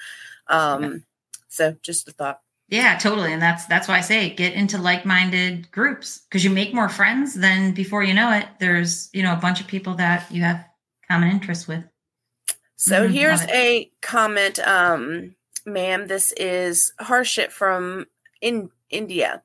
Um. 0.48 1.04
So 1.48 1.76
just 1.82 2.08
a 2.08 2.12
thought. 2.12 2.40
Yeah, 2.68 2.96
totally. 2.96 3.32
And 3.32 3.42
that's 3.42 3.66
that's 3.66 3.88
why 3.88 3.98
I 3.98 4.00
say 4.00 4.30
get 4.30 4.54
into 4.54 4.78
like-minded 4.78 5.70
groups 5.70 6.22
because 6.28 6.42
you 6.42 6.50
make 6.50 6.74
more 6.74 6.88
friends. 6.88 7.34
Then 7.34 7.72
before 7.72 8.02
you 8.02 8.14
know 8.14 8.32
it, 8.32 8.46
there's 8.58 9.10
you 9.12 9.22
know 9.22 9.32
a 9.32 9.36
bunch 9.36 9.60
of 9.60 9.66
people 9.66 9.94
that 9.94 10.30
you 10.30 10.42
have 10.42 10.64
common 11.08 11.30
interests 11.30 11.68
with. 11.68 11.84
So 12.76 13.04
mm-hmm. 13.04 13.12
here's 13.12 13.42
a 13.42 13.90
comment, 14.02 14.58
um, 14.58 15.34
ma'am. 15.64 16.06
This 16.06 16.32
is 16.32 16.92
Harshit 17.00 17.50
from 17.50 18.06
in 18.40 18.70
India. 18.94 19.42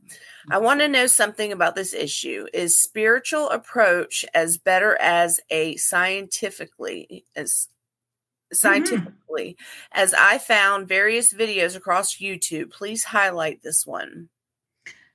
I 0.51 0.57
want 0.57 0.79
to 0.79 0.88
know 0.88 1.07
something 1.07 1.51
about 1.51 1.75
this 1.75 1.93
issue. 1.93 2.47
Is 2.53 2.81
spiritual 2.81 3.49
approach 3.49 4.25
as 4.33 4.57
better 4.57 4.95
as 4.99 5.39
a 5.49 5.75
scientifically 5.77 7.25
as 7.35 7.67
mm-hmm. 7.67 8.55
scientifically 8.55 9.57
mm-hmm. 9.59 9.99
as 9.99 10.13
I 10.13 10.38
found 10.38 10.88
various 10.88 11.33
videos 11.33 11.75
across 11.75 12.17
YouTube. 12.17 12.71
Please 12.71 13.03
highlight 13.05 13.62
this 13.62 13.85
one. 13.85 14.29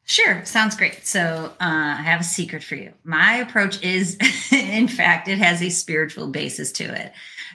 Sure, 0.07 0.45
sounds 0.45 0.77
great. 0.77 1.07
So, 1.07 1.21
uh, 1.21 1.97
I 1.99 2.03
have 2.03 2.21
a 2.21 2.25
secret 2.25 2.63
for 2.63 2.75
you. 2.75 2.93
My 3.05 3.37
approach 3.37 3.83
is, 3.83 4.19
in 4.53 4.87
fact, 4.87 5.29
it 5.29 5.39
has 5.39 5.63
a 5.63 5.71
spiritual 5.71 6.29
basis 6.29 6.71
to 6.73 6.85
it. 6.85 7.13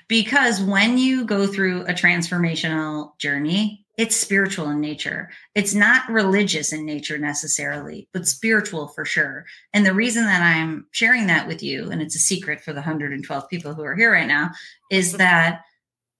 Because 0.07 0.59
when 0.59 0.97
you 0.97 1.25
go 1.25 1.45
through 1.45 1.83
a 1.83 1.93
transformational 1.93 3.15
journey, 3.19 3.85
it's 3.99 4.15
spiritual 4.15 4.69
in 4.69 4.79
nature. 4.79 5.29
It's 5.55 5.75
not 5.75 6.09
religious 6.09 6.71
in 6.71 6.85
nature 6.85 7.17
necessarily, 7.17 8.07
but 8.13 8.29
spiritual 8.29 8.87
for 8.87 9.03
sure. 9.03 9.45
And 9.73 9.85
the 9.85 9.93
reason 9.93 10.23
that 10.23 10.41
I'm 10.41 10.87
sharing 10.91 11.27
that 11.27 11.49
with 11.49 11.61
you, 11.61 11.91
and 11.91 12.01
it's 12.01 12.15
a 12.15 12.19
secret 12.19 12.61
for 12.61 12.71
the 12.71 12.79
112 12.79 13.49
people 13.49 13.73
who 13.73 13.83
are 13.83 13.97
here 13.97 14.13
right 14.13 14.25
now, 14.25 14.51
is 14.89 15.09
mm-hmm. 15.09 15.17
that 15.17 15.63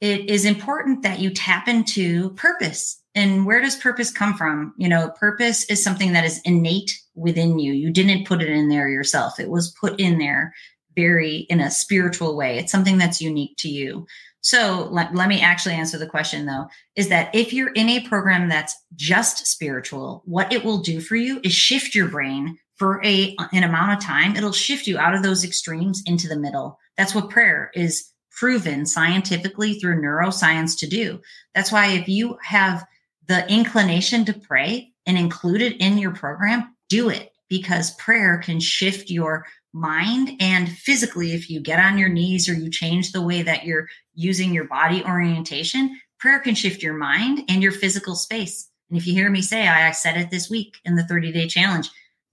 it 0.02 0.30
is 0.30 0.44
important 0.44 1.04
that 1.04 1.20
you 1.20 1.30
tap 1.30 1.70
into 1.70 2.32
purpose. 2.32 3.02
And 3.16 3.46
where 3.46 3.62
does 3.62 3.78
purpose 3.78 4.12
come 4.12 4.34
from? 4.34 4.74
You 4.78 4.90
know, 4.90 5.12
purpose 5.18 5.64
is 5.70 5.82
something 5.82 6.12
that 6.12 6.26
is 6.26 6.42
innate 6.44 6.92
within 7.16 7.60
you. 7.60 7.72
You 7.72 7.92
didn't 7.92 8.28
put 8.28 8.42
it 8.42 8.50
in 8.50 8.68
there 8.68 8.90
yourself, 8.90 9.40
it 9.40 9.50
was 9.50 9.74
put 9.80 9.98
in 10.02 10.20
there 10.20 10.54
very 10.98 11.38
in 11.50 11.62
a 11.62 11.72
spiritual 11.72 12.36
way. 12.36 12.58
It's 12.58 12.74
something 12.74 12.98
that's 12.98 13.22
unique 13.22 13.56
to 13.60 13.70
you. 13.70 14.06
So 14.42 14.88
let, 14.92 15.14
let 15.14 15.28
me 15.28 15.42
actually 15.42 15.76
answer 15.76 15.98
the 15.98 16.08
question 16.08 16.46
though 16.46 16.68
is 16.96 17.10
that 17.10 17.34
if 17.36 17.52
you're 17.52 17.74
in 17.74 17.90
a 17.90 18.08
program 18.08 18.50
that's 18.50 18.76
just 18.96 19.46
spiritual, 19.48 20.24
what 20.26 20.52
it 20.54 20.64
will 20.64 20.80
do 20.80 21.02
for 21.02 21.16
you 21.16 21.42
is 21.44 21.54
shift 21.54 21.94
your 21.94 22.08
brain 22.08 22.58
for 22.78 23.04
a 23.04 23.36
an 23.52 23.64
amount 23.64 23.92
of 23.92 24.04
time. 24.04 24.36
It'll 24.36 24.54
shift 24.54 24.88
you 24.88 24.98
out 24.98 25.14
of 25.14 25.22
those 25.22 25.44
extremes 25.44 26.02
into 26.06 26.30
the 26.30 26.40
middle. 26.40 26.80
That's 26.98 27.14
what 27.14 27.30
prayer 27.30 27.72
is 27.76 28.10
proven 28.32 28.86
scientifically 28.86 29.74
through 29.74 30.02
neuroscience 30.02 30.80
to 30.80 30.88
do. 30.88 31.20
That's 31.54 31.74
why 31.74 31.88
if 31.88 32.08
you 32.08 32.38
have 32.42 32.86
the 33.28 33.46
inclination 33.52 34.24
to 34.26 34.34
pray 34.34 34.94
and 35.06 35.18
include 35.18 35.62
it 35.62 35.76
in 35.82 35.98
your 35.98 36.12
program, 36.12 36.74
do 36.88 37.10
it 37.10 37.34
because 37.50 37.96
prayer 37.96 38.38
can 38.38 38.60
shift 38.62 39.10
your 39.10 39.46
mind 39.74 40.32
and 40.40 40.70
physically 40.70 41.34
if 41.34 41.50
you 41.50 41.60
get 41.60 41.80
on 41.80 41.98
your 41.98 42.10
knees 42.10 42.48
or 42.48 42.54
you 42.54 42.70
change 42.70 43.12
the 43.12 43.22
way 43.22 43.42
that 43.42 43.66
you're 43.66 43.88
using 44.20 44.54
your 44.54 44.66
body 44.66 45.04
orientation 45.04 45.98
prayer 46.20 46.40
can 46.40 46.56
shift 46.56 46.84
your 46.84 46.94
mind 46.94 47.42
and 47.50 47.64
your 47.64 47.72
physical 47.72 48.16
space 48.16 48.70
and 48.90 48.98
if 48.98 49.08
you 49.08 49.14
hear 49.14 49.30
me 49.30 49.42
say 49.42 49.68
i, 49.68 49.92
said 49.92 50.18
it 50.18 50.30
this 50.30 50.50
week 50.50 50.78
in 50.86 50.96
the 50.96 51.06
30 51.06 51.32
day 51.32 51.48
challenge 51.48 51.90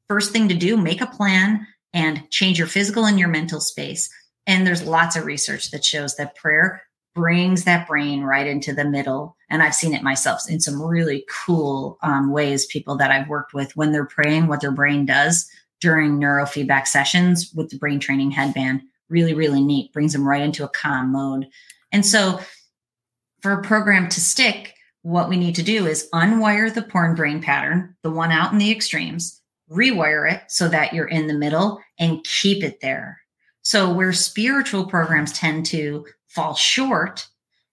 first 0.09 0.33
thing 0.33 0.49
to 0.49 0.55
do 0.55 0.77
make 0.77 1.01
a 1.01 1.07
plan 1.07 1.67
and 1.93 2.29
change 2.31 2.59
your 2.59 2.67
physical 2.67 3.07
and 3.07 3.19
your 3.19 3.29
mental 3.29 3.61
space 3.61 4.11
and 4.47 4.67
there's 4.67 4.85
lots 4.85 5.17
of 5.17 5.25
research 5.25 5.71
that 5.71 5.85
shows 5.85 6.17
that 6.17 6.37
prayer 6.37 6.83
brings 7.15 7.65
that 7.65 7.89
brain 7.89 8.23
right 8.23 8.47
into 8.47 8.73
the 8.73 8.85
middle 8.85 9.37
and 9.49 9.63
i've 9.63 9.75
seen 9.75 9.95
it 9.95 10.03
myself 10.03 10.43
in 10.49 10.61
some 10.61 10.83
really 10.83 11.25
cool 11.47 11.99
um, 12.03 12.31
ways 12.33 12.67
people 12.67 12.97
that 12.97 13.11
i've 13.11 13.29
worked 13.29 13.55
with 13.55 13.75
when 13.77 13.93
they're 13.93 14.07
praying 14.07 14.47
what 14.47 14.61
their 14.61 14.73
brain 14.73 15.07
does 15.07 15.49
during 15.81 16.19
neurofeedback 16.19 16.87
sessions 16.87 17.53
with 17.55 17.71
the 17.71 17.79
brain 17.79 18.01
training 18.01 18.31
headband. 18.31 18.83
Really, 19.09 19.35
really 19.35 19.63
neat. 19.63 19.93
Brings 19.93 20.13
them 20.13 20.27
right 20.27 20.43
into 20.43 20.65
a 20.65 20.69
calm 20.69 21.13
mode. 21.13 21.47
And 21.93 22.05
so, 22.05 22.41
for 23.43 23.53
a 23.53 23.63
program 23.63 24.09
to 24.09 24.21
stick, 24.21 24.75
what 25.03 25.29
we 25.29 25.37
need 25.37 25.55
to 25.57 25.63
do 25.63 25.87
is 25.87 26.09
unwire 26.13 26.73
the 26.73 26.83
porn 26.83 27.15
brain 27.15 27.41
pattern, 27.41 27.95
the 28.03 28.11
one 28.11 28.33
out 28.33 28.53
in 28.53 28.59
the 28.59 28.73
extremes, 28.73 29.41
rewire 29.71 30.31
it 30.31 30.43
so 30.49 30.69
that 30.69 30.93
you're 30.93 31.07
in 31.07 31.27
the 31.27 31.35
middle 31.35 31.81
and 31.99 32.25
keep 32.25 32.65
it 32.65 32.81
there. 32.81 33.21
So, 33.63 33.93
where 33.93 34.13
spiritual 34.13 34.87
programs 34.87 35.33
tend 35.33 35.67
to 35.67 36.07
fall 36.29 36.55
short 36.55 37.29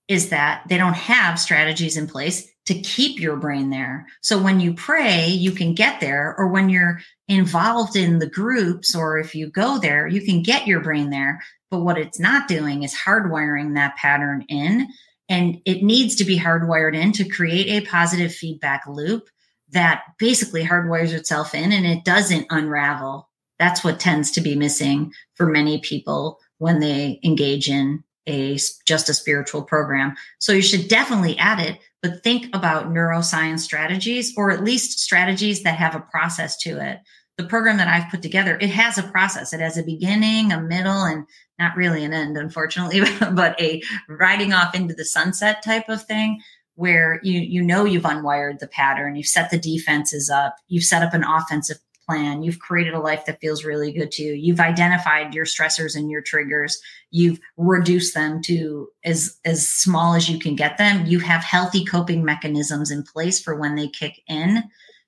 is 0.07 0.29
that 0.29 0.63
they 0.67 0.77
don't 0.77 0.95
have 0.95 1.39
strategies 1.39 1.97
in 1.97 2.07
place 2.07 2.47
to 2.65 2.79
keep 2.79 3.19
your 3.19 3.35
brain 3.35 3.69
there. 3.69 4.07
So 4.21 4.41
when 4.41 4.59
you 4.59 4.73
pray, 4.73 5.27
you 5.27 5.51
can 5.51 5.73
get 5.73 5.99
there, 5.99 6.33
or 6.37 6.47
when 6.47 6.69
you're 6.69 6.99
involved 7.27 7.95
in 7.95 8.19
the 8.19 8.29
groups, 8.29 8.95
or 8.95 9.19
if 9.19 9.35
you 9.35 9.47
go 9.49 9.79
there, 9.79 10.07
you 10.07 10.21
can 10.21 10.43
get 10.43 10.67
your 10.67 10.79
brain 10.79 11.09
there. 11.09 11.41
But 11.73 11.79
what 11.79 11.97
it's 11.97 12.19
not 12.19 12.47
doing 12.47 12.83
is 12.83 12.93
hardwiring 12.93 13.73
that 13.73 13.95
pattern 13.95 14.45
in. 14.47 14.89
And 15.27 15.59
it 15.65 15.81
needs 15.81 16.13
to 16.17 16.23
be 16.23 16.37
hardwired 16.37 16.95
in 16.95 17.13
to 17.13 17.27
create 17.27 17.67
a 17.67 17.89
positive 17.89 18.31
feedback 18.31 18.83
loop 18.87 19.27
that 19.71 20.03
basically 20.19 20.63
hardwires 20.63 21.13
itself 21.13 21.55
in 21.55 21.71
and 21.71 21.87
it 21.87 22.05
doesn't 22.05 22.45
unravel. 22.51 23.27
That's 23.57 23.83
what 23.83 23.99
tends 23.99 24.29
to 24.33 24.41
be 24.41 24.55
missing 24.55 25.13
for 25.33 25.47
many 25.47 25.79
people 25.79 26.37
when 26.59 26.79
they 26.79 27.19
engage 27.23 27.67
in 27.67 28.03
a 28.27 28.59
just 28.85 29.09
a 29.09 29.13
spiritual 29.15 29.63
program. 29.63 30.13
So 30.37 30.53
you 30.53 30.61
should 30.61 30.87
definitely 30.87 31.39
add 31.39 31.59
it, 31.59 31.79
but 32.03 32.21
think 32.21 32.55
about 32.55 32.93
neuroscience 32.93 33.61
strategies 33.61 34.31
or 34.37 34.51
at 34.51 34.63
least 34.63 34.99
strategies 34.99 35.63
that 35.63 35.77
have 35.77 35.95
a 35.95 36.01
process 36.11 36.55
to 36.57 36.79
it. 36.79 36.99
The 37.37 37.45
program 37.45 37.77
that 37.77 37.87
I've 37.87 38.11
put 38.11 38.21
together, 38.21 38.59
it 38.61 38.69
has 38.69 38.99
a 38.99 39.03
process. 39.03 39.53
It 39.53 39.59
has 39.59 39.75
a 39.75 39.83
beginning, 39.83 40.51
a 40.51 40.61
middle, 40.61 41.03
and 41.03 41.25
not 41.63 41.75
really 41.77 42.03
an 42.03 42.13
end, 42.13 42.37
unfortunately, 42.37 43.01
but 43.33 43.59
a 43.59 43.81
riding 44.07 44.53
off 44.53 44.75
into 44.75 44.93
the 44.93 45.05
sunset 45.05 45.63
type 45.63 45.89
of 45.89 46.03
thing 46.03 46.41
where 46.75 47.19
you 47.23 47.39
you 47.39 47.61
know 47.61 47.85
you've 47.85 48.03
unwired 48.03 48.59
the 48.59 48.67
pattern, 48.67 49.15
you've 49.15 49.27
set 49.27 49.51
the 49.51 49.59
defenses 49.59 50.29
up, 50.29 50.55
you've 50.67 50.83
set 50.83 51.03
up 51.03 51.13
an 51.13 51.23
offensive 51.23 51.77
plan. 52.05 52.43
You've 52.43 52.59
created 52.59 52.93
a 52.93 52.99
life 52.99 53.25
that 53.25 53.39
feels 53.39 53.63
really 53.63 53.91
good 53.91 54.11
to 54.11 54.23
you. 54.23 54.33
You've 54.33 54.59
identified 54.59 55.33
your 55.33 55.45
stressors 55.45 55.95
and 55.95 56.11
your 56.11 56.21
triggers. 56.21 56.81
You've 57.11 57.39
reduced 57.57 58.13
them 58.13 58.41
to 58.43 58.89
as 59.03 59.37
as 59.45 59.67
small 59.67 60.13
as 60.13 60.29
you 60.29 60.39
can 60.39 60.55
get 60.55 60.77
them. 60.77 61.05
You 61.05 61.19
have 61.19 61.43
healthy 61.43 61.85
coping 61.85 62.25
mechanisms 62.25 62.91
in 62.91 63.03
place 63.03 63.41
for 63.41 63.55
when 63.55 63.75
they 63.75 63.87
kick 63.87 64.21
in. 64.27 64.63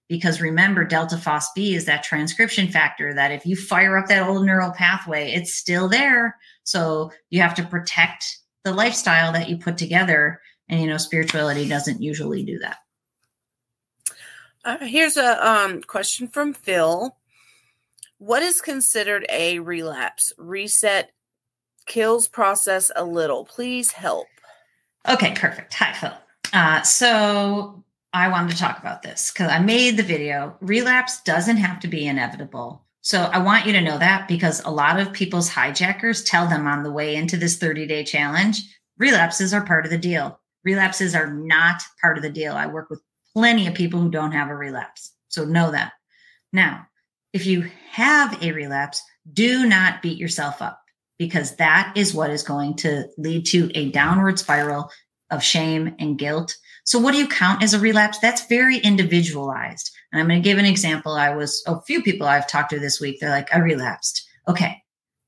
Because 0.08 0.40
remember, 0.40 0.86
delta 0.86 1.16
FosB 1.16 1.74
is 1.76 1.86
that 1.86 2.04
transcription 2.04 2.68
factor 2.68 3.14
that 3.14 3.32
if 3.32 3.46
you 3.46 3.56
fire 3.56 3.98
up 3.98 4.08
that 4.08 4.28
old 4.28 4.46
neural 4.46 4.72
pathway, 4.72 5.32
it's 5.32 5.54
still 5.54 5.90
there. 5.90 6.38
So 6.64 7.12
you 7.32 7.42
have 7.42 7.56
to 7.56 7.64
protect 7.64 8.24
the 8.64 8.74
lifestyle 8.74 9.32
that 9.32 9.50
you 9.50 9.58
put 9.58 9.78
together. 9.78 10.42
And 10.70 10.82
you 10.82 10.88
know, 10.88 10.98
spirituality 10.98 11.68
doesn't 11.68 12.02
usually 12.02 12.44
do 12.44 12.60
that. 12.60 12.78
Uh, 14.64 14.78
here's 14.80 15.18
a 15.18 15.48
um, 15.48 15.82
question 15.82 16.28
from 16.28 16.54
Phil. 16.54 17.16
What 18.18 18.42
is 18.42 18.62
considered 18.62 19.26
a 19.30 19.60
relapse? 19.60 20.34
Reset 20.38 21.12
kills 21.86 22.28
process 22.28 22.92
a 22.96 23.06
little. 23.06 23.46
Please 23.46 23.92
help. 23.92 24.28
Okay, 25.08 25.34
perfect. 25.36 25.74
Hi, 25.76 25.94
Phil. 25.94 26.14
Uh, 26.52 26.82
so 26.82 27.84
I 28.16 28.30
wanted 28.30 28.52
to 28.52 28.58
talk 28.58 28.80
about 28.80 29.02
this 29.02 29.30
because 29.30 29.52
I 29.52 29.60
made 29.60 29.98
the 29.98 30.04
video. 30.04 30.56
Relapse 30.62 31.22
doesn't 31.24 31.58
have 31.58 31.82
to 31.82 31.90
be 31.90 32.08
inevitable. 32.08 32.86
So 33.02 33.24
I 33.24 33.40
want 33.40 33.66
you 33.66 33.74
to 33.74 33.82
know 33.82 33.98
that 33.98 34.30
because 34.30 34.64
a 34.64 34.72
lot 34.72 35.02
of 35.02 35.12
people's 35.12 35.50
hijackers 35.50 36.24
tell 36.24 36.48
them 36.48 36.66
on 36.66 36.84
the 36.84 36.94
way 36.94 37.18
into 37.18 37.36
this 37.36 37.58
30 37.58 37.86
day 37.88 38.06
challenge, 38.06 38.62
relapses 38.98 39.54
are 39.54 39.66
part 39.66 39.84
of 39.84 39.92
the 39.92 39.98
deal. 39.98 40.40
Relapses 40.64 41.14
are 41.14 41.30
not 41.30 41.82
part 42.02 42.16
of 42.16 42.24
the 42.24 42.30
deal. 42.30 42.54
I 42.54 42.68
work 42.68 42.90
with 42.90 43.02
plenty 43.34 43.68
of 43.68 43.74
people 43.74 44.00
who 44.00 44.10
don't 44.10 44.32
have 44.32 44.50
a 44.50 44.56
relapse. 44.56 45.12
So 45.28 45.44
know 45.44 45.72
that. 45.72 45.92
Now, 46.54 46.88
if 47.34 47.46
you 47.46 47.70
have 47.92 48.42
a 48.42 48.54
relapse, 48.54 49.04
do 49.34 49.66
not 49.66 50.02
beat 50.02 50.18
yourself 50.18 50.62
up 50.62 50.82
because 51.20 51.58
that 51.58 51.92
is 51.98 52.14
what 52.14 52.30
is 52.30 52.44
going 52.44 52.76
to 52.78 53.10
lead 53.18 53.46
to 53.48 53.70
a 53.76 53.92
downward 53.92 54.40
spiral 54.40 54.90
of 55.30 55.44
shame 55.44 55.96
and 56.00 56.18
guilt. 56.18 56.56
So, 56.86 57.00
what 57.00 57.12
do 57.12 57.18
you 57.18 57.28
count 57.28 57.64
as 57.64 57.74
a 57.74 57.80
relapse? 57.80 58.20
That's 58.20 58.48
very 58.48 58.78
individualized. 58.78 59.92
And 60.12 60.22
I'm 60.22 60.28
going 60.28 60.42
to 60.42 60.48
give 60.48 60.58
an 60.58 60.66
example. 60.66 61.14
I 61.14 61.36
was 61.36 61.64
a 61.68 61.82
few 61.82 62.02
people 62.02 62.28
I've 62.28 62.48
talked 62.48 62.70
to 62.70 62.80
this 62.80 63.02
week, 63.02 63.20
they're 63.20 63.30
like, 63.30 63.54
I 63.54 63.60
relapsed. 63.60 64.26
Okay, 64.48 64.82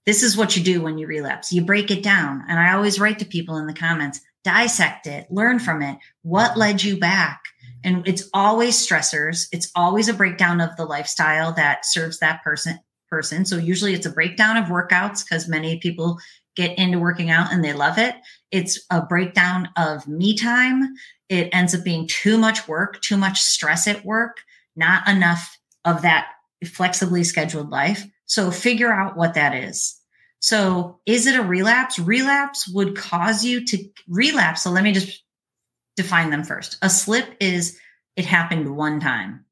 this 0.06 0.24
is 0.24 0.38
what 0.38 0.56
you 0.56 0.64
do 0.64 0.82
when 0.82 0.98
you 0.98 1.08
relapse. 1.08 1.52
You 1.52 1.64
break 1.64 1.92
it 1.92 2.04
down. 2.04 2.44
And 2.48 2.60
I 2.60 2.74
always 2.74 3.00
write 3.00 3.20
to 3.20 3.26
people 3.26 3.58
in 3.58 3.68
the 3.68 3.74
comments, 3.74 4.22
dissect 4.44 5.08
it, 5.08 5.28
learn 5.32 5.60
from 5.60 5.82
it. 5.82 5.98
What 6.22 6.58
led 6.58 6.84
you 6.84 6.98
back? 6.98 7.42
And 7.84 8.08
it's 8.08 8.30
always 8.34 8.76
stressors. 8.76 9.48
It's 9.52 9.72
always 9.76 10.10
a 10.10 10.14
breakdown 10.14 10.62
of 10.62 10.76
the 10.78 10.86
lifestyle 10.86 11.54
that 11.54 11.86
serves 11.86 12.20
that 12.20 12.44
person 12.44 12.80
person. 13.10 13.46
So 13.46 13.58
usually 13.58 13.94
it's 13.94 14.06
a 14.06 14.12
breakdown 14.12 14.58
of 14.58 14.66
workouts 14.66 15.24
because 15.24 15.48
many 15.48 15.80
people 15.80 16.20
get 16.58 16.78
into 16.78 17.00
working 17.00 17.30
out 17.30 17.54
and 17.54 17.64
they 17.64 17.72
love 17.72 17.98
it. 17.98 18.16
It's 18.52 18.84
a 18.90 19.02
breakdown 19.02 19.70
of 19.78 20.08
me 20.08 20.36
time. 20.36 20.96
It 21.30 21.50
ends 21.54 21.76
up 21.76 21.84
being 21.84 22.08
too 22.08 22.38
much 22.38 22.68
work, 22.68 23.00
too 23.02 23.16
much 23.16 23.40
stress 23.40 23.88
at 23.88 24.04
work, 24.04 24.42
not 24.76 25.08
enough 25.08 25.58
of 25.86 26.02
that 26.02 26.30
flexibly 26.66 27.24
scheduled 27.24 27.70
life. 27.70 28.06
So 28.26 28.50
figure 28.50 28.92
out 28.92 29.16
what 29.16 29.36
that 29.36 29.54
is. 29.56 29.96
So 30.40 31.00
is 31.06 31.28
it 31.28 31.40
a 31.40 31.44
relapse? 31.44 32.00
Relapse 32.00 32.68
would 32.68 32.98
cause 32.98 33.46
you 33.46 33.64
to 33.66 33.90
relapse. 34.10 34.64
So 34.64 34.72
let 34.72 34.84
me 34.84 34.94
just 34.94 35.24
define 35.96 36.32
them 36.32 36.44
first. 36.44 36.78
A 36.82 36.90
slip 36.90 37.36
is 37.40 37.78
it 38.16 38.26
happened 38.26 38.76
one 38.76 39.00
time 39.00 39.46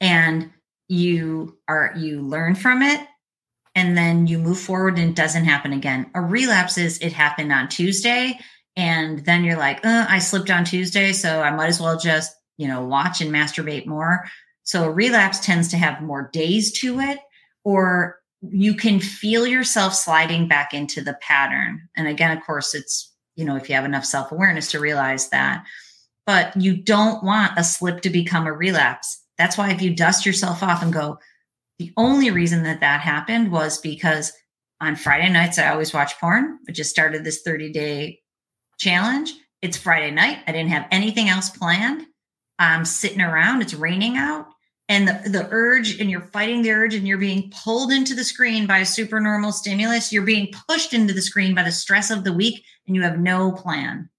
and 0.00 0.50
you 0.88 1.56
are 1.68 1.92
you 1.96 2.22
learn 2.22 2.56
from 2.56 2.82
it 2.82 3.06
and 3.74 3.96
then 3.96 4.26
you 4.26 4.38
move 4.38 4.58
forward 4.58 4.98
and 4.98 5.10
it 5.10 5.16
doesn't 5.16 5.44
happen 5.44 5.72
again. 5.72 6.10
A 6.14 6.20
relapse 6.20 6.78
is 6.78 6.98
it 6.98 7.12
happened 7.12 7.52
on 7.52 7.68
Tuesday 7.68 8.38
and 8.76 9.24
then 9.24 9.44
you're 9.44 9.58
like, 9.58 9.84
uh, 9.84 10.06
I 10.08 10.18
slipped 10.18 10.50
on 10.50 10.64
Tuesday, 10.64 11.12
so 11.12 11.40
I 11.40 11.50
might 11.50 11.68
as 11.68 11.80
well 11.80 11.98
just, 11.98 12.34
you 12.56 12.68
know, 12.68 12.84
watch 12.84 13.20
and 13.20 13.32
masturbate 13.32 13.86
more. 13.86 14.24
So 14.62 14.84
a 14.84 14.90
relapse 14.90 15.40
tends 15.40 15.68
to 15.68 15.76
have 15.76 16.02
more 16.02 16.30
days 16.32 16.72
to 16.80 17.00
it 17.00 17.18
or 17.64 18.18
you 18.42 18.74
can 18.74 19.00
feel 19.00 19.46
yourself 19.46 19.94
sliding 19.94 20.48
back 20.48 20.72
into 20.72 21.02
the 21.02 21.18
pattern. 21.20 21.88
And 21.96 22.08
again, 22.08 22.36
of 22.36 22.44
course, 22.44 22.74
it's, 22.74 23.12
you 23.36 23.44
know, 23.44 23.56
if 23.56 23.68
you 23.68 23.74
have 23.74 23.84
enough 23.84 24.04
self-awareness 24.04 24.70
to 24.70 24.80
realize 24.80 25.28
that. 25.28 25.64
But 26.26 26.56
you 26.56 26.76
don't 26.76 27.22
want 27.24 27.58
a 27.58 27.64
slip 27.64 28.02
to 28.02 28.10
become 28.10 28.46
a 28.46 28.52
relapse 28.52 29.20
that's 29.40 29.56
why 29.56 29.70
if 29.70 29.80
you 29.80 29.94
dust 29.94 30.26
yourself 30.26 30.62
off 30.62 30.82
and 30.82 30.92
go, 30.92 31.18
the 31.80 31.94
only 31.96 32.30
reason 32.30 32.62
that 32.64 32.80
that 32.80 33.00
happened 33.00 33.50
was 33.50 33.80
because 33.80 34.34
on 34.82 34.96
Friday 34.96 35.30
nights, 35.30 35.58
I 35.58 35.70
always 35.70 35.94
watch 35.94 36.12
porn. 36.20 36.58
I 36.68 36.72
just 36.72 36.90
started 36.90 37.24
this 37.24 37.40
30 37.40 37.72
day 37.72 38.20
challenge. 38.78 39.32
It's 39.62 39.78
Friday 39.78 40.10
night. 40.10 40.40
I 40.46 40.52
didn't 40.52 40.72
have 40.72 40.86
anything 40.90 41.30
else 41.30 41.48
planned. 41.48 42.04
I'm 42.58 42.84
sitting 42.84 43.22
around, 43.22 43.62
it's 43.62 43.72
raining 43.72 44.18
out, 44.18 44.48
and 44.90 45.08
the, 45.08 45.30
the 45.30 45.48
urge, 45.50 45.98
and 45.98 46.10
you're 46.10 46.20
fighting 46.20 46.60
the 46.60 46.72
urge, 46.72 46.94
and 46.94 47.08
you're 47.08 47.16
being 47.16 47.50
pulled 47.64 47.92
into 47.92 48.14
the 48.14 48.24
screen 48.24 48.66
by 48.66 48.80
a 48.80 48.86
supernormal 48.86 49.52
stimulus. 49.52 50.12
You're 50.12 50.22
being 50.22 50.52
pushed 50.68 50.92
into 50.92 51.14
the 51.14 51.22
screen 51.22 51.54
by 51.54 51.62
the 51.62 51.72
stress 51.72 52.10
of 52.10 52.24
the 52.24 52.34
week, 52.34 52.62
and 52.86 52.94
you 52.94 53.00
have 53.00 53.18
no 53.18 53.52
plan. 53.52 54.10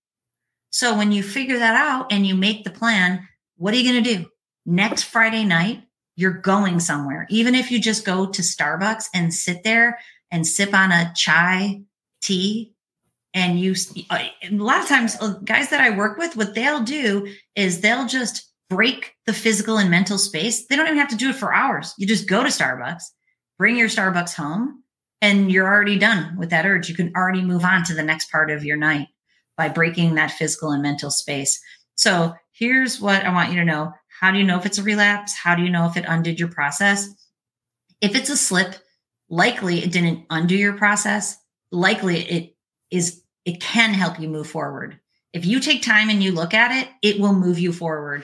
So 0.71 0.97
when 0.97 1.12
you 1.12 1.21
figure 1.21 1.60
that 1.60 1.76
out 1.76 2.12
and 2.12 2.26
you 2.26 2.34
make 2.34 2.63
the 2.63 2.71
plan, 2.71 3.28
what 3.58 3.76
are 3.76 3.78
you 3.78 3.91
going 3.91 4.04
to 4.04 4.17
do? 4.17 4.26
next 4.65 5.04
Friday 5.04 5.43
night, 5.43 5.84
you're 6.15 6.32
going 6.32 6.80
somewhere. 6.80 7.26
Even 7.30 7.56
if 7.56 7.71
you 7.71 7.80
just 7.80 8.06
go 8.06 8.26
to 8.28 8.41
Starbucks 8.41 9.06
and 9.13 9.34
sit 9.34 9.63
there 9.63 10.00
and 10.30 10.45
sip 10.45 10.74
on 10.74 10.91
a 10.91 11.12
chai 11.15 11.82
tea 12.21 12.74
and 13.34 13.60
you 13.60 13.76
uh, 14.10 14.19
a 14.43 14.50
lot 14.52 14.82
of 14.82 14.88
times 14.88 15.17
uh, 15.21 15.36
guys 15.45 15.69
that 15.69 15.82
I 15.82 15.95
work 15.95 16.17
with 16.17 16.36
what 16.36 16.54
they'll 16.54 16.84
do 16.84 17.28
is 17.56 17.82
they'll 17.82 18.08
just 18.08 18.50
break 18.69 19.15
the 19.26 19.34
physical 19.34 19.78
and 19.78 19.89
mental 19.89 20.17
space. 20.17 20.67
They 20.67 20.76
don't 20.76 20.88
even 20.88 20.97
have 20.97 21.10
to 21.10 21.15
do 21.15 21.30
it 21.30 21.36
for 21.36 21.54
hours. 21.54 21.93
You 21.97 22.08
just 22.08 22.28
go 22.28 22.43
to 22.43 22.50
Starbucks, 22.50 23.04
bring 23.58 23.78
your 23.78 23.89
Starbucks 23.89 24.36
home 24.36 24.84
and 25.21 25.52
you're 25.52 25.67
already 25.67 25.97
done 25.97 26.36
with 26.38 26.50
that 26.50 26.65
urge. 26.65 26.89
You 26.89 26.95
can 26.95 27.12
already 27.15 27.41
move 27.41 27.63
on 27.63 27.84
to 27.86 27.93
the 27.93 28.04
next 28.04 28.32
part 28.32 28.50
of 28.50 28.63
your 28.63 28.78
night 28.78 29.08
by 29.58 29.69
breaking 29.69 30.15
that 30.15 30.32
physical 30.32 30.71
and 30.71 30.82
mental 30.82 31.12
space. 31.12 31.62
So, 31.97 32.34
here's 32.54 33.00
what 33.00 33.24
I 33.24 33.32
want 33.32 33.52
you 33.52 33.58
to 33.58 33.65
know 33.65 33.93
how 34.21 34.29
do 34.29 34.38
you 34.38 34.43
know 34.43 34.57
if 34.57 34.67
it's 34.67 34.77
a 34.77 34.84
relapse? 34.84 35.36
How 35.36 35.55
do 35.55 35.63
you 35.63 35.69
know 35.69 35.88
if 35.88 35.97
it 35.97 36.05
undid 36.07 36.39
your 36.39 36.47
process? 36.47 37.10
If 38.01 38.15
it's 38.15 38.29
a 38.29 38.38
slip, 38.38 38.75
likely 39.29 39.84
it 39.84 39.91
didn't 39.91 40.25
undo 40.29 40.55
your 40.55 40.73
process. 40.73 41.38
Likely 41.71 42.19
it 42.29 42.55
is, 42.91 43.23
it 43.45 43.60
can 43.60 43.95
help 43.95 44.19
you 44.19 44.29
move 44.29 44.47
forward. 44.47 44.99
If 45.34 45.45
you 45.45 45.60
take 45.60 45.81
time 45.81 46.10
and 46.10 46.21
you 46.21 46.34
look 46.34 46.53
at 46.53 46.71
it, 46.71 46.89
it 47.01 47.19
will 47.19 47.34
move 47.34 47.57
you 47.57 47.73
forward. 47.73 48.23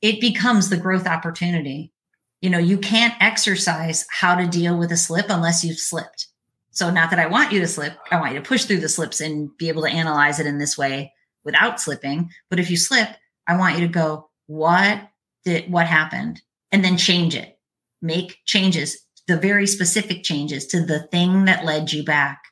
It 0.00 0.18
becomes 0.18 0.70
the 0.70 0.78
growth 0.78 1.06
opportunity. 1.06 1.92
You 2.40 2.48
know, 2.48 2.58
you 2.58 2.78
can't 2.78 3.14
exercise 3.20 4.06
how 4.10 4.36
to 4.36 4.46
deal 4.46 4.78
with 4.78 4.92
a 4.92 4.96
slip 4.96 5.26
unless 5.28 5.62
you've 5.62 5.78
slipped. 5.78 6.28
So, 6.70 6.90
not 6.90 7.10
that 7.10 7.18
I 7.18 7.26
want 7.26 7.52
you 7.52 7.60
to 7.60 7.68
slip, 7.68 7.94
I 8.10 8.18
want 8.18 8.34
you 8.34 8.40
to 8.40 8.48
push 8.48 8.64
through 8.64 8.80
the 8.80 8.88
slips 8.88 9.20
and 9.20 9.54
be 9.58 9.68
able 9.68 9.82
to 9.82 9.90
analyze 9.90 10.40
it 10.40 10.46
in 10.46 10.58
this 10.58 10.76
way 10.76 11.12
without 11.44 11.80
slipping. 11.80 12.30
But 12.50 12.58
if 12.60 12.70
you 12.70 12.76
slip, 12.76 13.08
I 13.46 13.56
want 13.56 13.76
you 13.78 13.86
to 13.86 13.92
go, 13.92 14.30
what 14.46 15.08
did 15.44 15.70
what 15.70 15.86
happened 15.86 16.40
and 16.72 16.84
then 16.84 16.96
change 16.96 17.34
it. 17.34 17.58
Make 18.02 18.38
changes 18.44 18.98
the 19.26 19.36
very 19.36 19.66
specific 19.66 20.22
changes 20.22 20.66
to 20.66 20.84
the 20.84 21.06
thing 21.08 21.46
that 21.46 21.64
led 21.64 21.92
you 21.92 22.04
back. 22.04 22.42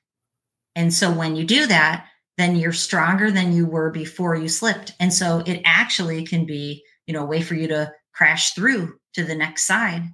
And 0.74 0.92
so 0.92 1.12
when 1.12 1.36
you 1.36 1.44
do 1.44 1.66
that 1.66 2.06
then 2.38 2.56
you're 2.56 2.72
stronger 2.72 3.30
than 3.30 3.52
you 3.52 3.66
were 3.66 3.90
before 3.90 4.34
you 4.34 4.48
slipped. 4.48 4.94
And 4.98 5.12
so 5.12 5.42
it 5.46 5.60
actually 5.64 6.24
can 6.24 6.44
be 6.44 6.82
you 7.06 7.14
know 7.14 7.22
a 7.22 7.26
way 7.26 7.42
for 7.42 7.54
you 7.54 7.68
to 7.68 7.92
crash 8.14 8.54
through 8.54 8.94
to 9.14 9.24
the 9.24 9.34
next 9.34 9.64
side. 9.64 10.04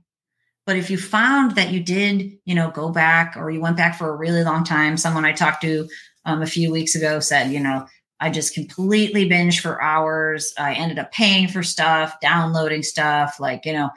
But 0.66 0.76
if 0.76 0.90
you 0.90 0.98
found 0.98 1.54
that 1.56 1.70
you 1.70 1.82
did 1.82 2.32
you 2.44 2.54
know 2.54 2.70
go 2.70 2.90
back 2.90 3.34
or 3.36 3.50
you 3.50 3.60
went 3.60 3.76
back 3.76 3.96
for 3.96 4.10
a 4.10 4.16
really 4.16 4.44
long 4.44 4.64
time 4.64 4.96
someone 4.96 5.24
i 5.24 5.32
talked 5.32 5.62
to 5.62 5.88
um, 6.26 6.42
a 6.42 6.46
few 6.46 6.70
weeks 6.70 6.94
ago 6.94 7.20
said 7.20 7.50
you 7.50 7.60
know 7.60 7.86
I 8.20 8.30
just 8.30 8.54
completely 8.54 9.28
binged 9.28 9.60
for 9.60 9.80
hours. 9.82 10.52
I 10.58 10.74
ended 10.74 10.98
up 10.98 11.12
paying 11.12 11.48
for 11.48 11.62
stuff, 11.62 12.18
downloading 12.20 12.82
stuff, 12.82 13.38
like, 13.38 13.64
you 13.64 13.72
know, 13.72 13.90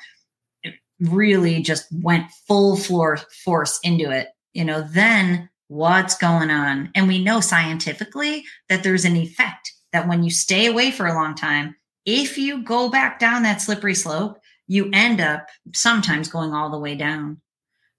really 1.00 1.62
just 1.62 1.88
went 1.92 2.32
full 2.48 2.78
floor 2.78 3.18
force 3.44 3.80
into 3.84 4.12
it. 4.12 4.30
You 4.54 4.66
know, 4.66 4.82
then 4.82 5.50
what's 5.68 6.16
going 6.16 6.52
on? 6.52 6.92
And 6.94 7.08
we 7.08 7.24
know 7.24 7.40
scientifically 7.40 8.44
that 8.70 8.84
there's 8.84 9.06
an 9.06 9.16
effect 9.16 9.72
that 9.94 10.08
when 10.08 10.24
you 10.24 10.30
stay 10.30 10.68
away 10.68 10.92
for 10.92 11.08
a 11.08 11.14
long 11.14 11.34
time, 11.34 11.76
if 12.06 12.38
you 12.38 12.64
go 12.64 12.90
back 12.90 13.20
down 13.20 13.44
that 13.44 13.62
slippery 13.62 13.96
slope, 13.96 14.38
you 14.68 14.90
end 14.94 15.20
up 15.22 15.48
sometimes 15.74 16.28
going 16.28 16.54
all 16.54 16.70
the 16.70 16.80
way 16.80 16.96
down. 16.96 17.42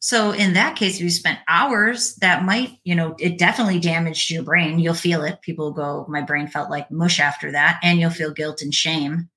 So 0.04 0.32
in 0.32 0.54
that 0.54 0.74
case, 0.74 0.96
if 0.96 1.02
you 1.02 1.10
spent 1.10 1.38
hours, 1.46 2.16
that 2.16 2.44
might, 2.44 2.72
you 2.82 2.96
know, 2.96 3.14
it 3.20 3.38
definitely 3.38 3.78
damaged 3.78 4.32
your 4.32 4.42
brain. 4.42 4.80
You'll 4.80 4.94
feel 4.94 5.22
it. 5.22 5.40
People 5.42 5.70
go, 5.70 6.04
my 6.08 6.20
brain 6.20 6.48
felt 6.48 6.70
like 6.70 6.90
mush 6.90 7.20
after 7.20 7.52
that, 7.52 7.78
and 7.84 8.00
you'll 8.00 8.10
feel 8.10 8.32
guilt 8.32 8.62
and 8.62 8.74
shame. 8.74 9.30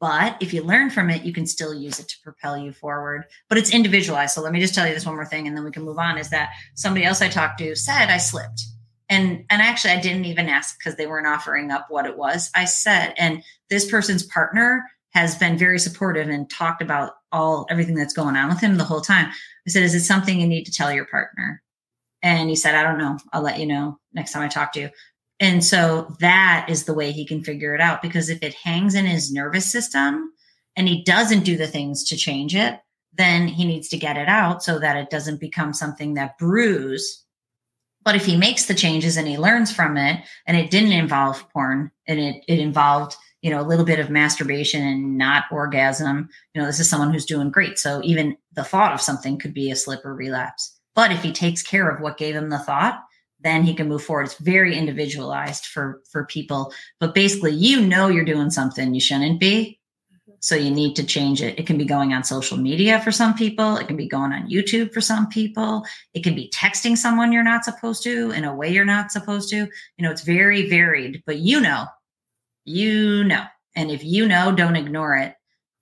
But 0.00 0.36
if 0.40 0.52
you 0.52 0.64
learn 0.64 0.90
from 0.90 1.10
it, 1.10 1.22
you 1.22 1.32
can 1.32 1.46
still 1.46 1.72
use 1.72 2.00
it 2.00 2.08
to 2.08 2.16
propel 2.24 2.58
you 2.58 2.72
forward. 2.72 3.22
But 3.48 3.58
it's 3.58 3.72
individualized. 3.72 4.34
So 4.34 4.42
let 4.42 4.52
me 4.52 4.58
just 4.58 4.74
tell 4.74 4.84
you 4.84 4.94
this 4.94 5.06
one 5.06 5.14
more 5.14 5.24
thing, 5.24 5.46
and 5.46 5.56
then 5.56 5.62
we 5.62 5.70
can 5.70 5.84
move 5.84 5.98
on. 5.98 6.18
Is 6.18 6.30
that 6.30 6.50
somebody 6.74 7.04
else 7.04 7.22
I 7.22 7.28
talked 7.28 7.58
to 7.58 7.76
said 7.76 8.10
I 8.10 8.16
slipped, 8.16 8.64
and 9.08 9.44
and 9.48 9.62
actually 9.62 9.92
I 9.92 10.00
didn't 10.00 10.24
even 10.24 10.48
ask 10.48 10.76
because 10.76 10.96
they 10.96 11.06
weren't 11.06 11.28
offering 11.28 11.70
up 11.70 11.86
what 11.88 12.06
it 12.06 12.16
was. 12.16 12.50
I 12.52 12.64
said, 12.64 13.14
and 13.16 13.44
this 13.68 13.88
person's 13.88 14.24
partner 14.24 14.90
has 15.10 15.36
been 15.36 15.58
very 15.58 15.78
supportive 15.78 16.28
and 16.28 16.48
talked 16.48 16.82
about 16.82 17.12
all 17.32 17.66
everything 17.70 17.94
that's 17.94 18.14
going 18.14 18.36
on 18.36 18.48
with 18.48 18.60
him 18.60 18.76
the 18.76 18.84
whole 18.84 19.00
time. 19.00 19.26
I 19.66 19.70
said, 19.70 19.82
Is 19.82 19.94
it 19.94 20.00
something 20.00 20.40
you 20.40 20.46
need 20.46 20.64
to 20.64 20.72
tell 20.72 20.92
your 20.92 21.06
partner? 21.06 21.62
And 22.22 22.48
he 22.48 22.56
said, 22.56 22.74
I 22.74 22.82
don't 22.82 22.98
know. 22.98 23.18
I'll 23.32 23.42
let 23.42 23.58
you 23.58 23.66
know 23.66 23.98
next 24.12 24.32
time 24.32 24.42
I 24.42 24.48
talk 24.48 24.72
to 24.74 24.80
you. 24.80 24.90
And 25.40 25.64
so 25.64 26.14
that 26.20 26.66
is 26.68 26.84
the 26.84 26.92
way 26.94 27.12
he 27.12 27.24
can 27.24 27.42
figure 27.42 27.74
it 27.74 27.80
out 27.80 28.02
because 28.02 28.28
if 28.28 28.42
it 28.42 28.54
hangs 28.54 28.94
in 28.94 29.06
his 29.06 29.32
nervous 29.32 29.70
system 29.70 30.32
and 30.76 30.86
he 30.86 31.02
doesn't 31.02 31.44
do 31.44 31.56
the 31.56 31.66
things 31.66 32.04
to 32.04 32.16
change 32.16 32.54
it, 32.54 32.78
then 33.14 33.48
he 33.48 33.64
needs 33.64 33.88
to 33.88 33.96
get 33.96 34.18
it 34.18 34.28
out 34.28 34.62
so 34.62 34.78
that 34.78 34.96
it 34.96 35.10
doesn't 35.10 35.40
become 35.40 35.72
something 35.72 36.14
that 36.14 36.38
brews. 36.38 37.24
But 38.04 38.16
if 38.16 38.26
he 38.26 38.36
makes 38.36 38.66
the 38.66 38.74
changes 38.74 39.16
and 39.16 39.26
he 39.26 39.38
learns 39.38 39.72
from 39.72 39.96
it 39.96 40.22
and 40.46 40.56
it 40.56 40.70
didn't 40.70 40.92
involve 40.92 41.48
porn 41.50 41.90
and 42.06 42.20
it, 42.20 42.44
it 42.46 42.58
involved 42.58 43.16
you 43.42 43.50
know, 43.50 43.60
a 43.60 43.66
little 43.66 43.84
bit 43.84 43.98
of 43.98 44.10
masturbation 44.10 44.82
and 44.82 45.16
not 45.16 45.44
orgasm, 45.50 46.28
you 46.54 46.60
know, 46.60 46.66
this 46.66 46.80
is 46.80 46.88
someone 46.88 47.12
who's 47.12 47.24
doing 47.24 47.50
great. 47.50 47.78
So 47.78 48.00
even 48.04 48.36
the 48.52 48.64
thought 48.64 48.92
of 48.92 49.00
something 49.00 49.38
could 49.38 49.54
be 49.54 49.70
a 49.70 49.76
slip 49.76 50.04
or 50.04 50.14
relapse. 50.14 50.78
But 50.94 51.12
if 51.12 51.22
he 51.22 51.32
takes 51.32 51.62
care 51.62 51.88
of 51.88 52.00
what 52.00 52.18
gave 52.18 52.34
him 52.34 52.50
the 52.50 52.58
thought, 52.58 53.00
then 53.42 53.62
he 53.62 53.74
can 53.74 53.88
move 53.88 54.02
forward. 54.02 54.24
It's 54.24 54.38
very 54.38 54.76
individualized 54.76 55.66
for 55.66 56.02
for 56.10 56.26
people. 56.26 56.72
But 56.98 57.14
basically, 57.14 57.52
you 57.52 57.80
know 57.80 58.08
you're 58.08 58.24
doing 58.24 58.50
something 58.50 58.92
you 58.92 59.00
shouldn't 59.00 59.40
be. 59.40 59.80
Mm-hmm. 60.12 60.32
So 60.40 60.54
you 60.56 60.70
need 60.70 60.94
to 60.96 61.06
change 61.06 61.40
it. 61.40 61.58
It 61.58 61.66
can 61.66 61.78
be 61.78 61.86
going 61.86 62.12
on 62.12 62.24
social 62.24 62.58
media 62.58 63.00
for 63.00 63.12
some 63.12 63.34
people. 63.34 63.76
It 63.76 63.86
can 63.86 63.96
be 63.96 64.08
going 64.08 64.32
on 64.32 64.50
YouTube 64.50 64.92
for 64.92 65.00
some 65.00 65.28
people. 65.28 65.84
It 66.12 66.22
can 66.22 66.34
be 66.34 66.52
texting 66.54 66.96
someone 66.96 67.32
you're 67.32 67.42
not 67.42 67.64
supposed 67.64 68.02
to 68.02 68.30
in 68.32 68.44
a 68.44 68.54
way 68.54 68.70
you're 68.70 68.84
not 68.84 69.10
supposed 69.10 69.48
to. 69.50 69.56
You 69.56 70.02
know, 70.04 70.10
it's 70.10 70.22
very 70.22 70.68
varied, 70.68 71.22
but 71.24 71.38
you 71.38 71.60
know, 71.60 71.86
you 72.70 73.24
know. 73.24 73.44
And 73.76 73.90
if 73.90 74.04
you 74.04 74.26
know, 74.26 74.52
don't 74.52 74.76
ignore 74.76 75.16
it. 75.16 75.34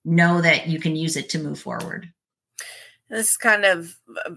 Know 0.05 0.40
that 0.40 0.68
you 0.68 0.81
can 0.81 0.96
use 0.96 1.16
it 1.16 1.29
to 1.31 1.38
move 1.38 1.59
forward. 1.59 2.11
This 3.11 3.37
kind 3.37 3.64
of 3.64 3.96
uh, 4.24 4.35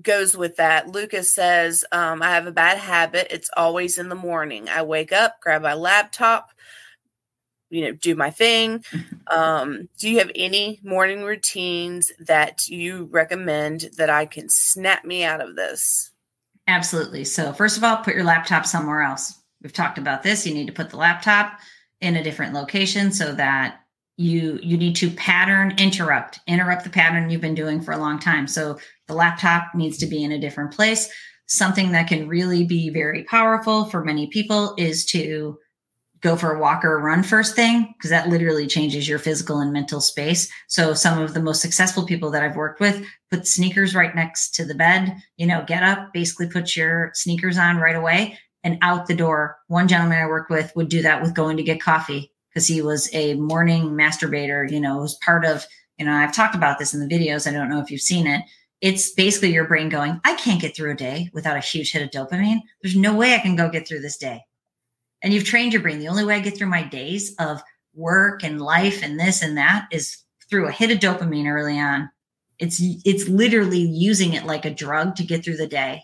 goes 0.00 0.36
with 0.36 0.56
that. 0.56 0.88
Lucas 0.88 1.34
says, 1.34 1.84
um, 1.92 2.22
I 2.22 2.30
have 2.30 2.46
a 2.46 2.52
bad 2.52 2.78
habit. 2.78 3.28
It's 3.30 3.50
always 3.56 3.98
in 3.98 4.08
the 4.08 4.14
morning. 4.14 4.68
I 4.68 4.82
wake 4.82 5.12
up, 5.12 5.40
grab 5.40 5.62
my 5.62 5.74
laptop, 5.74 6.50
you 7.70 7.82
know, 7.82 7.92
do 7.92 8.14
my 8.14 8.30
thing. 8.30 8.84
Um, 9.26 9.88
do 9.98 10.08
you 10.08 10.18
have 10.18 10.30
any 10.34 10.80
morning 10.82 11.22
routines 11.22 12.12
that 12.18 12.68
you 12.68 13.08
recommend 13.10 13.90
that 13.96 14.08
I 14.10 14.26
can 14.26 14.48
snap 14.48 15.04
me 15.04 15.24
out 15.24 15.40
of 15.40 15.56
this? 15.56 16.12
Absolutely. 16.66 17.24
So, 17.24 17.52
first 17.52 17.76
of 17.76 17.84
all, 17.84 17.98
put 17.98 18.14
your 18.14 18.24
laptop 18.24 18.66
somewhere 18.66 19.02
else. 19.02 19.37
We've 19.62 19.72
talked 19.72 19.98
about 19.98 20.22
this. 20.22 20.46
You 20.46 20.54
need 20.54 20.66
to 20.66 20.72
put 20.72 20.90
the 20.90 20.96
laptop 20.96 21.58
in 22.00 22.16
a 22.16 22.22
different 22.22 22.54
location 22.54 23.12
so 23.12 23.32
that 23.34 23.80
you 24.18 24.58
you 24.62 24.76
need 24.76 24.96
to 24.96 25.10
pattern 25.10 25.72
interrupt 25.78 26.40
interrupt 26.48 26.82
the 26.84 26.90
pattern 26.90 27.30
you've 27.30 27.40
been 27.40 27.54
doing 27.54 27.80
for 27.80 27.92
a 27.92 27.98
long 27.98 28.18
time 28.18 28.48
so 28.48 28.76
the 29.06 29.14
laptop 29.14 29.68
needs 29.74 29.96
to 29.96 30.06
be 30.06 30.24
in 30.24 30.32
a 30.32 30.40
different 30.40 30.72
place 30.72 31.08
something 31.46 31.92
that 31.92 32.08
can 32.08 32.28
really 32.28 32.64
be 32.64 32.90
very 32.90 33.22
powerful 33.24 33.84
for 33.84 34.04
many 34.04 34.26
people 34.26 34.74
is 34.76 35.06
to 35.06 35.56
go 36.20 36.34
for 36.34 36.52
a 36.52 36.58
walk 36.58 36.84
or 36.84 36.96
a 36.96 37.00
run 37.00 37.22
first 37.22 37.54
thing 37.54 37.94
because 37.96 38.10
that 38.10 38.28
literally 38.28 38.66
changes 38.66 39.08
your 39.08 39.20
physical 39.20 39.60
and 39.60 39.72
mental 39.72 40.00
space 40.00 40.50
so 40.66 40.94
some 40.94 41.20
of 41.20 41.32
the 41.32 41.42
most 41.42 41.62
successful 41.62 42.04
people 42.04 42.28
that 42.28 42.42
i've 42.42 42.56
worked 42.56 42.80
with 42.80 43.04
put 43.30 43.46
sneakers 43.46 43.94
right 43.94 44.16
next 44.16 44.52
to 44.52 44.64
the 44.64 44.74
bed 44.74 45.16
you 45.36 45.46
know 45.46 45.64
get 45.68 45.84
up 45.84 46.12
basically 46.12 46.48
put 46.48 46.76
your 46.76 47.12
sneakers 47.14 47.56
on 47.56 47.76
right 47.76 47.96
away 47.96 48.36
and 48.68 48.78
out 48.82 49.06
the 49.06 49.14
door 49.14 49.56
one 49.66 49.88
gentleman 49.88 50.18
i 50.18 50.26
worked 50.26 50.50
with 50.50 50.72
would 50.76 50.88
do 50.88 51.02
that 51.02 51.22
with 51.22 51.34
going 51.34 51.56
to 51.56 51.62
get 51.62 51.80
coffee 51.80 52.32
because 52.58 52.66
he 52.66 52.82
was 52.82 53.08
a 53.14 53.34
morning 53.34 53.90
masturbator. 53.90 54.68
You 54.68 54.80
know, 54.80 54.98
it 54.98 55.02
was 55.02 55.14
part 55.16 55.44
of, 55.44 55.64
you 55.96 56.04
know, 56.04 56.12
I've 56.12 56.34
talked 56.34 56.56
about 56.56 56.78
this 56.80 56.92
in 56.92 56.98
the 56.98 57.06
videos. 57.06 57.46
I 57.46 57.52
don't 57.52 57.68
know 57.68 57.80
if 57.80 57.88
you've 57.88 58.00
seen 58.00 58.26
it. 58.26 58.42
It's 58.80 59.12
basically 59.12 59.52
your 59.52 59.66
brain 59.66 59.88
going, 59.88 60.20
I 60.24 60.34
can't 60.34 60.60
get 60.60 60.74
through 60.74 60.92
a 60.92 60.96
day 60.96 61.30
without 61.32 61.56
a 61.56 61.60
huge 61.60 61.92
hit 61.92 62.02
of 62.02 62.10
dopamine. 62.10 62.60
There's 62.82 62.96
no 62.96 63.14
way 63.14 63.34
I 63.34 63.38
can 63.38 63.54
go 63.54 63.70
get 63.70 63.86
through 63.86 64.00
this 64.00 64.16
day. 64.16 64.42
And 65.22 65.32
you've 65.32 65.44
trained 65.44 65.72
your 65.72 65.82
brain. 65.82 66.00
The 66.00 66.08
only 66.08 66.24
way 66.24 66.34
I 66.34 66.40
get 66.40 66.56
through 66.56 66.66
my 66.66 66.82
days 66.82 67.34
of 67.38 67.60
work 67.94 68.42
and 68.42 68.60
life 68.60 69.02
and 69.04 69.18
this 69.18 69.42
and 69.42 69.56
that 69.56 69.86
is 69.92 70.18
through 70.50 70.66
a 70.66 70.72
hit 70.72 70.90
of 70.90 70.98
dopamine 70.98 71.46
early 71.46 71.78
on. 71.78 72.10
It's 72.58 72.80
it's 72.80 73.28
literally 73.28 73.80
using 73.80 74.32
it 74.32 74.46
like 74.46 74.64
a 74.64 74.74
drug 74.74 75.14
to 75.16 75.24
get 75.24 75.44
through 75.44 75.58
the 75.58 75.68
day. 75.68 76.02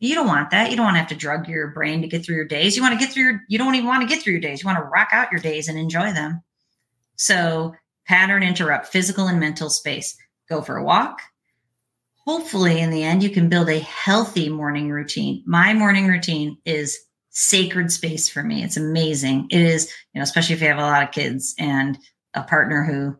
You 0.00 0.14
don't 0.14 0.26
want 0.26 0.50
that. 0.50 0.70
You 0.70 0.76
don't 0.76 0.84
want 0.84 0.94
to 0.94 1.00
have 1.00 1.08
to 1.08 1.16
drug 1.16 1.48
your 1.48 1.68
brain 1.68 2.02
to 2.02 2.08
get 2.08 2.24
through 2.24 2.36
your 2.36 2.44
days. 2.44 2.76
You 2.76 2.82
want 2.82 2.98
to 2.98 3.04
get 3.04 3.12
through 3.12 3.24
your, 3.24 3.40
you 3.48 3.58
don't 3.58 3.74
even 3.74 3.88
want 3.88 4.02
to 4.02 4.08
get 4.08 4.22
through 4.22 4.32
your 4.32 4.40
days. 4.40 4.62
You 4.62 4.66
want 4.66 4.78
to 4.78 4.84
rock 4.84 5.08
out 5.12 5.32
your 5.32 5.40
days 5.40 5.68
and 5.68 5.78
enjoy 5.78 6.12
them. 6.12 6.42
So, 7.16 7.74
pattern 8.06 8.42
interrupt 8.42 8.86
physical 8.86 9.26
and 9.26 9.40
mental 9.40 9.70
space. 9.70 10.16
Go 10.48 10.62
for 10.62 10.76
a 10.76 10.84
walk. 10.84 11.20
Hopefully, 12.24 12.80
in 12.80 12.90
the 12.90 13.02
end, 13.02 13.22
you 13.22 13.30
can 13.30 13.48
build 13.48 13.68
a 13.68 13.80
healthy 13.80 14.48
morning 14.48 14.90
routine. 14.90 15.42
My 15.46 15.74
morning 15.74 16.06
routine 16.06 16.58
is 16.64 16.98
sacred 17.30 17.90
space 17.90 18.28
for 18.28 18.42
me. 18.42 18.62
It's 18.62 18.76
amazing. 18.76 19.48
It 19.50 19.60
is, 19.60 19.92
you 20.12 20.18
know, 20.18 20.22
especially 20.22 20.54
if 20.54 20.60
you 20.60 20.68
have 20.68 20.78
a 20.78 20.82
lot 20.82 21.02
of 21.02 21.10
kids 21.10 21.54
and 21.58 21.98
a 22.34 22.42
partner 22.42 22.84
who 22.84 23.16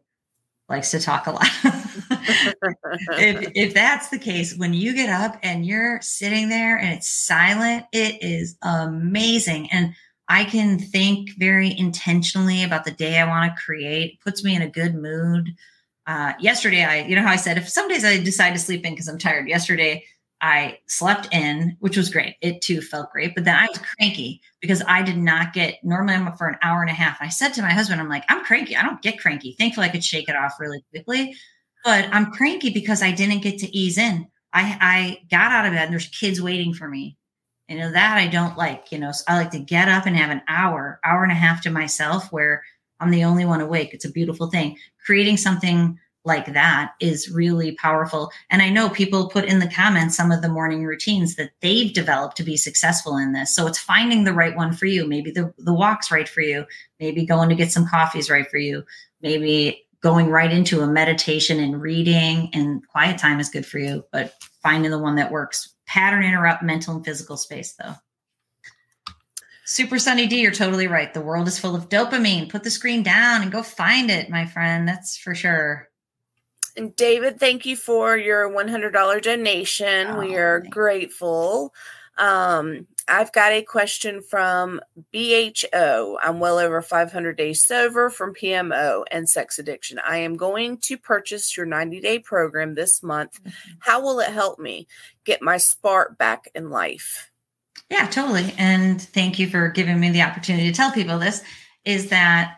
likes 0.68 0.90
to 0.90 1.00
talk 1.00 1.26
a 1.26 1.32
lot. 1.32 1.48
if, 3.18 3.52
if 3.54 3.74
that's 3.74 4.08
the 4.08 4.18
case, 4.18 4.56
when 4.56 4.74
you 4.74 4.94
get 4.94 5.08
up 5.08 5.38
and 5.42 5.64
you're 5.64 6.00
sitting 6.02 6.48
there 6.48 6.76
and 6.76 6.92
it's 6.92 7.08
silent, 7.08 7.86
it 7.92 8.22
is 8.22 8.56
amazing. 8.62 9.70
And 9.70 9.94
I 10.28 10.44
can 10.44 10.78
think 10.78 11.30
very 11.38 11.76
intentionally 11.76 12.62
about 12.62 12.84
the 12.84 12.90
day 12.90 13.18
I 13.18 13.26
want 13.26 13.50
to 13.50 13.62
create. 13.62 14.14
It 14.14 14.20
puts 14.20 14.44
me 14.44 14.54
in 14.54 14.62
a 14.62 14.68
good 14.68 14.94
mood. 14.94 15.54
Uh, 16.06 16.34
yesterday, 16.38 16.84
I, 16.84 17.00
you 17.00 17.16
know 17.16 17.22
how 17.22 17.32
I 17.32 17.36
said, 17.36 17.56
if 17.56 17.68
some 17.68 17.88
days 17.88 18.04
I 18.04 18.18
decide 18.18 18.52
to 18.52 18.58
sleep 18.58 18.84
in 18.84 18.92
because 18.92 19.08
I'm 19.08 19.18
tired. 19.18 19.48
Yesterday, 19.48 20.04
I 20.40 20.78
slept 20.86 21.28
in, 21.32 21.76
which 21.80 21.96
was 21.96 22.10
great. 22.10 22.36
It 22.40 22.62
too 22.62 22.80
felt 22.80 23.10
great. 23.10 23.34
But 23.34 23.44
then 23.44 23.56
I 23.56 23.66
was 23.66 23.78
cranky 23.78 24.40
because 24.60 24.82
I 24.86 25.02
did 25.02 25.16
not 25.16 25.52
get, 25.52 25.82
normally 25.82 26.14
I'm 26.14 26.28
up 26.28 26.38
for 26.38 26.46
an 26.46 26.58
hour 26.62 26.80
and 26.80 26.90
a 26.90 26.94
half. 26.94 27.18
I 27.20 27.28
said 27.28 27.54
to 27.54 27.62
my 27.62 27.72
husband, 27.72 28.00
I'm 28.00 28.08
like, 28.08 28.24
I'm 28.28 28.44
cranky. 28.44 28.76
I 28.76 28.82
don't 28.82 29.02
get 29.02 29.18
cranky. 29.18 29.56
Thankfully, 29.58 29.86
I 29.86 29.90
could 29.90 30.04
shake 30.04 30.28
it 30.28 30.36
off 30.36 30.60
really 30.60 30.84
quickly. 30.90 31.34
But 31.84 32.08
I'm 32.12 32.30
cranky 32.32 32.70
because 32.70 33.02
I 33.02 33.10
didn't 33.10 33.42
get 33.42 33.58
to 33.58 33.76
ease 33.76 33.98
in. 33.98 34.28
I, 34.52 34.78
I 34.80 35.20
got 35.30 35.52
out 35.52 35.66
of 35.66 35.72
bed 35.72 35.84
and 35.84 35.92
there's 35.92 36.08
kids 36.08 36.40
waiting 36.40 36.72
for 36.72 36.88
me. 36.88 37.16
You 37.68 37.78
know, 37.78 37.92
that 37.92 38.16
I 38.16 38.28
don't 38.28 38.56
like. 38.56 38.92
You 38.92 38.98
know, 38.98 39.12
so 39.12 39.24
I 39.28 39.36
like 39.36 39.50
to 39.50 39.58
get 39.58 39.88
up 39.88 40.06
and 40.06 40.16
have 40.16 40.30
an 40.30 40.42
hour, 40.48 41.00
hour 41.04 41.22
and 41.22 41.32
a 41.32 41.36
half 41.36 41.62
to 41.62 41.70
myself 41.70 42.32
where 42.32 42.62
I'm 43.00 43.10
the 43.10 43.24
only 43.24 43.44
one 43.44 43.60
awake. 43.60 43.90
It's 43.92 44.04
a 44.04 44.10
beautiful 44.10 44.50
thing. 44.50 44.76
Creating 45.04 45.36
something 45.36 45.98
like 46.28 46.52
that 46.52 46.92
is 47.00 47.28
really 47.28 47.72
powerful. 47.72 48.30
And 48.50 48.62
I 48.62 48.70
know 48.70 48.88
people 48.88 49.28
put 49.28 49.46
in 49.46 49.58
the 49.58 49.68
comments 49.68 50.16
some 50.16 50.30
of 50.30 50.42
the 50.42 50.48
morning 50.48 50.84
routines 50.84 51.34
that 51.34 51.50
they've 51.60 51.92
developed 51.92 52.36
to 52.36 52.44
be 52.44 52.56
successful 52.56 53.16
in 53.16 53.32
this. 53.32 53.52
So 53.52 53.66
it's 53.66 53.80
finding 53.80 54.22
the 54.22 54.32
right 54.32 54.54
one 54.54 54.72
for 54.72 54.86
you. 54.86 55.08
Maybe 55.08 55.32
the, 55.32 55.52
the 55.58 55.74
walk's 55.74 56.12
right 56.12 56.28
for 56.28 56.40
you. 56.40 56.64
Maybe 57.00 57.26
going 57.26 57.48
to 57.48 57.56
get 57.56 57.72
some 57.72 57.88
coffees 57.88 58.30
right 58.30 58.48
for 58.48 58.58
you. 58.58 58.84
Maybe 59.20 59.84
going 60.00 60.28
right 60.28 60.52
into 60.52 60.82
a 60.82 60.86
meditation 60.86 61.58
and 61.58 61.82
reading 61.82 62.50
and 62.52 62.86
quiet 62.86 63.18
time 63.18 63.40
is 63.40 63.50
good 63.50 63.66
for 63.66 63.78
you, 63.80 64.04
but 64.12 64.34
finding 64.62 64.92
the 64.92 64.98
one 64.98 65.16
that 65.16 65.32
works. 65.32 65.74
Pattern 65.86 66.22
interrupt 66.22 66.62
mental 66.62 66.94
and 66.94 67.04
physical 67.04 67.36
space 67.36 67.72
though. 67.72 67.94
Super 69.68 69.98
Sunny 69.98 70.26
D, 70.26 70.40
you're 70.40 70.50
totally 70.50 70.86
right. 70.86 71.12
The 71.12 71.20
world 71.20 71.46
is 71.46 71.58
full 71.58 71.74
of 71.74 71.90
dopamine. 71.90 72.48
Put 72.48 72.64
the 72.64 72.70
screen 72.70 73.02
down 73.02 73.42
and 73.42 73.52
go 73.52 73.62
find 73.62 74.10
it, 74.10 74.30
my 74.30 74.46
friend. 74.46 74.88
That's 74.88 75.18
for 75.18 75.34
sure. 75.34 75.90
And 76.78 76.94
David, 76.94 77.40
thank 77.40 77.66
you 77.66 77.74
for 77.74 78.16
your 78.16 78.48
$100 78.48 79.22
donation. 79.22 80.06
Oh, 80.06 80.20
we 80.20 80.36
are 80.36 80.60
grateful. 80.60 81.74
Um, 82.16 82.86
I've 83.08 83.32
got 83.32 83.50
a 83.50 83.62
question 83.62 84.22
from 84.22 84.80
BHO. 85.12 86.18
I'm 86.22 86.38
well 86.38 86.58
over 86.58 86.80
500 86.80 87.36
days 87.36 87.66
sober 87.66 88.10
from 88.10 88.32
PMO 88.32 89.02
and 89.10 89.28
sex 89.28 89.58
addiction. 89.58 89.98
I 89.98 90.18
am 90.18 90.36
going 90.36 90.78
to 90.82 90.96
purchase 90.96 91.56
your 91.56 91.66
90 91.66 92.00
day 92.00 92.20
program 92.20 92.76
this 92.76 93.02
month. 93.02 93.42
Mm-hmm. 93.42 93.70
How 93.80 94.00
will 94.00 94.20
it 94.20 94.30
help 94.30 94.60
me 94.60 94.86
get 95.24 95.42
my 95.42 95.56
spark 95.56 96.16
back 96.16 96.48
in 96.54 96.70
life? 96.70 97.32
Yeah, 97.90 98.06
totally. 98.06 98.54
And 98.56 99.02
thank 99.02 99.40
you 99.40 99.48
for 99.48 99.68
giving 99.68 99.98
me 99.98 100.10
the 100.10 100.22
opportunity 100.22 100.70
to 100.70 100.76
tell 100.76 100.92
people 100.92 101.18
this 101.18 101.42
is 101.84 102.10
that 102.10 102.57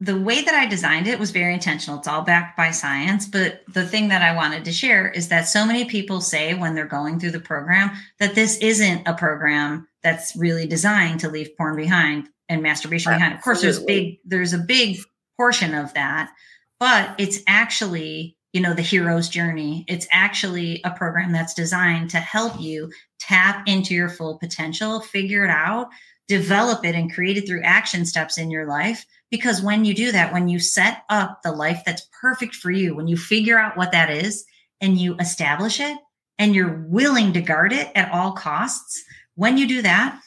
the 0.00 0.18
way 0.18 0.42
that 0.42 0.54
I 0.54 0.66
designed 0.66 1.06
it 1.06 1.18
was 1.18 1.30
very 1.30 1.54
intentional. 1.54 1.98
It's 1.98 2.08
all 2.08 2.22
backed 2.22 2.56
by 2.56 2.72
science. 2.72 3.26
But 3.26 3.62
the 3.68 3.86
thing 3.86 4.08
that 4.08 4.22
I 4.22 4.34
wanted 4.34 4.64
to 4.64 4.72
share 4.72 5.08
is 5.08 5.28
that 5.28 5.48
so 5.48 5.64
many 5.64 5.84
people 5.84 6.20
say 6.20 6.54
when 6.54 6.74
they're 6.74 6.86
going 6.86 7.20
through 7.20 7.30
the 7.30 7.40
program 7.40 7.92
that 8.18 8.34
this 8.34 8.58
isn't 8.58 9.06
a 9.06 9.14
program 9.14 9.86
that's 10.02 10.34
really 10.36 10.66
designed 10.66 11.20
to 11.20 11.28
leave 11.28 11.56
porn 11.56 11.76
behind 11.76 12.28
and 12.48 12.62
masturbation 12.62 13.12
Absolutely. 13.12 13.20
behind. 13.20 13.38
Of 13.38 13.44
course, 13.44 13.62
there's 13.62 13.82
big, 13.82 14.18
there's 14.24 14.52
a 14.52 14.58
big 14.58 14.98
portion 15.36 15.74
of 15.74 15.94
that, 15.94 16.30
but 16.78 17.14
it's 17.18 17.40
actually, 17.46 18.36
you 18.52 18.60
know, 18.60 18.74
the 18.74 18.82
hero's 18.82 19.28
journey. 19.28 19.84
It's 19.88 20.06
actually 20.10 20.80
a 20.84 20.90
program 20.90 21.32
that's 21.32 21.54
designed 21.54 22.10
to 22.10 22.18
help 22.18 22.60
you 22.60 22.90
tap 23.20 23.66
into 23.66 23.94
your 23.94 24.08
full 24.08 24.38
potential, 24.38 25.00
figure 25.00 25.44
it 25.44 25.50
out, 25.50 25.88
develop 26.28 26.84
it 26.84 26.94
and 26.94 27.12
create 27.12 27.36
it 27.36 27.46
through 27.46 27.62
action 27.62 28.04
steps 28.04 28.38
in 28.38 28.50
your 28.50 28.66
life 28.66 29.06
because 29.34 29.60
when 29.60 29.84
you 29.84 29.94
do 29.94 30.12
that, 30.12 30.32
when 30.32 30.46
you 30.46 30.60
set 30.60 31.02
up 31.08 31.42
the 31.42 31.50
life 31.50 31.82
that's 31.84 32.08
perfect 32.20 32.54
for 32.54 32.70
you, 32.70 32.94
when 32.94 33.08
you 33.08 33.16
figure 33.16 33.58
out 33.58 33.76
what 33.76 33.90
that 33.90 34.08
is 34.08 34.44
and 34.80 34.96
you 34.96 35.16
establish 35.18 35.80
it 35.80 35.98
and 36.38 36.54
you're 36.54 36.86
willing 36.86 37.32
to 37.32 37.42
guard 37.42 37.72
it 37.72 37.90
at 37.96 38.12
all 38.12 38.30
costs, 38.30 39.02
when 39.34 39.58
you 39.58 39.66
do 39.66 39.82
that, 39.82 40.20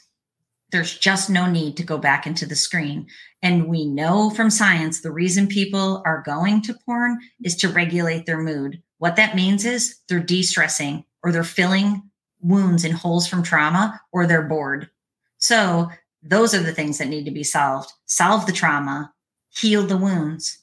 there's 0.74 0.98
just 0.98 1.30
no 1.30 1.50
need 1.50 1.78
to 1.78 1.84
go 1.84 1.98
back 1.98 2.28
into 2.28 2.46
the 2.46 2.58
screen. 2.58 3.08
And 3.42 3.70
we 3.70 3.86
know 3.86 4.30
from 4.30 4.50
science 4.50 5.00
the 5.00 5.10
reason 5.10 5.48
people 5.48 6.04
are 6.06 6.22
going 6.26 6.62
to 6.64 6.78
porn 6.86 7.18
is 7.42 7.56
to 7.58 7.70
regulate 7.70 8.26
their 8.26 8.42
mood. 8.42 8.84
What 8.98 9.16
that 9.16 9.38
means 9.38 9.64
is 9.64 10.00
they're 10.10 10.20
de 10.20 10.44
stressing 10.44 11.06
or 11.24 11.32
they're 11.32 11.46
filling 11.46 12.02
wounds 12.42 12.84
and 12.84 12.94
holes 12.94 13.26
from 13.26 13.42
trauma 13.42 14.02
or 14.12 14.28
they're 14.28 14.42
bored. 14.42 14.90
So 15.38 15.92
those 16.30 16.54
are 16.54 16.62
the 16.64 16.74
things 16.74 16.98
that 16.98 17.08
need 17.08 17.26
to 17.26 17.32
be 17.32 17.44
solved. 17.44 17.92
Solve 18.06 18.46
the 18.46 18.52
trauma, 18.52 19.14
heal 19.50 19.84
the 19.84 19.98
wounds, 19.98 20.60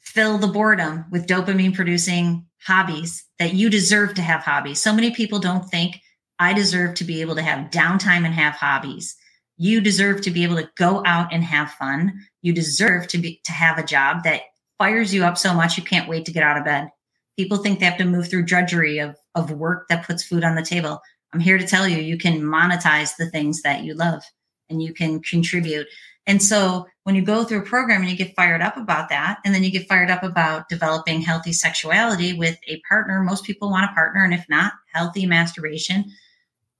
fill 0.00 0.38
the 0.38 0.46
boredom 0.46 1.04
with 1.10 1.26
dopamine 1.26 1.74
producing 1.74 2.46
hobbies 2.62 3.24
that 3.38 3.54
you 3.54 3.70
deserve 3.70 4.14
to 4.14 4.22
have 4.22 4.42
hobbies. 4.42 4.80
So 4.80 4.92
many 4.92 5.10
people 5.10 5.38
don't 5.38 5.64
think 5.64 6.00
I 6.38 6.52
deserve 6.52 6.94
to 6.96 7.04
be 7.04 7.20
able 7.20 7.34
to 7.36 7.42
have 7.42 7.70
downtime 7.70 8.24
and 8.24 8.34
have 8.34 8.54
hobbies. 8.54 9.16
You 9.56 9.80
deserve 9.80 10.22
to 10.22 10.30
be 10.30 10.42
able 10.42 10.56
to 10.56 10.70
go 10.76 11.02
out 11.06 11.32
and 11.32 11.44
have 11.44 11.70
fun. 11.72 12.20
You 12.42 12.52
deserve 12.52 13.08
to 13.08 13.18
be 13.18 13.40
to 13.44 13.52
have 13.52 13.78
a 13.78 13.84
job 13.84 14.24
that 14.24 14.42
fires 14.78 15.12
you 15.12 15.24
up 15.24 15.38
so 15.38 15.54
much 15.54 15.76
you 15.76 15.84
can't 15.84 16.08
wait 16.08 16.24
to 16.26 16.32
get 16.32 16.42
out 16.42 16.56
of 16.56 16.64
bed. 16.64 16.88
People 17.38 17.58
think 17.58 17.78
they 17.78 17.86
have 17.86 17.98
to 17.98 18.04
move 18.04 18.28
through 18.28 18.44
drudgery 18.44 18.98
of 18.98 19.16
of 19.34 19.50
work 19.50 19.86
that 19.88 20.06
puts 20.06 20.24
food 20.24 20.44
on 20.44 20.56
the 20.56 20.62
table. 20.62 21.00
I'm 21.32 21.40
here 21.40 21.58
to 21.58 21.66
tell 21.66 21.86
you 21.86 21.98
you 21.98 22.18
can 22.18 22.40
monetize 22.40 23.16
the 23.16 23.30
things 23.30 23.62
that 23.62 23.84
you 23.84 23.94
love 23.94 24.22
and 24.70 24.82
you 24.82 24.94
can 24.94 25.20
contribute. 25.20 25.86
And 26.26 26.42
so 26.42 26.86
when 27.04 27.14
you 27.14 27.22
go 27.22 27.44
through 27.44 27.60
a 27.60 27.66
program 27.66 28.02
and 28.02 28.10
you 28.10 28.16
get 28.16 28.36
fired 28.36 28.62
up 28.62 28.76
about 28.76 29.08
that, 29.08 29.38
and 29.44 29.54
then 29.54 29.64
you 29.64 29.70
get 29.70 29.88
fired 29.88 30.10
up 30.10 30.22
about 30.22 30.68
developing 30.68 31.20
healthy 31.20 31.52
sexuality 31.52 32.32
with 32.32 32.56
a 32.68 32.80
partner, 32.88 33.20
most 33.20 33.44
people 33.44 33.70
want 33.70 33.90
a 33.90 33.94
partner. 33.94 34.22
And 34.22 34.34
if 34.34 34.44
not, 34.48 34.72
healthy 34.92 35.26
masturbation, 35.26 36.04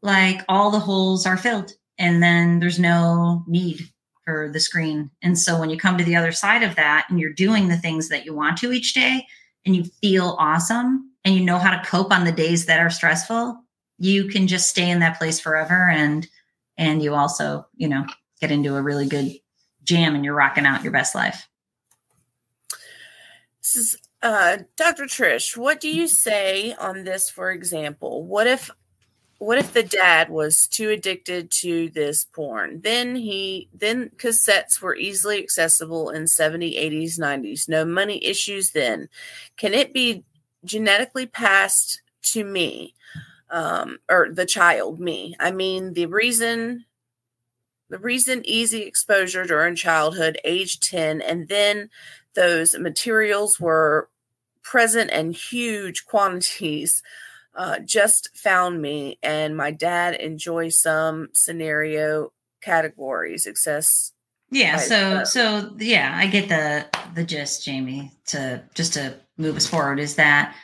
like 0.02 0.42
all 0.48 0.70
the 0.70 0.78
holes 0.78 1.26
are 1.26 1.36
filled. 1.36 1.72
And 1.98 2.22
then 2.22 2.60
there's 2.60 2.78
no 2.78 3.44
need 3.46 3.88
for 4.24 4.50
the 4.52 4.60
screen. 4.60 5.10
And 5.22 5.38
so 5.38 5.58
when 5.58 5.70
you 5.70 5.76
come 5.76 5.98
to 5.98 6.04
the 6.04 6.16
other 6.16 6.32
side 6.32 6.62
of 6.62 6.76
that 6.76 7.06
and 7.08 7.18
you're 7.18 7.32
doing 7.32 7.68
the 7.68 7.76
things 7.76 8.08
that 8.08 8.24
you 8.24 8.34
want 8.34 8.58
to 8.58 8.72
each 8.72 8.94
day 8.94 9.26
and 9.66 9.74
you 9.74 9.84
feel 10.00 10.36
awesome 10.38 11.10
and 11.24 11.34
you 11.34 11.40
know 11.44 11.58
how 11.58 11.76
to 11.76 11.86
cope 11.86 12.12
on 12.12 12.24
the 12.24 12.32
days 12.32 12.66
that 12.66 12.80
are 12.80 12.90
stressful, 12.90 13.60
you 13.98 14.28
can 14.28 14.46
just 14.46 14.68
stay 14.68 14.88
in 14.88 15.00
that 15.00 15.18
place 15.18 15.40
forever 15.40 15.90
and 15.90 16.28
and 16.80 17.02
you 17.02 17.14
also, 17.14 17.66
you 17.76 17.86
know, 17.86 18.06
get 18.40 18.50
into 18.50 18.74
a 18.74 18.82
really 18.82 19.06
good 19.06 19.34
jam 19.84 20.14
and 20.14 20.24
you're 20.24 20.34
rocking 20.34 20.64
out 20.64 20.82
your 20.82 20.92
best 20.92 21.14
life. 21.14 21.46
This 23.62 23.76
is 23.76 23.98
uh, 24.22 24.58
Dr. 24.76 25.04
Trish. 25.04 25.56
What 25.56 25.78
do 25.78 25.88
you 25.88 26.08
say 26.08 26.72
on 26.72 27.04
this? 27.04 27.28
For 27.28 27.50
example, 27.50 28.24
what 28.24 28.46
if 28.46 28.70
what 29.38 29.58
if 29.58 29.72
the 29.72 29.82
dad 29.82 30.28
was 30.28 30.66
too 30.66 30.88
addicted 30.88 31.50
to 31.50 31.90
this 31.90 32.24
porn? 32.24 32.80
Then 32.82 33.14
he 33.14 33.68
then 33.74 34.10
cassettes 34.16 34.80
were 34.80 34.96
easily 34.96 35.38
accessible 35.42 36.08
in 36.10 36.24
70s, 36.24 36.78
80s, 36.78 37.18
90s. 37.18 37.68
No 37.68 37.84
money 37.84 38.24
issues 38.24 38.70
then. 38.70 39.08
Can 39.58 39.74
it 39.74 39.92
be 39.92 40.24
genetically 40.64 41.26
passed 41.26 42.00
to 42.32 42.42
me? 42.42 42.94
Um, 43.50 43.98
or 44.08 44.28
the 44.32 44.46
child, 44.46 45.00
me. 45.00 45.34
I 45.40 45.50
mean, 45.50 45.94
the 45.94 46.06
reason 46.06 46.84
the 47.88 47.98
reason 47.98 48.42
easy 48.44 48.82
exposure 48.82 49.44
during 49.44 49.74
childhood, 49.74 50.38
age 50.44 50.78
10, 50.78 51.20
and 51.20 51.48
then 51.48 51.90
those 52.34 52.78
materials 52.78 53.58
were 53.58 54.08
present 54.62 55.10
in 55.10 55.32
huge 55.32 56.06
quantities 56.06 57.02
uh, 57.54 57.80
just 57.80 58.30
found 58.36 58.80
me, 58.80 59.18
and 59.22 59.56
my 59.56 59.72
dad 59.72 60.14
enjoys 60.14 60.80
some 60.80 61.28
scenario 61.32 62.32
categories. 62.62 63.46
Access. 63.46 64.12
Yeah. 64.50 64.76
So 64.76 65.24
so 65.24 65.74
yeah, 65.78 66.14
I 66.16 66.26
get 66.26 66.48
the 66.48 66.86
the 67.14 67.24
gist, 67.24 67.64
Jamie. 67.64 68.12
To 68.26 68.62
just 68.74 68.94
to 68.94 69.16
move 69.36 69.56
us 69.56 69.66
forward 69.66 69.98
is 69.98 70.14
that 70.14 70.54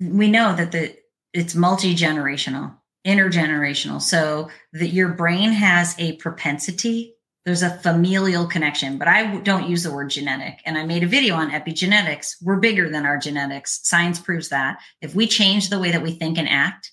we 0.00 0.30
know 0.30 0.54
that 0.54 0.72
the 0.72 0.96
it's 1.32 1.54
multi 1.54 1.94
generational 1.94 2.74
intergenerational. 3.06 4.00
So 4.00 4.48
that 4.72 4.88
your 4.88 5.08
brain 5.08 5.52
has 5.52 5.94
a 5.98 6.16
propensity, 6.16 7.14
there's 7.44 7.62
a 7.62 7.78
familial 7.78 8.46
connection, 8.46 8.98
but 8.98 9.08
I 9.08 9.38
don't 9.38 9.68
use 9.68 9.82
the 9.82 9.92
word 9.92 10.10
genetic. 10.10 10.60
And 10.64 10.78
I 10.78 10.84
made 10.84 11.02
a 11.02 11.08
video 11.08 11.34
on 11.34 11.50
epigenetics. 11.50 12.36
We're 12.40 12.60
bigger 12.60 12.88
than 12.88 13.04
our 13.04 13.18
genetics. 13.18 13.80
Science 13.82 14.20
proves 14.20 14.48
that. 14.50 14.78
If 15.00 15.14
we 15.14 15.26
change 15.26 15.68
the 15.68 15.80
way 15.80 15.90
that 15.90 16.02
we 16.02 16.12
think 16.12 16.38
and 16.38 16.48
act, 16.48 16.92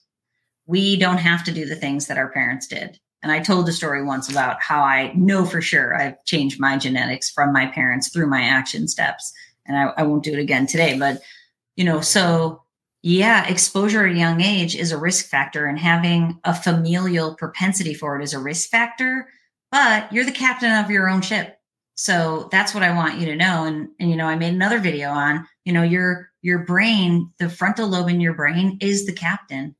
we 0.66 0.98
don't 0.98 1.18
have 1.18 1.44
to 1.44 1.52
do 1.52 1.66
the 1.66 1.76
things 1.76 2.08
that 2.08 2.18
our 2.18 2.32
parents 2.32 2.68
did. 2.68 3.00
And 3.22 3.32
I 3.32 3.40
told 3.40 3.68
a 3.70 3.74
story 3.74 4.04
once 4.04 4.30
about 4.30 4.62
how 4.62 4.82
I 4.82 5.12
know 5.14 5.46
for 5.46 5.62
sure 5.62 5.96
I've 5.96 6.24
changed 6.26 6.60
my 6.60 6.78
genetics 6.78 7.30
from 7.30 7.54
my 7.54 7.68
parents 7.68 8.10
through 8.10 8.28
my 8.28 8.42
action 8.42 8.88
steps. 8.88 9.32
And 9.68 9.78
I, 9.78 9.94
I 9.98 10.04
won't 10.04 10.24
do 10.24 10.34
it 10.34 10.40
again 10.40 10.66
today, 10.66 10.98
but 10.98 11.22
you 11.76 11.84
know, 11.84 12.02
so 12.02 12.64
yeah, 13.02 13.48
exposure 13.48 14.06
at 14.06 14.16
a 14.16 14.18
young 14.18 14.42
age 14.42 14.76
is 14.76 14.92
a 14.92 14.98
risk 14.98 15.28
factor, 15.28 15.68
and 15.68 15.80
having 15.80 16.40
a 16.44 16.54
familial 16.54 17.36
propensity 17.36 17.94
for 17.94 18.20
it 18.20 18.24
is 18.24 18.34
a 18.34 18.40
risk 18.40 18.70
factor. 18.70 19.30
But 19.72 20.12
you're 20.12 20.26
the 20.26 20.32
captain 20.32 20.72
of 20.84 20.90
your 20.90 21.10
own 21.10 21.22
ship, 21.22 21.58
so 21.96 22.50
that's 22.52 22.74
what 22.74 22.84
I 22.84 22.96
want 22.96 23.20
you 23.20 23.26
to 23.28 23.36
know. 23.36 23.66
And 23.66 23.90
and 24.00 24.10
you 24.10 24.16
know, 24.16 24.26
I 24.26 24.36
made 24.36 24.54
another 24.54 24.80
video 24.80 25.10
on 25.12 25.48
you 25.64 25.72
know 25.72 25.84
your 25.84 26.30
your 26.42 26.60
brain, 26.60 27.32
the 27.40 27.50
frontal 27.50 27.88
lobe 27.88 28.10
in 28.10 28.20
your 28.20 28.34
brain 28.34 28.78
is 28.82 29.06
the 29.06 29.14
captain, 29.14 29.76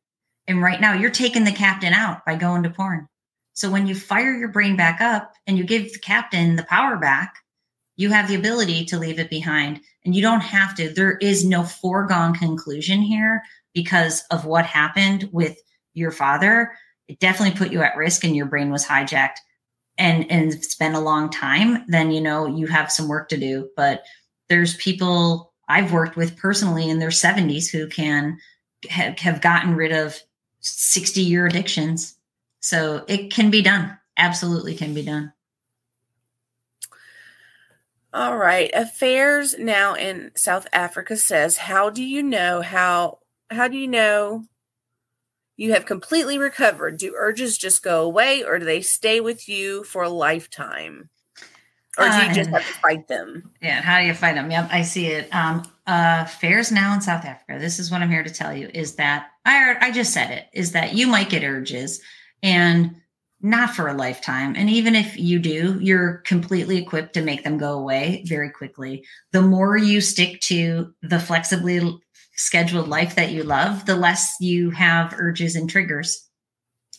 and 0.48 0.62
right 0.62 0.80
now 0.80 0.94
you're 0.94 1.10
taking 1.10 1.44
the 1.44 1.52
captain 1.52 1.94
out 1.94 2.26
by 2.26 2.36
going 2.36 2.64
to 2.64 2.70
porn. 2.70 3.08
So 3.54 3.70
when 3.70 3.88
you 3.88 3.96
fire 3.96 4.34
your 4.34 4.48
brain 4.48 4.78
back 4.78 5.02
up 5.02 5.34
and 5.46 5.58
you 5.58 5.66
give 5.66 5.92
the 5.92 6.00
captain 6.00 6.56
the 6.56 6.64
power 6.64 6.96
back, 6.96 7.36
you 8.00 8.10
have 8.10 8.30
the 8.30 8.36
ability 8.36 8.86
to 8.86 8.98
leave 8.98 9.20
it 9.20 9.30
behind 9.30 9.82
and 10.06 10.16
you 10.16 10.22
don't 10.22 10.40
have 10.40 10.74
to. 10.74 10.90
There 10.90 11.18
is 11.18 11.44
no 11.44 11.64
foregone 11.64 12.34
conclusion 12.34 13.02
here 13.02 13.44
because 13.74 14.24
of 14.32 14.46
what 14.46 14.66
happened 14.66 15.28
with 15.34 15.58
your 15.94 16.12
father. 16.12 16.72
It 17.10 17.20
definitely 17.20 17.58
put 17.58 17.74
you 17.74 17.82
at 17.82 17.98
risk 17.98 18.24
and 18.24 18.34
your 18.34 18.46
brain 18.46 18.72
was 18.72 18.86
hijacked. 18.86 19.40
And, 19.98 20.32
and 20.32 20.56
been 20.80 20.96
a 20.96 21.02
long 21.02 21.30
time, 21.30 21.84
then 21.90 22.12
you 22.12 22.22
know 22.22 22.46
you 22.46 22.68
have 22.68 22.90
some 22.90 23.10
work 23.10 23.28
to 23.30 23.38
do. 23.38 23.70
But 23.76 24.06
there's 24.48 24.78
people 24.78 25.52
I've 25.68 25.92
worked 25.92 26.16
with 26.16 26.38
personally 26.38 26.90
in 26.90 27.00
their 27.00 27.10
70s 27.10 27.70
who 27.70 27.86
can 27.88 28.38
have, 28.90 29.20
have 29.20 29.42
gotten 29.42 29.76
rid 29.76 29.92
of 29.92 30.18
60 30.62 31.20
year 31.20 31.48
addictions. 31.48 32.16
So 32.62 33.04
it 33.10 33.30
can 33.30 33.52
be 33.52 33.62
done. 33.62 33.98
Absolutely 34.16 34.76
can 34.76 34.94
be 34.94 35.04
done. 35.04 35.34
All 38.14 38.38
right. 38.38 38.72
Affairs 38.74 39.58
now 39.60 39.94
in 39.94 40.32
South 40.36 40.68
Africa 40.74 41.16
says, 41.16 41.58
"How 41.58 41.90
do 41.90 42.04
you 42.04 42.24
know 42.24 42.62
how 42.62 43.20
how 43.52 43.68
do 43.68 43.78
you 43.78 43.88
know 43.88 44.46
you 45.58 45.74
have 45.74 45.86
completely 45.86 46.38
recovered? 46.38 46.98
Do 46.98 47.14
urges 47.16 47.58
just 47.58 47.84
go 47.84 48.04
away 48.04 48.44
or 48.44 48.58
do 48.58 48.66
they 48.66 48.82
stay 48.82 49.20
with 49.20 49.48
you 49.48 49.84
for 49.84 50.04
a 50.04 50.10
lifetime?" 50.10 51.10
Or 52.00 52.10
do 52.10 52.18
you 52.18 52.34
just 52.34 52.50
uh, 52.50 52.54
have 52.54 52.68
to 52.68 52.74
fight 52.82 53.08
them? 53.08 53.52
Yeah, 53.62 53.82
how 53.82 54.00
do 54.00 54.06
you 54.06 54.14
fight 54.14 54.36
them? 54.36 54.50
Yep, 54.50 54.70
I 54.72 54.82
see 54.82 55.08
it. 55.08 55.30
Um 55.34 55.64
uh 55.86 56.24
affairs 56.26 56.72
now 56.72 56.94
in 56.96 57.02
South 57.02 57.26
Africa. 57.26 57.60
This 57.60 57.78
is 57.78 57.92
what 57.92 58.02
I'm 58.02 58.10
here 58.10 58.24
to 58.24 58.34
tell 58.34 58.56
you 58.56 58.70
is 58.74 58.96
that 58.96 59.28
I 59.46 59.76
I 59.82 59.92
just 59.92 60.14
said 60.14 60.32
it 60.32 60.48
is 60.54 60.72
that 60.72 60.96
you 60.96 61.08
might 61.08 61.30
get 61.30 61.44
urges 61.44 62.02
and 62.42 62.96
not 63.42 63.74
for 63.74 63.88
a 63.88 63.94
lifetime. 63.94 64.56
And 64.56 64.70
even 64.70 64.96
if 64.96 65.18
you 65.18 65.40
do, 65.40 65.80
you're 65.82 66.18
completely 66.26 66.78
equipped 66.78 67.14
to 67.14 67.22
make 67.22 67.44
them 67.44 67.58
go 67.58 67.74
away 67.74 68.24
very 68.28 68.50
quickly. 68.50 69.06
The 69.32 69.42
more 69.42 69.78
you 69.78 70.02
stick 70.02 70.42
to 70.42 70.94
the 71.02 71.20
flexibly 71.20 72.00
scheduled 72.36 72.88
life 72.88 73.16
that 73.16 73.32
you 73.32 73.44
love, 73.44 73.86
the 73.86 73.96
less 73.96 74.36
you 74.40 74.72
have 74.72 75.14
urges 75.18 75.56
and 75.56 75.70
triggers. 75.70 76.28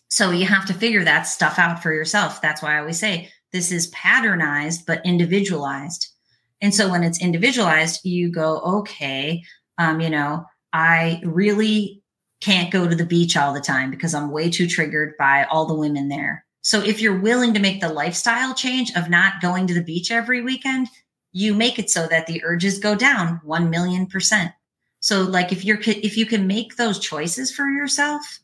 So 0.08 0.30
you 0.30 0.46
have 0.46 0.66
to 0.66 0.74
figure 0.74 1.04
that 1.04 1.22
stuff 1.22 1.58
out 1.58 1.82
for 1.82 1.92
yourself. 1.92 2.42
That's 2.42 2.62
why 2.62 2.76
I 2.76 2.80
always 2.80 2.98
say 2.98 3.30
this 3.52 3.70
is 3.70 3.90
patternized, 3.92 4.86
but 4.86 5.04
individualized. 5.04 6.08
And 6.60 6.74
so 6.74 6.90
when 6.90 7.02
it's 7.02 7.22
individualized, 7.22 8.04
you 8.04 8.30
go, 8.30 8.60
okay, 8.60 9.42
um, 9.78 10.00
you 10.00 10.10
know, 10.10 10.44
I 10.72 11.20
really 11.24 11.99
can't 12.40 12.72
go 12.72 12.88
to 12.88 12.94
the 12.94 13.04
beach 13.04 13.36
all 13.36 13.52
the 13.52 13.60
time 13.60 13.90
because 13.90 14.14
I'm 14.14 14.30
way 14.30 14.50
too 14.50 14.66
triggered 14.66 15.16
by 15.18 15.44
all 15.44 15.66
the 15.66 15.74
women 15.74 16.08
there. 16.08 16.44
So 16.62 16.82
if 16.82 17.00
you're 17.00 17.18
willing 17.18 17.54
to 17.54 17.60
make 17.60 17.80
the 17.80 17.92
lifestyle 17.92 18.54
change 18.54 18.92
of 18.96 19.10
not 19.10 19.40
going 19.40 19.66
to 19.66 19.74
the 19.74 19.82
beach 19.82 20.10
every 20.10 20.42
weekend, 20.42 20.88
you 21.32 21.54
make 21.54 21.78
it 21.78 21.90
so 21.90 22.06
that 22.08 22.26
the 22.26 22.42
urges 22.44 22.78
go 22.78 22.94
down 22.94 23.40
1 23.44 23.70
million 23.70 24.06
percent. 24.06 24.52
So 25.00 25.22
like 25.22 25.52
if 25.52 25.64
you're 25.64 25.80
if 25.86 26.16
you 26.16 26.26
can 26.26 26.46
make 26.46 26.76
those 26.76 26.98
choices 26.98 27.50
for 27.54 27.68
yourself, 27.70 28.40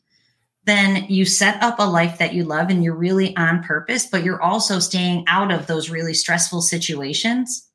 then 0.65 1.05
you 1.07 1.25
set 1.25 1.61
up 1.61 1.79
a 1.79 1.83
life 1.83 2.17
that 2.17 2.33
you 2.33 2.43
love 2.43 2.69
and 2.69 2.83
you're 2.83 2.95
really 2.95 3.35
on 3.37 3.63
purpose, 3.63 4.05
but 4.05 4.23
you're 4.23 4.41
also 4.41 4.79
staying 4.79 5.23
out 5.27 5.51
of 5.51 5.67
those 5.67 5.89
really 5.89 6.13
stressful 6.13 6.61
situations 6.61 7.66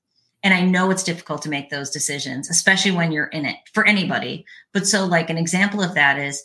and 0.42 0.52
I 0.52 0.62
know 0.62 0.90
it's 0.90 1.04
difficult 1.04 1.42
to 1.42 1.48
make 1.48 1.70
those 1.70 1.90
decisions, 1.90 2.50
especially 2.50 2.90
when 2.90 3.12
you're 3.12 3.26
in 3.26 3.46
it 3.46 3.56
for 3.72 3.86
anybody. 3.86 4.44
But 4.72 4.86
so, 4.86 5.04
like, 5.04 5.30
an 5.30 5.38
example 5.38 5.82
of 5.82 5.94
that 5.94 6.18
is, 6.18 6.42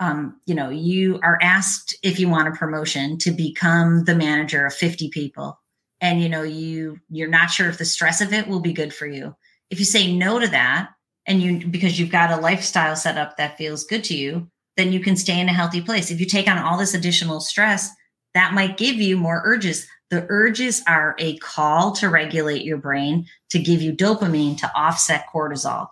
um, 0.00 0.40
you 0.46 0.54
know, 0.54 0.68
you 0.68 1.20
are 1.22 1.38
asked 1.40 1.96
if 2.02 2.18
you 2.18 2.28
want 2.28 2.48
a 2.48 2.58
promotion 2.58 3.18
to 3.18 3.30
become 3.30 4.04
the 4.04 4.16
manager 4.16 4.66
of 4.66 4.74
50 4.74 5.08
people. 5.10 5.58
And, 6.00 6.20
you 6.20 6.28
know, 6.28 6.42
you, 6.42 6.98
you're 7.08 7.28
not 7.28 7.50
sure 7.50 7.68
if 7.68 7.78
the 7.78 7.84
stress 7.84 8.20
of 8.20 8.32
it 8.32 8.48
will 8.48 8.60
be 8.60 8.72
good 8.72 8.92
for 8.92 9.06
you. 9.06 9.34
If 9.70 9.78
you 9.78 9.84
say 9.84 10.14
no 10.14 10.38
to 10.38 10.48
that, 10.48 10.90
and 11.26 11.42
you, 11.42 11.66
because 11.66 11.98
you've 11.98 12.10
got 12.10 12.30
a 12.30 12.40
lifestyle 12.40 12.94
set 12.94 13.18
up 13.18 13.36
that 13.36 13.58
feels 13.58 13.84
good 13.84 14.04
to 14.04 14.16
you, 14.16 14.48
then 14.76 14.92
you 14.92 15.00
can 15.00 15.16
stay 15.16 15.40
in 15.40 15.48
a 15.48 15.52
healthy 15.52 15.80
place. 15.80 16.10
If 16.10 16.20
you 16.20 16.26
take 16.26 16.48
on 16.48 16.58
all 16.58 16.78
this 16.78 16.94
additional 16.94 17.40
stress, 17.40 17.90
that 18.34 18.54
might 18.54 18.76
give 18.76 18.96
you 18.96 19.16
more 19.16 19.42
urges. 19.44 19.88
The 20.10 20.26
urges 20.28 20.82
are 20.86 21.16
a 21.18 21.36
call 21.38 21.92
to 21.96 22.08
regulate 22.08 22.64
your 22.64 22.76
brain 22.76 23.26
to 23.50 23.58
give 23.58 23.82
you 23.82 23.92
dopamine 23.92 24.56
to 24.58 24.70
offset 24.76 25.26
cortisol. 25.32 25.88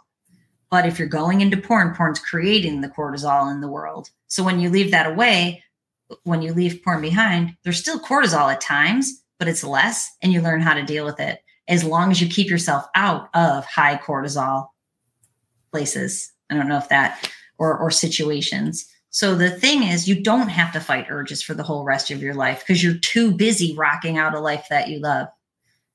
But 0.70 0.86
if 0.86 0.98
you're 0.98 1.08
going 1.08 1.40
into 1.40 1.56
porn, 1.56 1.94
porn's 1.94 2.18
creating 2.18 2.80
the 2.80 2.88
cortisol 2.88 3.50
in 3.52 3.60
the 3.60 3.68
world. 3.68 4.10
So 4.28 4.42
when 4.42 4.60
you 4.60 4.70
leave 4.70 4.90
that 4.90 5.06
away, 5.06 5.62
when 6.22 6.42
you 6.42 6.52
leave 6.52 6.82
porn 6.84 7.00
behind, 7.00 7.56
there's 7.62 7.78
still 7.78 7.98
cortisol 7.98 8.52
at 8.52 8.60
times, 8.60 9.22
but 9.38 9.48
it's 9.48 9.64
less 9.64 10.10
and 10.22 10.32
you 10.32 10.40
learn 10.40 10.60
how 10.60 10.74
to 10.74 10.82
deal 10.82 11.04
with 11.04 11.20
it 11.20 11.40
as 11.68 11.82
long 11.82 12.10
as 12.10 12.20
you 12.20 12.28
keep 12.28 12.50
yourself 12.50 12.86
out 12.94 13.28
of 13.34 13.64
high 13.64 13.96
cortisol 13.96 14.68
places. 15.72 16.32
I 16.50 16.54
don't 16.54 16.68
know 16.68 16.78
if 16.78 16.88
that 16.88 17.30
or 17.58 17.76
or 17.76 17.90
situations. 17.90 18.86
So 19.14 19.36
the 19.36 19.48
thing 19.48 19.84
is 19.84 20.08
you 20.08 20.20
don't 20.20 20.48
have 20.48 20.72
to 20.72 20.80
fight 20.80 21.06
urges 21.08 21.40
for 21.40 21.54
the 21.54 21.62
whole 21.62 21.84
rest 21.84 22.10
of 22.10 22.20
your 22.20 22.34
life 22.34 22.58
because 22.58 22.82
you're 22.82 22.98
too 22.98 23.30
busy 23.30 23.72
rocking 23.76 24.18
out 24.18 24.34
a 24.34 24.40
life 24.40 24.66
that 24.70 24.88
you 24.88 24.98
love. 24.98 25.28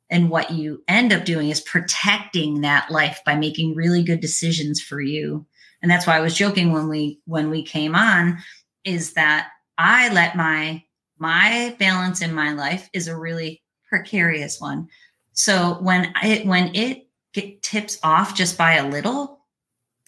And 0.09 0.30
what 0.30 0.51
you 0.51 0.82
end 0.88 1.11
up 1.11 1.26
doing 1.26 1.49
is 1.49 1.59
protecting 1.59 2.61
that 2.61 2.89
life 2.89 3.20
by 3.26 3.36
making 3.36 3.76
really 3.76 4.03
good 4.03 4.22
decisions 4.22 4.80
for 4.82 5.01
you. 5.01 5.45
And 5.82 5.91
that's 5.91 6.07
why 6.07 6.15
I 6.15 6.22
was 6.22 6.34
joking 6.34 6.72
when 6.72 6.88
we 6.88 7.20
when 7.26 7.49
we 7.49 7.61
came 7.61 7.93
on 7.93 8.38
is 8.86 9.11
that 9.15 9.49
I 9.78 10.13
let 10.13 10.38
my 10.38 10.82
my 11.17 11.76
balance 11.78 12.22
in 12.22 12.34
my 12.34 12.53
life 12.53 12.89
is 12.93 13.09
a 13.09 13.20
really 13.20 13.61
precarious 13.89 14.61
one. 14.61 14.88
So 15.34 15.78
when 15.82 16.13
it 16.24 16.45
when 16.45 16.74
it 16.74 17.05
tips 17.63 17.99
off 18.01 18.34
just 18.34 18.57
by 18.57 18.76
a 18.76 18.88
little, 18.88 19.41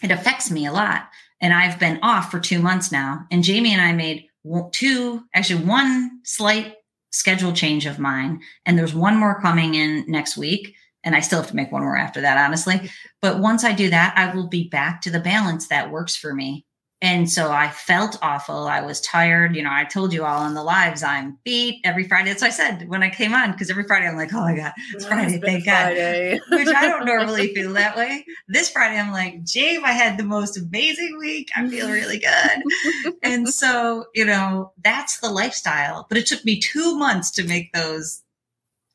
it 0.01 0.11
affects 0.11 0.49
me 0.49 0.65
a 0.65 0.71
lot. 0.71 1.09
And 1.41 1.53
I've 1.53 1.79
been 1.79 1.99
off 2.01 2.31
for 2.31 2.39
two 2.39 2.59
months 2.59 2.91
now. 2.91 3.25
And 3.31 3.43
Jamie 3.43 3.73
and 3.73 3.81
I 3.81 3.93
made 3.93 4.27
two, 4.71 5.23
actually 5.33 5.63
one 5.65 6.19
slight 6.23 6.75
schedule 7.11 7.51
change 7.51 7.85
of 7.85 7.99
mine. 7.99 8.41
And 8.65 8.77
there's 8.77 8.93
one 8.93 9.17
more 9.17 9.41
coming 9.41 9.75
in 9.75 10.05
next 10.07 10.37
week. 10.37 10.75
And 11.03 11.15
I 11.15 11.19
still 11.19 11.41
have 11.41 11.49
to 11.49 11.55
make 11.55 11.71
one 11.71 11.81
more 11.81 11.97
after 11.97 12.21
that, 12.21 12.37
honestly. 12.37 12.91
But 13.21 13.39
once 13.39 13.63
I 13.63 13.73
do 13.73 13.89
that, 13.89 14.13
I 14.15 14.33
will 14.35 14.47
be 14.47 14.69
back 14.69 15.01
to 15.01 15.09
the 15.09 15.19
balance 15.19 15.67
that 15.67 15.91
works 15.91 16.15
for 16.15 16.33
me. 16.33 16.65
And 17.03 17.27
so 17.27 17.51
I 17.51 17.69
felt 17.69 18.19
awful. 18.21 18.67
I 18.67 18.81
was 18.81 19.01
tired. 19.01 19.55
You 19.55 19.63
know, 19.63 19.71
I 19.71 19.85
told 19.85 20.13
you 20.13 20.23
all 20.23 20.45
in 20.45 20.53
the 20.53 20.63
lives 20.63 21.01
I'm 21.01 21.39
beat 21.43 21.81
every 21.83 22.07
Friday. 22.07 22.29
That's 22.29 22.43
what 22.43 22.49
I 22.49 22.51
said 22.51 22.87
when 22.89 23.01
I 23.01 23.09
came 23.09 23.33
on, 23.33 23.51
because 23.51 23.71
every 23.71 23.85
Friday 23.85 24.07
I'm 24.07 24.15
like, 24.15 24.31
oh 24.33 24.41
my 24.41 24.55
God, 24.55 24.71
it's 24.93 25.07
Friday, 25.07 25.39
thank 25.39 25.63
Friday. 25.63 26.37
God. 26.37 26.41
Which 26.59 26.67
I 26.67 26.87
don't 26.87 27.05
normally 27.05 27.47
feel 27.55 27.73
that 27.73 27.97
way. 27.97 28.23
This 28.47 28.69
Friday 28.69 28.99
I'm 28.99 29.11
like, 29.11 29.43
Jabe, 29.43 29.83
I 29.83 29.93
had 29.93 30.19
the 30.19 30.23
most 30.23 30.57
amazing 30.57 31.17
week. 31.17 31.49
I 31.55 31.67
feel 31.67 31.89
really 31.89 32.19
good. 32.19 33.15
and 33.23 33.49
so, 33.53 34.05
you 34.13 34.25
know, 34.25 34.71
that's 34.83 35.21
the 35.21 35.29
lifestyle. 35.29 36.05
But 36.07 36.19
it 36.19 36.27
took 36.27 36.45
me 36.45 36.59
two 36.59 36.95
months 36.95 37.31
to 37.31 37.43
make 37.43 37.73
those. 37.73 38.21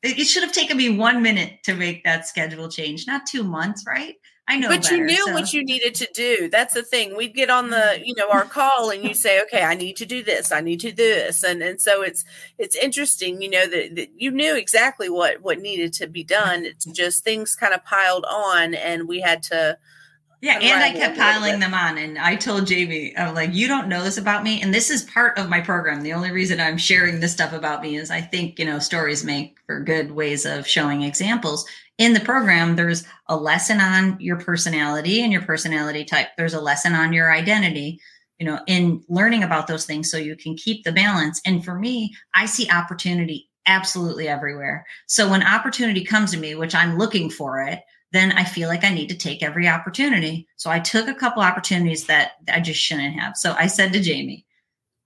It, 0.01 0.17
it 0.17 0.25
should 0.25 0.43
have 0.43 0.53
taken 0.53 0.77
me 0.77 0.95
one 0.97 1.21
minute 1.21 1.59
to 1.63 1.73
make 1.73 2.05
that 2.05 2.25
schedule 2.25 2.69
change, 2.69 3.05
not 3.05 3.25
two 3.25 3.43
months, 3.43 3.83
right? 3.85 4.15
I 4.49 4.57
know. 4.57 4.69
But 4.69 4.83
better, 4.83 4.95
you 4.95 5.03
knew 5.03 5.25
so. 5.25 5.33
what 5.33 5.53
you 5.53 5.63
needed 5.63 5.93
to 5.95 6.07
do. 6.13 6.49
That's 6.49 6.73
the 6.73 6.83
thing. 6.83 7.17
We'd 7.17 7.33
get 7.33 7.49
on 7.49 7.69
the, 7.69 7.75
mm-hmm. 7.75 8.03
you 8.05 8.15
know, 8.15 8.29
our 8.31 8.45
call 8.45 8.91
and 8.91 9.03
you 9.03 9.13
say, 9.13 9.41
okay, 9.41 9.63
I 9.63 9.75
need 9.75 9.97
to 9.97 10.05
do 10.05 10.23
this. 10.23 10.51
I 10.51 10.61
need 10.61 10.79
to 10.81 10.91
do 10.91 10.95
this. 10.95 11.43
And, 11.43 11.61
and 11.61 11.81
so 11.81 12.01
it's, 12.01 12.23
it's 12.57 12.75
interesting, 12.75 13.41
you 13.41 13.49
know, 13.49 13.67
that, 13.67 13.95
that 13.95 14.09
you 14.15 14.31
knew 14.31 14.55
exactly 14.55 15.09
what, 15.09 15.41
what 15.41 15.59
needed 15.59 15.91
to 15.93 16.07
be 16.07 16.23
done. 16.23 16.65
It's 16.65 16.85
just 16.85 17.23
things 17.23 17.55
kind 17.55 17.73
of 17.73 17.83
piled 17.83 18.25
on 18.29 18.73
and 18.73 19.07
we 19.07 19.19
had 19.19 19.43
to, 19.43 19.77
yeah, 20.41 20.59
and 20.59 20.83
I 20.83 20.91
kept 20.91 21.17
piling 21.17 21.59
them 21.59 21.73
on. 21.73 21.97
And 21.97 22.17
I 22.17 22.35
told 22.35 22.67
Jamie, 22.67 23.17
I'm 23.17 23.33
like, 23.33 23.53
you 23.53 23.67
don't 23.67 23.87
know 23.87 24.03
this 24.03 24.17
about 24.17 24.43
me. 24.43 24.61
And 24.61 24.73
this 24.73 24.89
is 24.91 25.03
part 25.03 25.37
of 25.37 25.49
my 25.49 25.61
program. 25.61 26.01
The 26.01 26.13
only 26.13 26.31
reason 26.31 26.59
I'm 26.59 26.77
sharing 26.77 27.19
this 27.19 27.31
stuff 27.31 27.53
about 27.53 27.81
me 27.81 27.97
is 27.97 28.11
I 28.11 28.21
think, 28.21 28.59
you 28.59 28.65
know, 28.65 28.79
stories 28.79 29.23
make 29.23 29.57
for 29.65 29.79
good 29.79 30.11
ways 30.11 30.45
of 30.45 30.67
showing 30.67 31.01
examples 31.01 31.65
in 31.97 32.13
the 32.13 32.19
program, 32.19 32.75
there's 32.75 33.03
a 33.27 33.35
lesson 33.35 33.79
on 33.79 34.17
your 34.19 34.37
personality 34.37 35.23
and 35.23 35.31
your 35.31 35.41
personality 35.41 36.05
type. 36.05 36.27
There's 36.37 36.53
a 36.53 36.61
lesson 36.61 36.93
on 36.93 37.11
your 37.11 37.31
identity, 37.31 37.99
you 38.39 38.45
know, 38.45 38.59
in 38.67 39.03
learning 39.09 39.43
about 39.43 39.67
those 39.67 39.85
things 39.85 40.11
so 40.11 40.17
you 40.17 40.35
can 40.35 40.55
keep 40.55 40.83
the 40.83 40.91
balance. 40.91 41.41
And 41.43 41.65
for 41.65 41.73
me, 41.73 42.13
I 42.35 42.45
see 42.45 42.69
opportunity 42.69 43.49
absolutely 43.65 44.27
everywhere. 44.27 44.85
So 45.07 45.29
when 45.29 45.43
opportunity 45.43 46.05
comes 46.05 46.31
to 46.31 46.37
me, 46.37 46.55
which 46.55 46.75
I'm 46.75 46.97
looking 46.97 47.29
for 47.29 47.61
it, 47.61 47.79
then 48.11 48.31
I 48.31 48.43
feel 48.43 48.69
like 48.69 48.83
I 48.83 48.93
need 48.93 49.09
to 49.09 49.17
take 49.17 49.43
every 49.43 49.67
opportunity. 49.67 50.47
So 50.55 50.69
I 50.69 50.79
took 50.79 51.07
a 51.07 51.13
couple 51.13 51.43
opportunities 51.43 52.05
that 52.05 52.33
I 52.51 52.59
just 52.59 52.79
shouldn't 52.79 53.19
have. 53.19 53.35
So 53.35 53.53
I 53.57 53.67
said 53.67 53.93
to 53.93 54.01
Jamie, 54.01 54.45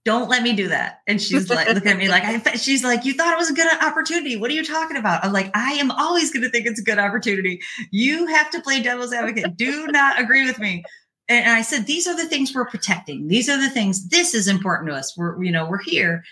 don't 0.04 0.30
let 0.30 0.42
me 0.42 0.54
do 0.54 0.68
that. 0.68 1.02
And 1.08 1.22
she's 1.22 1.50
like, 1.50 1.68
looking 1.68 1.92
at 1.92 1.98
me 1.98 2.10
like, 2.10 2.24
I, 2.24 2.56
she's 2.56 2.84
like, 2.84 3.06
you 3.06 3.14
thought 3.14 3.34
it 3.34 3.38
was 3.38 3.52
a 3.52 3.54
good 3.54 3.72
opportunity. 3.84 4.36
What 4.36 4.50
are 4.50 4.56
you 4.56 4.66
talking 4.66 4.98
about? 4.98 5.24
I'm 5.24 5.32
like, 5.32 5.52
I 5.56 5.74
am 5.74 5.92
always 5.92 6.32
going 6.32 6.42
to 6.42 6.50
think 6.50 6.66
it's 6.66 6.80
a 6.80 6.84
good 6.84 6.98
opportunity. 6.98 7.62
You 7.92 8.26
have 8.28 8.50
to 8.52 8.62
play 8.62 8.82
devil's 8.82 9.14
advocate. 9.14 9.58
Do 9.58 9.88
not 9.88 10.20
agree 10.20 10.46
with 10.46 10.58
me. 10.58 10.84
And 11.30 11.50
I 11.52 11.62
said, 11.62 11.86
these 11.86 12.08
are 12.08 12.16
the 12.16 12.26
things 12.26 12.54
we're 12.54 12.66
protecting. 12.66 13.28
These 13.28 13.48
are 13.48 13.62
the 13.62 13.70
things, 13.70 14.10
this 14.10 14.34
is 14.34 14.48
important 14.48 14.90
to 14.90 14.96
us. 14.96 15.16
We're, 15.16 15.42
you 15.42 15.52
know, 15.52 15.70
we're 15.70 15.84
here. 15.84 16.24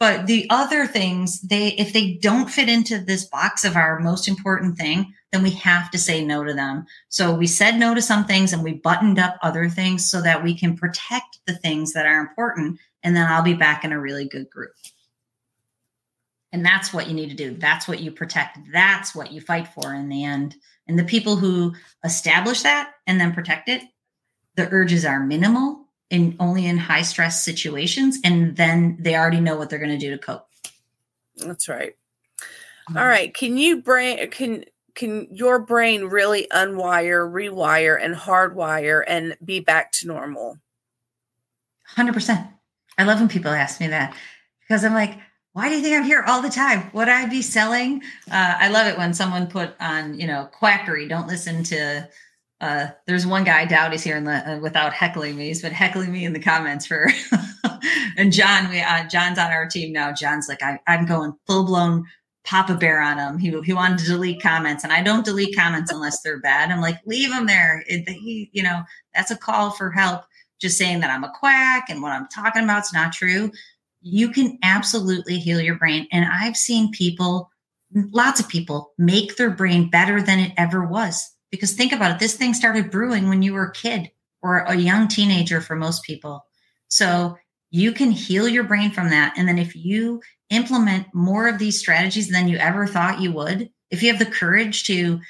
But 0.00 0.26
the 0.26 0.46
other 0.48 0.86
things, 0.86 1.40
they, 1.42 1.68
if 1.72 1.92
they 1.92 2.14
don't 2.14 2.50
fit 2.50 2.68
into 2.68 2.98
this 2.98 3.26
box 3.26 3.64
of 3.64 3.76
our 3.76 4.00
most 4.00 4.26
important 4.26 4.78
thing, 4.78 5.12
then 5.32 5.42
we 5.42 5.50
have 5.50 5.90
to 5.90 5.98
say 5.98 6.24
no 6.24 6.42
to 6.44 6.54
them. 6.54 6.86
So 7.08 7.34
we 7.34 7.46
said 7.46 7.78
no 7.78 7.94
to 7.94 8.02
some 8.02 8.24
things 8.24 8.52
and 8.52 8.62
we 8.62 8.74
buttoned 8.74 9.18
up 9.18 9.36
other 9.42 9.68
things 9.68 10.10
so 10.10 10.22
that 10.22 10.42
we 10.42 10.54
can 10.54 10.76
protect 10.76 11.40
the 11.46 11.54
things 11.54 11.92
that 11.92 12.06
are 12.06 12.20
important 12.20 12.78
and 13.02 13.14
then 13.14 13.30
I'll 13.30 13.42
be 13.42 13.54
back 13.54 13.84
in 13.84 13.92
a 13.92 14.00
really 14.00 14.26
good 14.26 14.50
group. 14.50 14.72
And 16.50 16.64
that's 16.64 16.92
what 16.92 17.08
you 17.08 17.14
need 17.14 17.28
to 17.28 17.36
do. 17.36 17.54
That's 17.54 17.86
what 17.86 18.00
you 18.00 18.10
protect. 18.10 18.58
That's 18.72 19.14
what 19.14 19.32
you 19.32 19.40
fight 19.40 19.68
for 19.68 19.94
in 19.94 20.08
the 20.08 20.24
end. 20.24 20.56
And 20.86 20.98
the 20.98 21.04
people 21.04 21.36
who 21.36 21.74
establish 22.04 22.62
that 22.62 22.92
and 23.06 23.20
then 23.20 23.34
protect 23.34 23.68
it, 23.68 23.82
the 24.54 24.68
urges 24.70 25.04
are 25.04 25.20
minimal 25.20 25.86
and 26.10 26.36
only 26.40 26.66
in 26.66 26.78
high 26.78 27.02
stress 27.02 27.44
situations. 27.44 28.18
And 28.24 28.56
then 28.56 28.96
they 28.98 29.14
already 29.14 29.40
know 29.40 29.56
what 29.56 29.68
they're 29.68 29.78
going 29.78 29.90
to 29.90 29.98
do 29.98 30.10
to 30.10 30.18
cope. 30.18 30.46
That's 31.36 31.68
right. 31.68 31.94
All 32.88 32.94
mm-hmm. 32.94 33.06
right. 33.06 33.34
Can 33.34 33.58
you 33.58 33.82
brain 33.82 34.30
can 34.30 34.64
can 34.98 35.28
your 35.30 35.60
brain 35.60 36.06
really 36.06 36.48
unwire, 36.52 37.30
rewire, 37.30 37.96
and 38.02 38.16
hardwire 38.16 39.04
and 39.06 39.36
be 39.42 39.60
back 39.60 39.92
to 39.92 40.08
normal? 40.08 40.58
Hundred 41.86 42.14
percent. 42.14 42.48
I 42.98 43.04
love 43.04 43.20
when 43.20 43.28
people 43.28 43.52
ask 43.52 43.80
me 43.80 43.86
that 43.86 44.14
because 44.60 44.84
I'm 44.84 44.94
like, 44.94 45.16
why 45.52 45.68
do 45.68 45.76
you 45.76 45.82
think 45.82 45.96
I'm 45.96 46.02
here 46.02 46.24
all 46.26 46.42
the 46.42 46.50
time? 46.50 46.90
Would 46.92 47.08
I 47.08 47.26
be 47.26 47.42
selling? 47.42 48.02
Uh, 48.30 48.54
I 48.58 48.68
love 48.68 48.88
it 48.88 48.98
when 48.98 49.14
someone 49.14 49.46
put 49.46 49.74
on, 49.80 50.18
you 50.18 50.26
know, 50.26 50.48
quackery. 50.52 51.06
Don't 51.06 51.28
listen 51.28 51.62
to. 51.64 52.08
Uh, 52.60 52.88
there's 53.06 53.24
one 53.24 53.44
guy, 53.44 53.64
Dowdy's 53.64 54.02
here 54.02 54.16
in 54.16 54.24
the, 54.24 54.54
uh, 54.54 54.58
without 54.58 54.92
heckling 54.92 55.36
me. 55.36 55.46
He's 55.46 55.62
been 55.62 55.72
heckling 55.72 56.10
me 56.10 56.24
in 56.24 56.32
the 56.32 56.40
comments 56.40 56.86
for. 56.86 57.08
and 58.16 58.32
John, 58.32 58.68
we 58.68 58.80
uh, 58.80 59.06
John's 59.08 59.38
on 59.38 59.52
our 59.52 59.68
team 59.68 59.92
now. 59.92 60.12
John's 60.12 60.48
like, 60.48 60.60
I, 60.60 60.80
I'm 60.88 61.06
going 61.06 61.34
full 61.46 61.64
blown 61.64 62.04
Papa 62.48 62.74
Bear 62.74 63.02
on 63.02 63.18
him. 63.18 63.38
He 63.38 63.50
he 63.62 63.74
wanted 63.74 63.98
to 63.98 64.06
delete 64.06 64.42
comments, 64.42 64.82
and 64.82 64.92
I 64.92 65.02
don't 65.02 65.24
delete 65.24 65.54
comments 65.54 65.92
unless 65.92 66.22
they're 66.22 66.40
bad. 66.40 66.70
I'm 66.70 66.80
like, 66.80 66.98
leave 67.04 67.28
them 67.28 67.46
there. 67.46 67.84
It, 67.86 68.08
he, 68.08 68.48
you 68.52 68.62
know, 68.62 68.82
that's 69.14 69.30
a 69.30 69.36
call 69.36 69.70
for 69.70 69.90
help 69.90 70.24
just 70.58 70.78
saying 70.78 71.00
that 71.00 71.10
I'm 71.10 71.24
a 71.24 71.32
quack 71.38 71.88
and 71.88 72.02
what 72.02 72.12
I'm 72.12 72.26
talking 72.28 72.64
about 72.64 72.84
is 72.84 72.92
not 72.92 73.12
true. 73.12 73.50
You 74.00 74.30
can 74.30 74.58
absolutely 74.62 75.38
heal 75.38 75.60
your 75.60 75.76
brain. 75.76 76.08
And 76.10 76.24
I've 76.24 76.56
seen 76.56 76.90
people, 76.90 77.50
lots 77.92 78.40
of 78.40 78.48
people, 78.48 78.92
make 78.98 79.36
their 79.36 79.50
brain 79.50 79.90
better 79.90 80.20
than 80.20 80.38
it 80.38 80.52
ever 80.56 80.84
was. 80.84 81.30
Because 81.50 81.72
think 81.72 81.92
about 81.92 82.12
it, 82.12 82.18
this 82.18 82.34
thing 82.34 82.54
started 82.54 82.90
brewing 82.90 83.28
when 83.28 83.42
you 83.42 83.54
were 83.54 83.66
a 83.66 83.72
kid 83.72 84.10
or 84.42 84.58
a 84.60 84.74
young 84.74 85.08
teenager 85.08 85.60
for 85.60 85.76
most 85.76 86.02
people. 86.02 86.44
So 86.88 87.36
you 87.70 87.92
can 87.92 88.10
heal 88.10 88.48
your 88.48 88.64
brain 88.64 88.90
from 88.90 89.10
that. 89.10 89.34
And 89.36 89.48
then 89.48 89.58
if 89.58 89.76
you 89.76 90.20
implement 90.50 91.12
more 91.14 91.48
of 91.48 91.58
these 91.58 91.78
strategies 91.78 92.28
than 92.28 92.48
you 92.48 92.56
ever 92.56 92.86
thought 92.86 93.20
you 93.20 93.32
would, 93.32 93.70
if 93.90 94.02
you 94.02 94.10
have 94.10 94.18
the 94.18 94.26
courage 94.26 94.84
to 94.84 95.20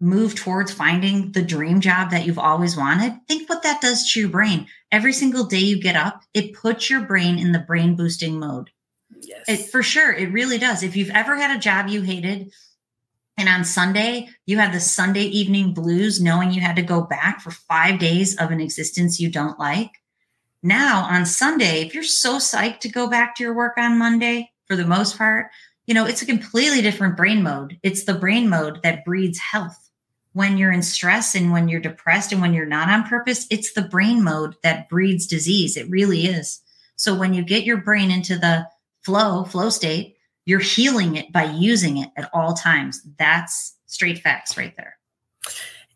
move 0.00 0.34
towards 0.34 0.72
finding 0.72 1.32
the 1.32 1.42
dream 1.42 1.80
job 1.80 2.10
that 2.10 2.26
you've 2.26 2.38
always 2.38 2.76
wanted, 2.76 3.18
think 3.26 3.48
what 3.48 3.62
that 3.62 3.80
does 3.80 4.12
to 4.12 4.20
your 4.20 4.28
brain. 4.28 4.66
Every 4.92 5.12
single 5.12 5.44
day 5.44 5.58
you 5.58 5.80
get 5.80 5.96
up, 5.96 6.22
it 6.34 6.54
puts 6.54 6.90
your 6.90 7.00
brain 7.02 7.38
in 7.38 7.52
the 7.52 7.58
brain 7.58 7.96
boosting 7.96 8.38
mode. 8.38 8.70
Yes. 9.20 9.44
It, 9.48 9.70
for 9.70 9.82
sure, 9.82 10.12
it 10.12 10.32
really 10.32 10.58
does. 10.58 10.82
If 10.82 10.96
you've 10.96 11.10
ever 11.10 11.36
had 11.36 11.56
a 11.56 11.60
job 11.60 11.88
you 11.88 12.02
hated, 12.02 12.52
and 13.38 13.48
on 13.48 13.64
Sunday, 13.64 14.28
you 14.46 14.58
had 14.58 14.72
the 14.72 14.80
Sunday 14.80 15.24
evening 15.24 15.74
blues, 15.74 16.20
knowing 16.22 16.52
you 16.52 16.60
had 16.60 16.76
to 16.76 16.82
go 16.82 17.02
back 17.02 17.40
for 17.40 17.50
five 17.50 17.98
days 17.98 18.36
of 18.36 18.50
an 18.50 18.60
existence 18.60 19.20
you 19.20 19.30
don't 19.30 19.58
like. 19.58 19.90
Now, 20.62 21.04
on 21.04 21.26
Sunday, 21.26 21.82
if 21.82 21.94
you're 21.94 22.02
so 22.02 22.36
psyched 22.36 22.80
to 22.80 22.88
go 22.88 23.08
back 23.08 23.36
to 23.36 23.44
your 23.44 23.54
work 23.54 23.76
on 23.76 23.98
Monday, 23.98 24.50
for 24.66 24.76
the 24.76 24.86
most 24.86 25.16
part, 25.16 25.46
you 25.86 25.94
know, 25.94 26.06
it's 26.06 26.22
a 26.22 26.26
completely 26.26 26.82
different 26.82 27.16
brain 27.16 27.42
mode. 27.42 27.78
It's 27.82 28.04
the 28.04 28.14
brain 28.14 28.48
mode 28.48 28.82
that 28.82 29.04
breeds 29.04 29.38
health 29.38 29.86
when 30.36 30.58
you're 30.58 30.70
in 30.70 30.82
stress 30.82 31.34
and 31.34 31.50
when 31.50 31.66
you're 31.66 31.80
depressed 31.80 32.30
and 32.30 32.42
when 32.42 32.52
you're 32.52 32.66
not 32.66 32.90
on 32.90 33.08
purpose, 33.08 33.46
it's 33.50 33.72
the 33.72 33.80
brain 33.80 34.22
mode 34.22 34.54
that 34.62 34.86
breeds 34.86 35.26
disease. 35.26 35.78
It 35.78 35.88
really 35.88 36.26
is. 36.26 36.60
So 36.96 37.14
when 37.14 37.32
you 37.32 37.42
get 37.42 37.64
your 37.64 37.78
brain 37.78 38.10
into 38.10 38.36
the 38.36 38.68
flow, 39.02 39.44
flow 39.44 39.70
state, 39.70 40.16
you're 40.44 40.60
healing 40.60 41.16
it 41.16 41.32
by 41.32 41.44
using 41.44 41.96
it 41.96 42.10
at 42.18 42.28
all 42.34 42.52
times. 42.52 43.00
That's 43.18 43.76
straight 43.86 44.18
facts 44.18 44.58
right 44.58 44.74
there. 44.76 44.98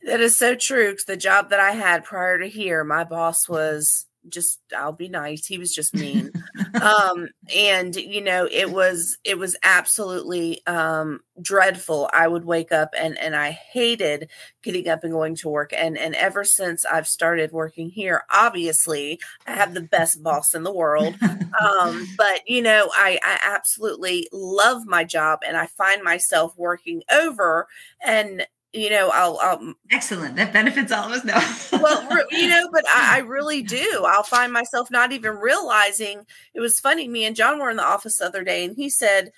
That 0.06 0.20
is 0.20 0.38
so 0.38 0.54
true. 0.54 0.96
The 1.06 1.18
job 1.18 1.50
that 1.50 1.60
I 1.60 1.72
had 1.72 2.04
prior 2.04 2.38
to 2.38 2.48
here, 2.48 2.82
my 2.82 3.04
boss 3.04 3.46
was 3.46 4.06
just 4.28 4.60
I'll 4.76 4.92
be 4.92 5.08
nice. 5.08 5.46
He 5.46 5.58
was 5.58 5.74
just 5.74 5.94
mean. 5.94 6.30
um 6.82 7.28
and 7.54 7.94
you 7.96 8.20
know, 8.20 8.48
it 8.50 8.70
was 8.70 9.18
it 9.24 9.38
was 9.38 9.56
absolutely 9.62 10.64
um 10.66 11.20
dreadful. 11.40 12.10
I 12.12 12.28
would 12.28 12.44
wake 12.44 12.72
up 12.72 12.90
and 12.98 13.18
and 13.18 13.34
I 13.34 13.50
hated 13.50 14.30
getting 14.62 14.88
up 14.88 15.04
and 15.04 15.12
going 15.12 15.34
to 15.36 15.48
work 15.48 15.72
and 15.76 15.96
and 15.96 16.14
ever 16.14 16.44
since 16.44 16.84
I've 16.84 17.08
started 17.08 17.52
working 17.52 17.90
here, 17.90 18.24
obviously, 18.30 19.20
I 19.46 19.52
have 19.52 19.74
the 19.74 19.80
best 19.80 20.22
boss 20.22 20.54
in 20.54 20.62
the 20.62 20.72
world. 20.72 21.16
um 21.60 22.06
but 22.18 22.42
you 22.46 22.62
know, 22.62 22.90
I 22.94 23.18
I 23.22 23.38
absolutely 23.42 24.28
love 24.32 24.86
my 24.86 25.04
job 25.04 25.40
and 25.46 25.56
I 25.56 25.66
find 25.66 26.02
myself 26.02 26.54
working 26.56 27.02
over 27.10 27.66
and 28.02 28.46
you 28.72 28.90
know, 28.90 29.10
I'll, 29.12 29.38
I'll 29.42 29.74
excellent. 29.90 30.36
That 30.36 30.52
benefits 30.52 30.92
all 30.92 31.12
of 31.12 31.12
us. 31.12 31.24
No, 31.72 31.78
well, 31.80 32.26
you 32.30 32.48
know, 32.48 32.68
but 32.72 32.84
I, 32.88 33.16
I, 33.16 33.18
really 33.20 33.62
do. 33.62 34.04
I'll 34.06 34.22
find 34.22 34.52
myself 34.52 34.90
not 34.90 35.12
even 35.12 35.36
realizing. 35.36 36.24
It 36.54 36.60
was 36.60 36.78
funny. 36.78 37.08
Me 37.08 37.24
and 37.24 37.34
John 37.34 37.58
were 37.58 37.70
in 37.70 37.76
the 37.76 37.84
office 37.84 38.18
the 38.18 38.26
other 38.26 38.44
day, 38.44 38.64
and 38.64 38.76
he 38.76 38.88
said, 38.88 39.32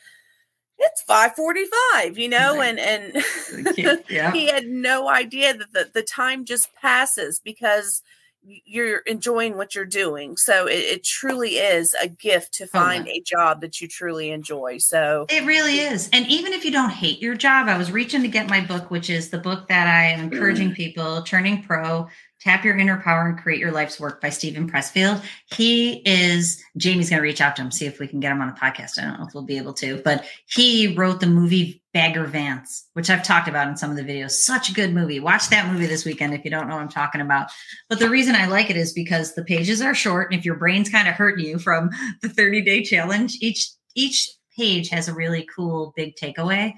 "It's 0.78 1.03
five 1.03 1.35
forty-five, 1.35 2.18
You 2.18 2.28
know, 2.28 2.59
right. 2.59 2.78
and 2.78 3.24
and 3.49 4.05
yeah. 4.09 4.33
he 4.33 4.47
had 4.47 4.66
no 4.66 5.09
idea 5.09 5.55
that 5.55 5.72
the, 5.72 5.91
the 5.95 6.03
time 6.03 6.45
just 6.45 6.74
passes 6.74 7.41
because 7.43 8.03
you're 8.45 8.99
enjoying 8.99 9.57
what 9.57 9.74
you're 9.74 9.84
doing. 9.84 10.36
So 10.36 10.66
it, 10.66 10.74
it 10.74 11.05
truly 11.05 11.57
is 11.57 11.95
a 12.03 12.09
gift 12.09 12.55
to 12.55 12.66
find 12.66 13.07
oh, 13.07 13.11
a 13.11 13.20
job 13.20 13.61
that 13.61 13.80
you 13.80 13.88
truly 13.88 14.30
enjoy. 14.30 14.78
So 14.78 15.26
it 15.28 15.45
really 15.45 15.78
is. 15.78 16.09
And 16.12 16.26
even 16.26 16.53
if 16.53 16.64
you 16.64 16.70
don't 16.70 16.90
hate 16.90 17.20
your 17.20 17.34
job, 17.34 17.68
I 17.68 17.78
was 17.78 17.93
reaching 17.93 18.22
to 18.22 18.28
get 18.28 18.49
my 18.49 18.61
book, 18.61 18.90
which 18.90 19.11
is 19.11 19.30
the 19.30 19.38
book 19.38 19.68
that 19.68 19.86
I 19.86 20.07
am 20.07 20.32
encouraging 20.32 20.70
mm. 20.70 20.74
people, 20.74 21.22
Turning 21.22 21.62
Pro, 21.62 22.09
Tap 22.40 22.64
Your 22.64 22.76
Inner 22.76 23.01
Power 23.01 23.28
and 23.28 23.38
Create 23.38 23.61
Your 23.61 23.70
Life's 23.70 24.01
Work 24.01 24.20
by 24.20 24.30
Steven 24.30 24.68
Pressfield. 24.68 25.22
He 25.47 26.03
is, 26.05 26.62
Jamie's 26.76 27.11
going 27.11 27.20
to 27.20 27.22
reach 27.22 27.40
out 27.40 27.55
to 27.57 27.62
him, 27.62 27.70
see 27.70 27.86
if 27.86 28.01
we 28.01 28.09
can 28.09 28.18
get 28.18 28.32
him 28.32 28.40
on 28.40 28.49
the 28.49 28.55
podcast. 28.55 28.99
I 28.99 29.03
don't 29.03 29.20
know 29.20 29.26
if 29.26 29.34
we'll 29.34 29.45
be 29.45 29.59
able 29.59 29.74
to, 29.74 30.03
but 30.03 30.24
he 30.47 30.97
wrote 30.97 31.20
the 31.20 31.26
movie 31.26 31.82
Bagger 31.93 32.24
Vance, 32.24 32.88
which 32.95 33.11
I've 33.11 33.22
talked 33.22 33.49
about 33.49 33.68
in 33.68 33.76
some 33.76 33.90
of 33.90 33.97
the 33.97 34.03
videos. 34.03 34.30
Such 34.30 34.70
a 34.70 34.72
good 34.72 34.95
movie. 34.95 35.20
Watch 35.20 35.51
that 35.51 35.70
movie 35.70 35.86
this 35.86 36.05
weekend 36.05 36.32
if 36.32 36.45
you 36.45 36.51
don't 36.51 36.66
know 36.66 36.74
what 36.74 36.82
I'm 36.82 36.88
talking 36.88 37.20
about. 37.20 37.51
But 37.88 37.99
the 37.99 38.09
reason 38.09 38.34
I 38.34 38.47
like 38.47 38.70
it 38.70 38.76
is 38.76 38.93
because 38.93 39.34
the 39.34 39.45
pages 39.45 39.82
are 39.82 39.95
short. 39.95 40.30
And 40.30 40.38
if 40.38 40.45
your 40.45 40.57
brain's 40.57 40.88
kind 40.88 41.07
of 41.07 41.14
hurting 41.14 41.45
you 41.45 41.59
from 41.59 41.90
the 42.22 42.30
30 42.30 42.62
day 42.62 42.82
challenge, 42.82 43.36
each, 43.40 43.68
each 43.95 44.30
page 44.57 44.88
has 44.88 45.09
a 45.09 45.14
really 45.14 45.47
cool 45.55 45.93
big 45.97 46.14
takeaway. 46.16 46.72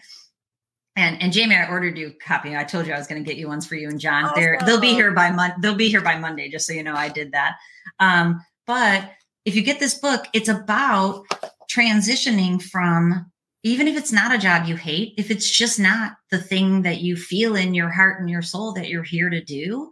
And 0.96 1.20
and 1.20 1.32
Jamie, 1.32 1.56
I 1.56 1.68
ordered 1.68 1.98
you 1.98 2.08
a 2.08 2.24
copy. 2.24 2.56
I 2.56 2.62
told 2.62 2.86
you 2.86 2.92
I 2.92 2.98
was 2.98 3.08
going 3.08 3.22
to 3.22 3.28
get 3.28 3.36
you 3.36 3.48
ones 3.48 3.66
for 3.66 3.74
you 3.74 3.88
and 3.88 3.98
John. 3.98 4.26
Awesome. 4.26 4.40
They're 4.40 4.58
they'll 4.64 4.80
be 4.80 4.92
here 4.92 5.10
by 5.10 5.30
month. 5.32 5.54
They'll 5.60 5.74
be 5.74 5.88
here 5.88 6.00
by 6.00 6.16
Monday, 6.18 6.48
just 6.48 6.68
so 6.68 6.72
you 6.72 6.84
know. 6.84 6.94
I 6.94 7.08
did 7.08 7.32
that. 7.32 7.56
Um, 7.98 8.40
but 8.64 9.10
if 9.44 9.56
you 9.56 9.62
get 9.62 9.80
this 9.80 9.98
book, 9.98 10.26
it's 10.32 10.48
about 10.48 11.24
transitioning 11.68 12.62
from 12.62 13.26
even 13.64 13.88
if 13.88 13.96
it's 13.96 14.12
not 14.12 14.32
a 14.32 14.38
job 14.38 14.66
you 14.66 14.76
hate, 14.76 15.14
if 15.16 15.30
it's 15.30 15.50
just 15.50 15.80
not 15.80 16.12
the 16.30 16.38
thing 16.38 16.82
that 16.82 17.00
you 17.00 17.16
feel 17.16 17.56
in 17.56 17.74
your 17.74 17.88
heart 17.88 18.20
and 18.20 18.28
your 18.28 18.42
soul 18.42 18.72
that 18.74 18.88
you're 18.88 19.02
here 19.02 19.30
to 19.30 19.42
do. 19.42 19.90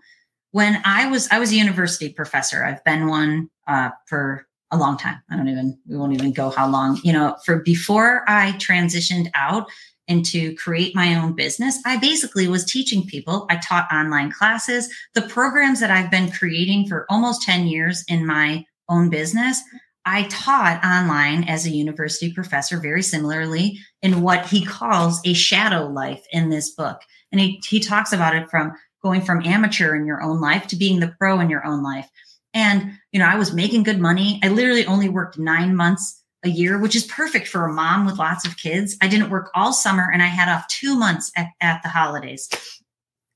When 0.52 0.80
I 0.84 1.08
was 1.08 1.26
I 1.30 1.38
was 1.38 1.50
a 1.50 1.56
university 1.56 2.10
professor. 2.10 2.62
I've 2.62 2.84
been 2.84 3.08
one 3.08 3.48
uh, 3.66 3.90
for 4.06 4.46
a 4.70 4.76
long 4.76 4.98
time. 4.98 5.18
I 5.30 5.36
don't 5.36 5.48
even 5.48 5.78
we 5.88 5.96
won't 5.96 6.12
even 6.12 6.32
go 6.32 6.50
how 6.50 6.68
long. 6.68 7.00
You 7.02 7.14
know, 7.14 7.36
for 7.46 7.60
before 7.60 8.24
I 8.28 8.52
transitioned 8.52 9.30
out 9.34 9.70
and 10.06 10.24
to 10.26 10.54
create 10.56 10.94
my 10.94 11.14
own 11.14 11.34
business, 11.34 11.78
I 11.86 11.96
basically 11.96 12.48
was 12.48 12.66
teaching 12.66 13.06
people. 13.06 13.46
I 13.48 13.56
taught 13.56 13.90
online 13.90 14.30
classes. 14.30 14.92
The 15.14 15.22
programs 15.22 15.80
that 15.80 15.90
I've 15.90 16.10
been 16.10 16.30
creating 16.30 16.88
for 16.88 17.06
almost 17.08 17.42
10 17.42 17.66
years 17.66 18.04
in 18.08 18.26
my 18.26 18.66
own 18.90 19.08
business, 19.08 19.62
I 20.04 20.24
taught 20.24 20.84
online 20.84 21.44
as 21.44 21.64
a 21.64 21.70
university 21.70 22.32
professor 22.32 22.78
very 22.78 23.02
similarly 23.02 23.78
in 24.00 24.22
what 24.22 24.46
he 24.46 24.64
calls 24.64 25.20
a 25.24 25.32
shadow 25.32 25.86
life 25.86 26.24
in 26.32 26.50
this 26.50 26.70
book. 26.70 27.00
And 27.30 27.40
he, 27.40 27.62
he 27.68 27.80
talks 27.80 28.12
about 28.12 28.34
it 28.34 28.50
from 28.50 28.72
going 29.02 29.22
from 29.22 29.44
amateur 29.44 29.94
in 29.94 30.06
your 30.06 30.22
own 30.22 30.40
life 30.40 30.66
to 30.68 30.76
being 30.76 31.00
the 31.00 31.14
pro 31.18 31.40
in 31.40 31.50
your 31.50 31.64
own 31.64 31.82
life. 31.82 32.08
And, 32.54 32.92
you 33.12 33.18
know, 33.18 33.26
I 33.26 33.36
was 33.36 33.54
making 33.54 33.84
good 33.84 34.00
money. 34.00 34.40
I 34.42 34.48
literally 34.48 34.86
only 34.86 35.08
worked 35.08 35.38
nine 35.38 35.74
months 35.74 36.22
a 36.44 36.48
year, 36.48 36.78
which 36.78 36.96
is 36.96 37.04
perfect 37.04 37.46
for 37.46 37.64
a 37.64 37.72
mom 37.72 38.04
with 38.04 38.18
lots 38.18 38.44
of 38.44 38.56
kids. 38.56 38.96
I 39.00 39.08
didn't 39.08 39.30
work 39.30 39.50
all 39.54 39.72
summer 39.72 40.10
and 40.12 40.22
I 40.22 40.26
had 40.26 40.48
off 40.48 40.66
two 40.68 40.96
months 40.96 41.30
at, 41.36 41.48
at 41.60 41.82
the 41.82 41.88
holidays. 41.88 42.48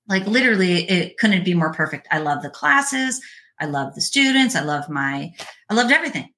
Like 0.08 0.26
literally, 0.26 0.88
it 0.88 1.16
couldn't 1.18 1.44
be 1.44 1.54
more 1.54 1.72
perfect. 1.72 2.08
I 2.10 2.18
love 2.18 2.42
the 2.42 2.50
classes. 2.50 3.20
I 3.60 3.66
love 3.66 3.94
the 3.94 4.00
students. 4.00 4.54
I 4.54 4.62
love 4.62 4.88
my, 4.88 5.32
I 5.70 5.74
loved 5.74 5.92
everything. 5.92 6.28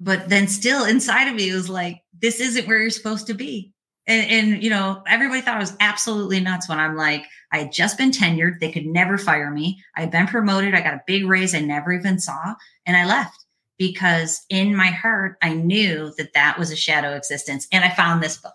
But 0.00 0.28
then 0.28 0.48
still 0.48 0.84
inside 0.84 1.28
of 1.28 1.34
me 1.34 1.52
was 1.52 1.68
like, 1.68 2.02
this 2.18 2.40
isn't 2.40 2.66
where 2.66 2.80
you're 2.80 2.90
supposed 2.90 3.26
to 3.26 3.34
be. 3.34 3.72
And, 4.06 4.30
and, 4.30 4.62
you 4.62 4.70
know, 4.70 5.02
everybody 5.06 5.40
thought 5.40 5.56
I 5.56 5.60
was 5.60 5.76
absolutely 5.78 6.40
nuts 6.40 6.68
when 6.68 6.80
I'm 6.80 6.96
like, 6.96 7.26
I 7.52 7.58
had 7.58 7.72
just 7.72 7.98
been 7.98 8.10
tenured. 8.10 8.58
They 8.58 8.72
could 8.72 8.86
never 8.86 9.18
fire 9.18 9.50
me. 9.50 9.78
I 9.96 10.00
had 10.00 10.10
been 10.10 10.26
promoted. 10.26 10.74
I 10.74 10.80
got 10.80 10.94
a 10.94 11.02
big 11.06 11.26
raise 11.26 11.54
I 11.54 11.60
never 11.60 11.92
even 11.92 12.18
saw. 12.18 12.54
And 12.86 12.96
I 12.96 13.04
left 13.04 13.44
because 13.78 14.44
in 14.48 14.74
my 14.74 14.88
heart, 14.88 15.36
I 15.42 15.54
knew 15.54 16.12
that 16.18 16.32
that 16.34 16.58
was 16.58 16.70
a 16.70 16.76
shadow 16.76 17.14
existence. 17.14 17.68
And 17.70 17.84
I 17.84 17.90
found 17.90 18.22
this 18.22 18.36
book. 18.36 18.54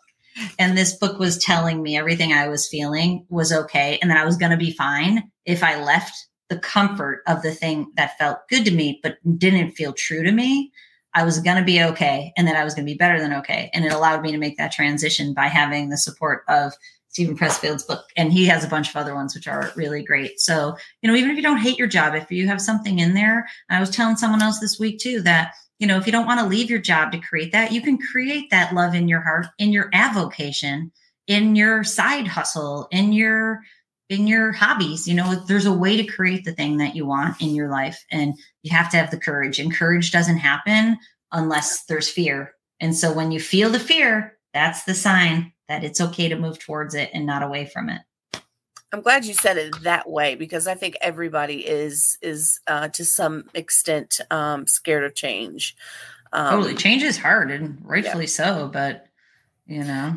And 0.59 0.77
this 0.77 0.93
book 0.97 1.19
was 1.19 1.37
telling 1.37 1.81
me 1.81 1.95
everything 1.95 2.33
I 2.33 2.49
was 2.49 2.67
feeling 2.67 3.25
was 3.29 3.53
okay 3.53 3.97
and 4.01 4.11
that 4.11 4.17
I 4.17 4.25
was 4.25 4.35
going 4.35 4.51
to 4.51 4.57
be 4.57 4.71
fine 4.71 5.31
if 5.45 5.63
I 5.63 5.81
left 5.81 6.13
the 6.49 6.59
comfort 6.59 7.21
of 7.27 7.41
the 7.41 7.51
thing 7.51 7.91
that 7.95 8.17
felt 8.17 8.39
good 8.49 8.65
to 8.65 8.71
me, 8.71 8.99
but 9.01 9.17
didn't 9.37 9.71
feel 9.71 9.93
true 9.93 10.23
to 10.23 10.31
me. 10.31 10.71
I 11.15 11.23
was 11.23 11.39
going 11.39 11.57
to 11.57 11.63
be 11.63 11.81
okay 11.81 12.33
and 12.37 12.47
that 12.47 12.57
I 12.57 12.63
was 12.63 12.75
going 12.75 12.85
to 12.85 12.91
be 12.91 12.97
better 12.97 13.19
than 13.19 13.33
okay. 13.33 13.71
And 13.73 13.85
it 13.85 13.93
allowed 13.93 14.21
me 14.21 14.31
to 14.31 14.37
make 14.37 14.57
that 14.57 14.71
transition 14.71 15.33
by 15.33 15.47
having 15.47 15.89
the 15.89 15.97
support 15.97 16.43
of 16.49 16.73
Steven 17.07 17.37
Pressfield's 17.37 17.83
book, 17.83 18.03
and 18.17 18.33
he 18.33 18.45
has 18.45 18.65
a 18.65 18.67
bunch 18.67 18.89
of 18.89 18.97
other 18.97 19.15
ones 19.15 19.33
which 19.33 19.47
are 19.47 19.71
really 19.77 20.03
great. 20.03 20.37
So, 20.37 20.75
you 21.01 21.09
know, 21.09 21.15
even 21.15 21.31
if 21.31 21.37
you 21.37 21.41
don't 21.41 21.59
hate 21.59 21.77
your 21.77 21.87
job, 21.87 22.13
if 22.13 22.29
you 22.29 22.45
have 22.47 22.59
something 22.59 22.99
in 22.99 23.13
there, 23.13 23.47
I 23.69 23.79
was 23.79 23.89
telling 23.89 24.17
someone 24.17 24.41
else 24.41 24.59
this 24.59 24.77
week 24.77 24.99
too 24.99 25.21
that, 25.21 25.53
you 25.79 25.87
know, 25.87 25.95
if 25.95 26.05
you 26.05 26.11
don't 26.11 26.25
want 26.25 26.41
to 26.41 26.45
leave 26.45 26.69
your 26.69 26.79
job 26.79 27.13
to 27.13 27.19
create 27.19 27.53
that, 27.53 27.71
you 27.71 27.81
can 27.81 27.97
create 27.97 28.49
that 28.51 28.75
love 28.75 28.93
in 28.93 29.07
your 29.07 29.21
heart, 29.21 29.45
in 29.57 29.71
your 29.71 29.89
avocation, 29.93 30.91
in 31.27 31.55
your 31.55 31.85
side 31.85 32.27
hustle, 32.27 32.89
in 32.91 33.13
your 33.13 33.61
in 34.09 34.27
your 34.27 34.51
hobbies. 34.51 35.07
You 35.07 35.15
know, 35.15 35.35
there's 35.47 35.65
a 35.65 35.73
way 35.73 35.97
to 35.97 36.03
create 36.03 36.45
the 36.45 36.53
thing 36.53 36.77
that 36.77 36.95
you 36.95 37.05
want 37.05 37.41
in 37.41 37.55
your 37.55 37.69
life, 37.69 38.03
and 38.11 38.33
you 38.63 38.75
have 38.75 38.89
to 38.91 38.97
have 38.97 39.11
the 39.11 39.19
courage. 39.19 39.59
And 39.59 39.73
courage 39.73 40.11
doesn't 40.11 40.37
happen 40.37 40.97
unless 41.31 41.85
there's 41.85 42.09
fear. 42.09 42.53
And 42.79 42.95
so 42.95 43.11
when 43.11 43.31
you 43.31 43.39
feel 43.39 43.69
the 43.69 43.79
fear, 43.79 44.37
that's 44.53 44.83
the 44.83 44.93
sign 44.93 45.53
that 45.67 45.83
it's 45.83 45.99
okay 45.99 46.29
to 46.29 46.35
move 46.35 46.59
towards 46.59 46.95
it 46.95 47.09
and 47.13 47.25
not 47.25 47.43
away 47.43 47.65
from 47.65 47.89
it. 47.89 48.01
I'm 48.91 49.01
glad 49.01 49.25
you 49.25 49.33
said 49.33 49.57
it 49.57 49.81
that 49.83 50.09
way 50.09 50.35
because 50.35 50.67
I 50.67 50.75
think 50.75 50.95
everybody 51.01 51.65
is 51.65 52.17
is 52.21 52.59
uh, 52.67 52.87
to 52.89 53.03
some 53.03 53.43
extent 53.53 54.21
um, 54.31 54.67
scared 54.67 55.03
of 55.03 55.15
change. 55.15 55.75
Um, 56.31 56.51
totally, 56.51 56.75
change 56.75 57.03
is 57.03 57.17
hard 57.17 57.51
and 57.51 57.77
rightfully 57.83 58.25
yeah. 58.25 58.29
so, 58.29 58.69
but 58.71 59.07
you 59.65 59.83
know. 59.83 60.15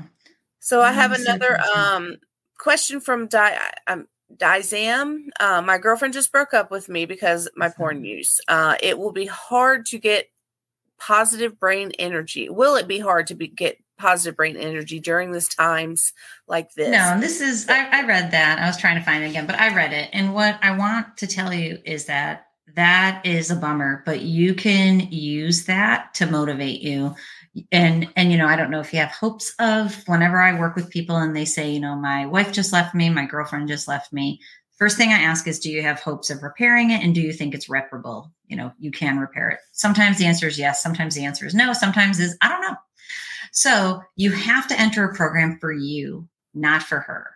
So 0.60 0.80
I 0.82 0.92
have 0.92 1.12
another 1.12 1.58
um, 1.74 2.18
question 2.58 3.00
from 3.00 3.28
Di. 3.28 3.58
Um, 3.86 4.08
Dizam, 4.36 5.28
uh, 5.40 5.62
my 5.62 5.78
girlfriend 5.78 6.12
just 6.12 6.30
broke 6.30 6.52
up 6.52 6.70
with 6.70 6.90
me 6.90 7.06
because 7.06 7.48
my 7.56 7.70
porn 7.70 8.04
use. 8.04 8.42
Uh, 8.46 8.76
it 8.82 8.98
will 8.98 9.10
be 9.10 9.24
hard 9.24 9.86
to 9.86 9.98
get 9.98 10.26
positive 11.00 11.58
brain 11.58 11.92
energy. 11.98 12.50
Will 12.50 12.76
it 12.76 12.86
be 12.86 12.98
hard 12.98 13.28
to 13.28 13.34
be, 13.34 13.48
get 13.48 13.78
positive 13.98 14.36
brain 14.36 14.56
energy 14.56 15.00
during 15.00 15.32
these 15.32 15.48
times 15.48 16.12
like 16.46 16.72
this. 16.74 16.88
No, 16.88 17.20
this 17.20 17.40
is, 17.40 17.68
I, 17.68 18.00
I, 18.00 18.06
read 18.06 18.30
that. 18.30 18.58
I 18.58 18.66
was 18.66 18.78
trying 18.78 18.98
to 18.98 19.04
find 19.04 19.24
it 19.24 19.28
again, 19.28 19.46
but 19.46 19.58
I 19.58 19.74
read 19.74 19.92
it. 19.92 20.08
And 20.12 20.34
what 20.34 20.58
I 20.62 20.76
want 20.76 21.16
to 21.18 21.26
tell 21.26 21.52
you 21.52 21.78
is 21.84 22.06
that 22.06 22.46
that 22.74 23.22
is 23.24 23.50
a 23.50 23.56
bummer, 23.56 24.02
but 24.06 24.20
you 24.20 24.54
can 24.54 25.00
use 25.10 25.64
that 25.66 26.14
to 26.14 26.26
motivate 26.26 26.80
you. 26.80 27.14
And, 27.72 28.08
and, 28.16 28.30
you 28.30 28.38
know, 28.38 28.46
I 28.46 28.56
don't 28.56 28.70
know 28.70 28.80
if 28.80 28.92
you 28.92 28.98
have 29.00 29.10
hopes 29.10 29.54
of 29.58 30.02
whenever 30.06 30.40
I 30.40 30.58
work 30.58 30.76
with 30.76 30.90
people 30.90 31.16
and 31.16 31.34
they 31.34 31.44
say, 31.44 31.70
you 31.70 31.80
know, 31.80 31.96
my 31.96 32.26
wife 32.26 32.52
just 32.52 32.72
left 32.72 32.94
me, 32.94 33.10
my 33.10 33.26
girlfriend 33.26 33.68
just 33.68 33.88
left 33.88 34.12
me. 34.12 34.40
First 34.78 34.96
thing 34.96 35.10
I 35.10 35.18
ask 35.18 35.48
is, 35.48 35.58
do 35.58 35.70
you 35.70 35.82
have 35.82 36.00
hopes 36.00 36.30
of 36.30 36.42
repairing 36.42 36.90
it? 36.90 37.02
And 37.02 37.14
do 37.14 37.20
you 37.20 37.32
think 37.32 37.54
it's 37.54 37.68
reparable? 37.68 38.30
You 38.46 38.56
know, 38.56 38.72
you 38.78 38.92
can 38.92 39.18
repair 39.18 39.50
it. 39.50 39.58
Sometimes 39.72 40.18
the 40.18 40.26
answer 40.26 40.46
is 40.46 40.58
yes. 40.58 40.82
Sometimes 40.82 41.14
the 41.14 41.24
answer 41.24 41.46
is 41.46 41.54
no. 41.54 41.72
Sometimes 41.72 42.20
is, 42.20 42.36
I 42.40 42.48
don't 42.48 42.62
know 42.62 42.76
so 43.52 44.02
you 44.16 44.32
have 44.32 44.68
to 44.68 44.80
enter 44.80 45.04
a 45.04 45.14
program 45.14 45.58
for 45.60 45.72
you, 45.72 46.28
not 46.54 46.82
for 46.82 47.00
her. 47.00 47.30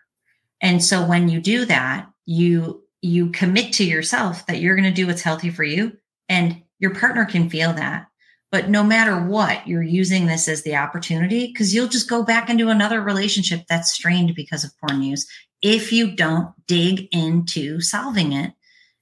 And 0.61 0.83
so 0.83 1.05
when 1.05 1.29
you 1.29 1.41
do 1.41 1.65
that, 1.67 2.09
you 2.27 2.85
you 3.01 3.31
commit 3.31 3.73
to 3.75 3.85
yourself 3.85 4.47
that 4.47 4.61
you're 4.61 4.77
going 4.77 4.89
to 4.89 4.95
do 4.95 5.09
what's 5.09 5.23
healthy 5.23 5.51
for 5.51 5.65
you 5.65 5.97
and 6.29 6.63
your 6.79 6.95
partner 6.95 7.25
can 7.25 7.51
feel 7.51 7.73
that. 7.73 8.07
But 8.53 8.69
no 8.69 8.85
matter 8.85 9.19
what, 9.19 9.67
you're 9.67 9.83
using 9.83 10.27
this 10.27 10.47
as 10.47 10.63
the 10.63 10.77
opportunity 10.77 11.47
because 11.47 11.75
you'll 11.75 11.89
just 11.89 12.09
go 12.09 12.23
back 12.23 12.49
into 12.51 12.69
another 12.69 13.01
relationship 13.01 13.63
that's 13.69 13.93
strained 13.93 14.35
because 14.37 14.63
of 14.63 14.71
porn 14.79 15.03
use 15.03 15.27
if 15.63 15.93
you 15.93 16.15
don't 16.15 16.53
dig 16.67 17.09
into 17.13 17.81
solving 17.81 18.33
it. 18.33 18.53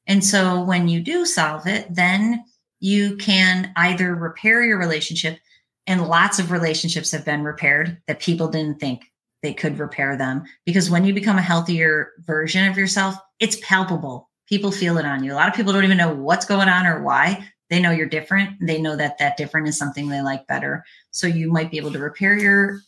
And 0.07 0.25
so 0.25 0.63
when 0.63 0.89
you 0.89 1.01
do 1.01 1.27
solve 1.27 1.67
it, 1.67 1.93
then 1.93 2.45
you 2.79 3.17
can 3.17 3.73
either 3.77 4.15
repair 4.15 4.63
your 4.63 4.79
relationship, 4.79 5.39
and 5.87 6.07
lots 6.07 6.39
of 6.39 6.51
relationships 6.51 7.11
have 7.13 7.25
been 7.25 7.43
repaired 7.43 8.01
that 8.07 8.21
people 8.21 8.49
didn't 8.49 8.79
think 8.79 9.03
they 9.43 9.53
could 9.53 9.79
repair 9.79 10.17
them. 10.17 10.45
Because 10.65 10.91
when 10.91 11.05
you 11.05 11.13
become 11.13 11.39
a 11.39 11.43
healthier 11.43 12.13
version 12.27 12.69
of 12.69 12.77
yourself, 12.77 13.17
it's 13.39 13.59
palpable. 13.63 14.31
People 14.49 14.71
feel 14.71 14.99
it 14.99 15.05
on 15.05 15.25
you. 15.25 15.33
A 15.33 15.35
lot 15.35 15.49
of 15.49 15.55
people 15.55 15.73
don't 15.73 15.85
even 15.85 15.97
know 15.97 16.15
what's 16.15 16.45
going 16.45 16.69
on 16.69 16.87
or 16.87 17.03
why. 17.03 17.47
They 17.71 17.81
know 17.81 17.93
you're 17.93 18.09
different. 18.09 18.57
They 18.61 18.81
know 18.81 18.97
that 18.97 19.19
that 19.19 19.37
different 19.37 19.69
is 19.69 19.79
something 19.79 20.09
they 20.09 20.21
like 20.21 20.47
better. 20.49 20.85
So 21.13 21.27
you 21.27 21.51
might 21.51 21.71
be 21.71 21.79
able 21.79 21.93
to 21.93 21.99
repair 21.99 22.37
your 22.37 22.81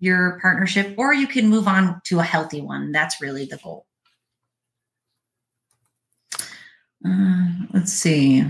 your 0.00 0.38
partnership 0.40 0.94
or 0.96 1.12
you 1.12 1.26
can 1.26 1.48
move 1.48 1.68
on 1.68 2.00
to 2.06 2.18
a 2.18 2.24
healthy 2.24 2.62
one. 2.62 2.90
That's 2.90 3.20
really 3.20 3.44
the 3.44 3.58
goal. 3.58 3.86
Uh, 7.06 7.48
let's 7.74 7.92
see. 7.92 8.44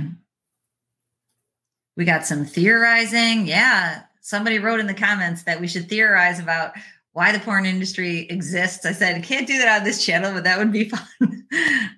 We 1.97 2.05
got 2.05 2.25
some 2.25 2.45
theorizing. 2.45 3.47
Yeah. 3.47 4.03
Somebody 4.21 4.61
wrote 4.61 4.79
in 4.79 4.87
the 4.87 4.95
comments 4.95 5.43
that 5.43 5.61
we 5.61 5.67
should 5.67 5.89
theorize 5.89 6.39
about 6.39 6.73
why 7.13 7.33
the 7.33 7.41
porn 7.41 7.67
industry 7.67 8.29
exists. 8.31 8.87
I 8.87 8.93
said, 8.93 9.23
can't 9.25 9.47
do 9.47 9.59
that 9.59 9.81
on 9.81 9.85
this 9.85 10.05
channel, 10.05 10.33
but 10.33 10.45
that 10.45 10.59
would 10.59 10.73
be 10.73 10.89
fun. 10.89 11.09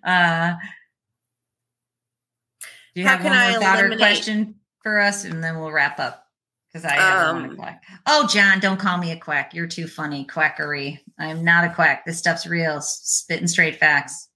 Uh, 0.02 0.54
do 2.94 3.00
you 3.00 3.06
How 3.06 3.16
have 3.16 3.24
one 3.24 3.50
more 3.52 3.60
thought 3.60 3.82
or 3.82 3.96
question 3.96 4.56
for 4.82 4.98
us? 4.98 5.24
And 5.24 5.42
then 5.42 5.58
we'll 5.58 5.72
wrap 5.72 5.98
up 5.98 6.26
because 6.72 6.84
I 6.84 6.96
um, 6.96 7.36
want 7.36 7.50
to 7.50 7.56
quack. 7.56 7.82
Oh, 8.06 8.26
John, 8.26 8.60
don't 8.60 8.78
call 8.78 8.98
me 8.98 9.12
a 9.12 9.18
quack. 9.18 9.54
You're 9.54 9.66
too 9.66 9.86
funny. 9.86 10.24
Quackery. 10.24 11.00
I'm 11.18 11.44
not 11.44 11.64
a 11.64 11.70
quack. 11.70 12.04
This 12.04 12.18
stuff's 12.18 12.46
real. 12.46 12.80
Spitting 12.80 13.46
straight 13.46 13.76
facts. 13.76 14.28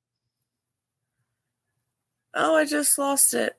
Oh, 2.34 2.54
I 2.54 2.66
just 2.66 2.98
lost 2.98 3.32
it. 3.34 3.56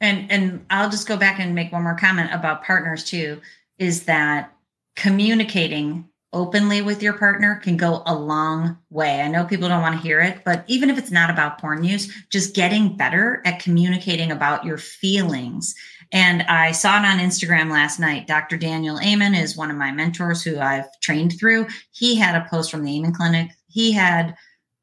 And 0.00 0.30
and 0.30 0.66
I'll 0.68 0.90
just 0.90 1.08
go 1.08 1.16
back 1.16 1.40
and 1.40 1.54
make 1.54 1.72
one 1.72 1.82
more 1.82 1.96
comment 1.96 2.30
about 2.32 2.64
partners 2.64 3.04
too 3.04 3.40
is 3.78 4.04
that 4.04 4.52
communicating 4.96 6.06
openly 6.34 6.82
with 6.82 7.02
your 7.02 7.14
partner 7.14 7.60
can 7.62 7.76
go 7.76 8.02
a 8.04 8.14
long 8.14 8.76
way. 8.90 9.22
I 9.22 9.28
know 9.28 9.44
people 9.44 9.68
don't 9.68 9.80
want 9.80 9.96
to 9.96 10.06
hear 10.06 10.20
it, 10.20 10.42
but 10.44 10.64
even 10.66 10.90
if 10.90 10.98
it's 10.98 11.10
not 11.10 11.30
about 11.30 11.58
porn 11.58 11.84
use, 11.84 12.12
just 12.30 12.54
getting 12.54 12.96
better 12.96 13.40
at 13.46 13.60
communicating 13.60 14.30
about 14.30 14.64
your 14.64 14.76
feelings. 14.76 15.74
And 16.12 16.42
I 16.42 16.72
saw 16.72 16.98
it 16.98 17.06
on 17.06 17.18
Instagram 17.18 17.70
last 17.70 17.98
night. 17.98 18.26
Dr. 18.26 18.56
Daniel 18.56 19.00
Amen 19.00 19.34
is 19.34 19.56
one 19.56 19.70
of 19.70 19.76
my 19.76 19.90
mentors 19.92 20.42
who 20.42 20.58
I've 20.58 20.88
trained 21.00 21.38
through. 21.38 21.68
He 21.92 22.16
had 22.16 22.34
a 22.34 22.46
post 22.50 22.70
from 22.70 22.84
the 22.84 22.94
Amen 22.96 23.14
Clinic. 23.14 23.50
He 23.68 23.92
had 23.92 24.36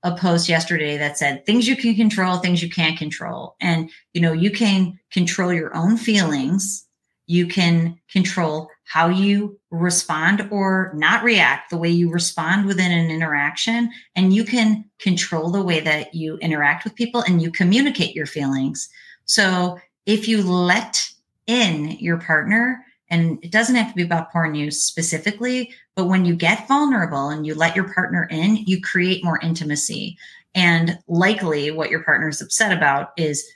a 0.04 0.16
post 0.16 0.50
yesterday 0.50 0.98
that 0.98 1.18
said 1.18 1.46
things 1.46 1.68
you 1.68 1.76
can 1.76 1.96
control, 1.96 2.38
things 2.38 2.64
you 2.64 2.70
can't 2.70 2.98
control. 2.98 3.56
And, 3.62 3.90
you 4.14 4.22
know, 4.22 4.34
you 4.34 4.50
can 4.50 5.00
control 5.12 5.54
your 5.54 5.76
own 5.76 5.98
feelings. 5.98 6.88
You 7.28 7.46
can 7.46 8.00
control 8.10 8.71
how 8.92 9.08
you 9.08 9.58
respond 9.70 10.46
or 10.52 10.92
not 10.94 11.24
react, 11.24 11.70
the 11.70 11.78
way 11.78 11.88
you 11.88 12.12
respond 12.12 12.66
within 12.66 12.92
an 12.92 13.10
interaction. 13.10 13.90
And 14.18 14.34
you 14.34 14.44
can 14.44 14.84
control 15.00 15.50
the 15.50 15.64
way 15.64 15.80
that 15.80 16.14
you 16.14 16.36
interact 16.40 16.84
with 16.84 16.96
people 16.96 17.22
and 17.22 17.42
you 17.42 17.52
communicate 17.52 18.14
your 18.14 18.26
feelings. 18.26 18.90
So 19.24 19.80
if 20.06 20.28
you 20.28 20.44
let 20.44 21.08
in 21.48 21.92
your 22.00 22.20
partner, 22.20 22.86
and 23.10 23.40
it 23.42 23.52
doesn't 23.52 23.76
have 23.76 23.88
to 23.90 23.96
be 23.96 24.04
about 24.04 24.30
porn 24.30 24.56
use 24.56 24.84
specifically, 24.84 25.74
but 25.96 26.08
when 26.08 26.26
you 26.26 26.36
get 26.36 26.68
vulnerable 26.68 27.30
and 27.30 27.48
you 27.48 27.56
let 27.56 27.78
your 27.78 27.94
partner 27.94 28.28
in, 28.30 28.58
you 28.58 28.82
create 28.82 29.24
more 29.24 29.40
intimacy. 29.42 30.18
And 30.54 31.00
likely 31.08 31.72
what 31.72 31.90
your 31.90 32.04
partner 32.04 32.28
is 32.28 32.42
upset 32.42 32.76
about 32.76 33.12
is 33.16 33.50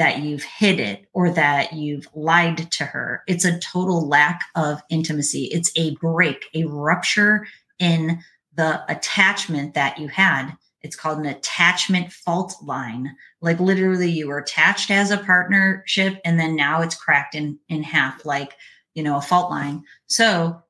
that 0.00 0.20
you've 0.20 0.42
hid 0.42 0.80
it 0.80 1.06
or 1.12 1.30
that 1.30 1.74
you've 1.74 2.08
lied 2.14 2.72
to 2.72 2.84
her. 2.84 3.22
It's 3.28 3.44
a 3.44 3.60
total 3.60 4.08
lack 4.08 4.40
of 4.56 4.82
intimacy. 4.88 5.44
It's 5.52 5.70
a 5.76 5.94
break, 5.96 6.46
a 6.54 6.64
rupture 6.64 7.46
in 7.78 8.18
the 8.54 8.82
attachment 8.90 9.74
that 9.74 9.98
you 9.98 10.08
had. 10.08 10.52
It's 10.80 10.96
called 10.96 11.18
an 11.18 11.26
attachment 11.26 12.10
fault 12.12 12.54
line. 12.64 13.14
Like 13.42 13.60
literally 13.60 14.10
you 14.10 14.28
were 14.28 14.38
attached 14.38 14.90
as 14.90 15.10
a 15.10 15.18
partnership 15.18 16.18
and 16.24 16.40
then 16.40 16.56
now 16.56 16.80
it's 16.80 16.94
cracked 16.94 17.34
in 17.34 17.58
in 17.68 17.82
half 17.82 18.24
like 18.24 18.54
you 18.94 19.02
know, 19.02 19.16
a 19.16 19.22
fault 19.22 19.50
line. 19.50 19.84
So 20.06 20.62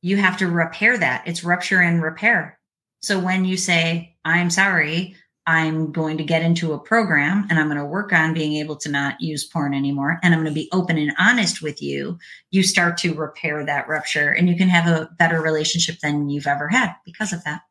you 0.00 0.16
have 0.16 0.36
to 0.38 0.46
repair 0.48 0.98
that. 0.98 1.24
It's 1.26 1.44
rupture 1.44 1.80
and 1.80 2.02
repair. 2.02 2.58
So 3.00 3.18
when 3.18 3.44
you 3.44 3.56
say, 3.56 4.16
I'm 4.24 4.50
sorry, 4.50 5.16
I'm 5.46 5.90
going 5.90 6.18
to 6.18 6.24
get 6.24 6.42
into 6.42 6.72
a 6.72 6.78
program 6.78 7.46
and 7.50 7.58
I'm 7.58 7.66
going 7.66 7.78
to 7.78 7.84
work 7.84 8.12
on 8.12 8.34
being 8.34 8.54
able 8.54 8.76
to 8.76 8.88
not 8.88 9.20
use 9.20 9.44
porn 9.44 9.74
anymore. 9.74 10.20
And 10.22 10.32
I'm 10.32 10.40
going 10.40 10.54
to 10.54 10.60
be 10.60 10.68
open 10.72 10.98
and 10.98 11.12
honest 11.18 11.62
with 11.62 11.82
you. 11.82 12.18
You 12.50 12.62
start 12.62 12.96
to 12.98 13.14
repair 13.14 13.64
that 13.64 13.88
rupture 13.88 14.30
and 14.30 14.48
you 14.48 14.56
can 14.56 14.68
have 14.68 14.86
a 14.86 15.10
better 15.18 15.40
relationship 15.40 15.98
than 16.00 16.28
you've 16.28 16.46
ever 16.46 16.68
had 16.68 16.94
because 17.04 17.32
of 17.32 17.42
that. 17.44 17.62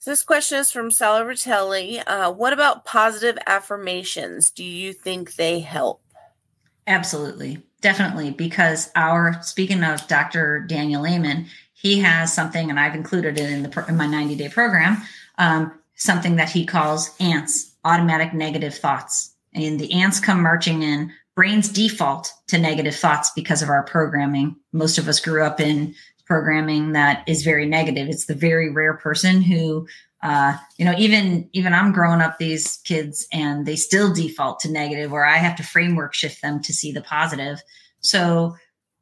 So 0.00 0.10
this 0.10 0.22
question 0.22 0.58
is 0.58 0.70
from 0.70 0.90
Sally 0.90 1.22
Ratelli. 1.22 2.02
Uh, 2.06 2.32
what 2.32 2.52
about 2.52 2.84
positive 2.84 3.38
affirmations? 3.46 4.50
Do 4.50 4.64
you 4.64 4.92
think 4.92 5.34
they 5.34 5.60
help? 5.60 6.02
Absolutely 6.86 7.62
definitely 7.80 8.30
because 8.30 8.90
our 8.94 9.40
speaking 9.42 9.82
of 9.82 10.06
dr 10.06 10.60
daniel 10.68 11.06
amen 11.06 11.46
he 11.72 11.98
has 11.98 12.32
something 12.32 12.70
and 12.70 12.78
i've 12.78 12.94
included 12.94 13.38
it 13.38 13.50
in 13.50 13.62
the 13.62 13.84
in 13.88 13.96
my 13.96 14.06
90 14.06 14.36
day 14.36 14.48
program 14.48 15.00
um, 15.40 15.72
something 15.96 16.36
that 16.36 16.50
he 16.50 16.64
calls 16.64 17.10
ants 17.18 17.74
automatic 17.84 18.32
negative 18.32 18.74
thoughts. 18.74 19.34
And 19.54 19.80
the 19.80 19.92
ants 19.92 20.20
come 20.20 20.42
marching 20.42 20.82
in 20.82 21.12
brains 21.34 21.68
default 21.68 22.32
to 22.48 22.58
negative 22.58 22.94
thoughts 22.94 23.32
because 23.34 23.62
of 23.62 23.70
our 23.70 23.82
programming. 23.82 24.54
Most 24.72 24.98
of 24.98 25.08
us 25.08 25.18
grew 25.18 25.42
up 25.42 25.58
in 25.58 25.94
programming 26.26 26.92
that 26.92 27.24
is 27.26 27.42
very 27.42 27.66
negative. 27.66 28.08
It's 28.08 28.26
the 28.26 28.34
very 28.34 28.70
rare 28.70 28.94
person 28.94 29.42
who 29.42 29.88
uh, 30.22 30.54
you 30.76 30.84
know, 30.84 30.94
even 30.98 31.48
even 31.54 31.72
I'm 31.72 31.92
growing 31.92 32.20
up 32.20 32.36
these 32.36 32.76
kids 32.84 33.26
and 33.32 33.64
they 33.64 33.76
still 33.76 34.12
default 34.12 34.60
to 34.60 34.70
negative, 34.70 35.10
where 35.10 35.24
I 35.24 35.38
have 35.38 35.56
to 35.56 35.62
framework 35.62 36.12
shift 36.12 36.42
them 36.42 36.60
to 36.62 36.74
see 36.74 36.92
the 36.92 37.00
positive. 37.00 37.62
So 38.00 38.54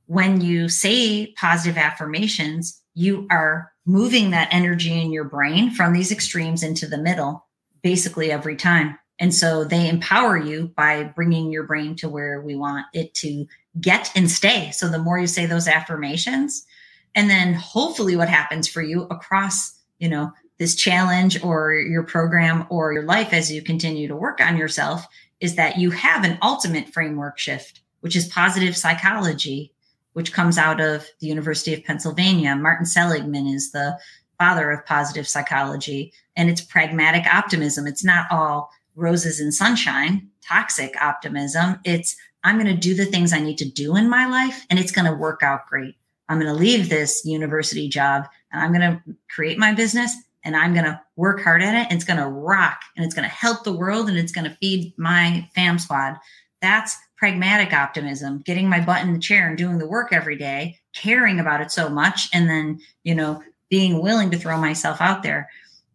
when 0.06 0.40
you 0.40 0.68
say 0.68 1.32
positive 1.36 1.76
affirmations, 1.76 2.80
you 2.94 3.26
are 3.30 3.72
moving 3.88 4.30
that 4.30 4.48
energy 4.52 5.00
in 5.00 5.10
your 5.10 5.24
brain 5.24 5.70
from 5.70 5.94
these 5.94 6.12
extremes 6.12 6.62
into 6.62 6.86
the 6.86 6.98
middle 6.98 7.46
basically 7.82 8.30
every 8.30 8.54
time. 8.54 8.98
And 9.18 9.34
so 9.34 9.64
they 9.64 9.88
empower 9.88 10.36
you 10.36 10.70
by 10.76 11.04
bringing 11.04 11.50
your 11.50 11.64
brain 11.64 11.96
to 11.96 12.08
where 12.08 12.42
we 12.42 12.54
want 12.54 12.86
it 12.92 13.14
to 13.14 13.46
get 13.80 14.12
and 14.14 14.30
stay. 14.30 14.70
So 14.72 14.88
the 14.88 14.98
more 14.98 15.18
you 15.18 15.26
say 15.26 15.46
those 15.46 15.66
affirmations, 15.66 16.66
and 17.14 17.30
then 17.30 17.54
hopefully 17.54 18.14
what 18.14 18.28
happens 18.28 18.68
for 18.68 18.82
you 18.82 19.04
across, 19.04 19.74
you 19.98 20.08
know, 20.08 20.32
this 20.58 20.74
challenge 20.74 21.42
or 21.42 21.72
your 21.72 22.02
program 22.02 22.66
or 22.68 22.92
your 22.92 23.04
life 23.04 23.32
as 23.32 23.50
you 23.50 23.62
continue 23.62 24.06
to 24.06 24.16
work 24.16 24.40
on 24.40 24.56
yourself 24.56 25.06
is 25.40 25.54
that 25.54 25.78
you 25.78 25.90
have 25.92 26.24
an 26.24 26.36
ultimate 26.42 26.88
framework 26.88 27.38
shift, 27.38 27.80
which 28.00 28.14
is 28.14 28.26
positive 28.26 28.76
psychology, 28.76 29.72
which 30.12 30.32
comes 30.32 30.58
out 30.58 30.80
of 30.80 31.06
the 31.20 31.26
University 31.26 31.74
of 31.74 31.84
Pennsylvania. 31.84 32.56
Martin 32.56 32.86
Seligman 32.86 33.46
is 33.46 33.72
the 33.72 33.98
father 34.38 34.70
of 34.70 34.86
positive 34.86 35.28
psychology, 35.28 36.12
and 36.36 36.48
it's 36.48 36.60
pragmatic 36.60 37.26
optimism. 37.26 37.86
It's 37.86 38.04
not 38.04 38.26
all 38.30 38.70
roses 38.94 39.40
and 39.40 39.54
sunshine, 39.54 40.28
toxic 40.46 41.00
optimism. 41.00 41.78
It's 41.84 42.16
I'm 42.44 42.56
going 42.56 42.74
to 42.74 42.80
do 42.80 42.94
the 42.94 43.04
things 43.04 43.32
I 43.32 43.40
need 43.40 43.58
to 43.58 43.68
do 43.68 43.96
in 43.96 44.08
my 44.08 44.26
life, 44.26 44.64
and 44.70 44.78
it's 44.78 44.92
going 44.92 45.10
to 45.10 45.16
work 45.16 45.42
out 45.42 45.66
great. 45.66 45.96
I'm 46.28 46.38
going 46.38 46.52
to 46.52 46.60
leave 46.60 46.88
this 46.88 47.24
university 47.24 47.88
job 47.88 48.26
and 48.52 48.62
I'm 48.62 48.72
going 48.72 48.92
to 48.92 49.02
create 49.34 49.58
my 49.58 49.72
business 49.72 50.14
and 50.44 50.56
I'm 50.56 50.72
going 50.72 50.84
to 50.84 51.00
work 51.16 51.42
hard 51.42 51.62
at 51.62 51.74
it. 51.74 51.86
And 51.90 51.92
it's 51.92 52.04
going 52.04 52.18
to 52.18 52.28
rock 52.28 52.80
and 52.96 53.04
it's 53.04 53.14
going 53.14 53.28
to 53.28 53.34
help 53.34 53.64
the 53.64 53.72
world 53.72 54.08
and 54.08 54.18
it's 54.18 54.32
going 54.32 54.48
to 54.48 54.56
feed 54.56 54.92
my 54.98 55.48
fam 55.54 55.78
squad. 55.78 56.16
That's 56.60 56.96
pragmatic 57.18 57.72
optimism, 57.72 58.38
getting 58.44 58.68
my 58.68 58.80
butt 58.80 59.02
in 59.02 59.12
the 59.12 59.18
chair 59.18 59.48
and 59.48 59.58
doing 59.58 59.78
the 59.78 59.88
work 59.88 60.12
every 60.12 60.36
day, 60.36 60.78
caring 60.94 61.40
about 61.40 61.60
it 61.60 61.72
so 61.72 61.88
much, 61.88 62.28
and 62.32 62.48
then, 62.48 62.80
you 63.02 63.14
know, 63.14 63.42
being 63.68 64.00
willing 64.00 64.30
to 64.30 64.38
throw 64.38 64.56
myself 64.56 65.00
out 65.00 65.22
there. 65.22 65.48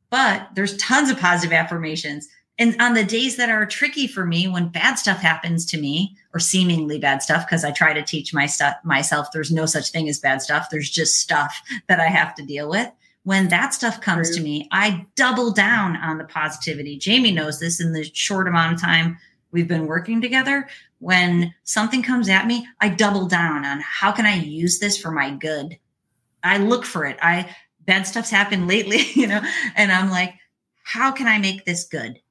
But 0.09 0.49
there's 0.53 0.77
tons 0.77 1.09
of 1.09 1.19
positive 1.19 1.53
affirmations. 1.53 2.27
And 2.59 2.79
on 2.79 2.93
the 2.93 3.03
days 3.03 3.37
that 3.37 3.49
are 3.49 3.65
tricky 3.65 4.05
for 4.05 4.25
me, 4.25 4.47
when 4.47 4.67
bad 4.67 4.95
stuff 4.95 5.17
happens 5.17 5.65
to 5.67 5.79
me, 5.79 6.15
or 6.33 6.39
seemingly 6.39 6.99
bad 6.99 7.23
stuff, 7.23 7.45
because 7.47 7.63
I 7.63 7.71
try 7.71 7.93
to 7.93 8.03
teach 8.03 8.33
my 8.33 8.45
stuff 8.45 8.75
myself, 8.83 9.27
there's 9.31 9.51
no 9.51 9.65
such 9.65 9.91
thing 9.91 10.09
as 10.09 10.19
bad 10.19 10.41
stuff. 10.41 10.67
There's 10.69 10.89
just 10.89 11.19
stuff 11.19 11.61
that 11.87 11.99
I 11.99 12.07
have 12.07 12.35
to 12.35 12.45
deal 12.45 12.69
with 12.69 12.91
when 13.23 13.47
that 13.47 13.73
stuff 13.73 14.01
comes 14.01 14.35
to 14.35 14.41
me, 14.41 14.67
I 14.71 15.05
double 15.15 15.51
down 15.51 15.95
on 15.95 16.17
the 16.17 16.25
positivity. 16.25 16.97
Jamie 16.97 17.31
knows 17.31 17.59
this 17.59 17.79
in 17.79 17.93
the 17.93 18.03
short 18.13 18.49
amount 18.49 18.73
of 18.73 18.81
time 18.81 19.17
we've 19.51 19.67
been 19.67 19.87
working 19.87 20.19
together. 20.19 20.67
When 21.03 21.53
something 21.65 22.01
comes 22.01 22.29
at 22.29 22.47
me, 22.47 22.65
I 22.79 22.87
double 22.87 23.27
down 23.27 23.65
on 23.65 23.81
how 23.81 24.13
can 24.13 24.25
I 24.25 24.35
use 24.35 24.79
this 24.79 24.97
for 24.97 25.11
my 25.11 25.31
good? 25.31 25.77
I 26.45 26.59
look 26.59 26.85
for 26.85 27.03
it. 27.03 27.17
I 27.21 27.53
bad 27.85 28.07
stuff's 28.07 28.29
happened 28.29 28.69
lately, 28.69 29.01
you 29.13 29.27
know, 29.27 29.41
and 29.75 29.91
I'm 29.91 30.09
like, 30.09 30.33
how 30.85 31.11
can 31.11 31.27
I 31.27 31.39
make 31.39 31.65
this 31.65 31.83
good? 31.83 32.21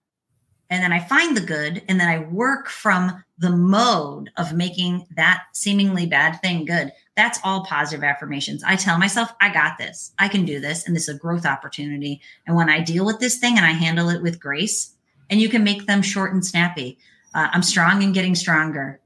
And 0.71 0.83
then 0.83 0.91
I 0.91 1.01
find 1.01 1.37
the 1.37 1.43
good, 1.43 1.83
and 1.87 2.01
then 2.01 2.09
I 2.09 2.21
work 2.21 2.71
from 2.71 3.23
the 3.37 3.51
mode 3.51 4.31
of 4.39 4.55
making 4.55 5.07
that 5.17 5.43
seemingly 5.53 6.07
bad 6.07 6.41
thing 6.41 6.65
good. 6.65 6.93
That's 7.15 7.41
all 7.45 7.67
positive 7.67 8.03
affirmations. 8.03 8.65
I 8.65 8.77
tell 8.77 8.97
myself, 8.97 9.35
I 9.39 9.53
got 9.53 9.77
this. 9.77 10.15
I 10.19 10.29
can 10.29 10.47
do 10.47 10.61
this. 10.61 10.87
And 10.87 10.97
this 10.97 11.11
is 11.11 11.17
a 11.17 11.19
growth 11.19 11.45
opportunity. 11.45 12.23
And 12.47 12.57
when 12.57 12.71
I 12.71 12.81
deal 12.81 13.05
with 13.05 13.19
this 13.21 13.37
thing 13.37 13.59
and 13.59 13.67
I 13.67 13.73
handle 13.73 14.09
it 14.09 14.23
with 14.23 14.41
grace, 14.41 14.95
and 15.29 15.41
you 15.41 15.49
can 15.49 15.65
make 15.65 15.87
them 15.87 16.03
short 16.03 16.33
and 16.33 16.45
snappy. 16.45 16.99
Uh, 17.35 17.49
I'm 17.53 17.63
strong 17.63 18.03
and 18.03 18.15
getting 18.15 18.35
stronger. 18.35 19.01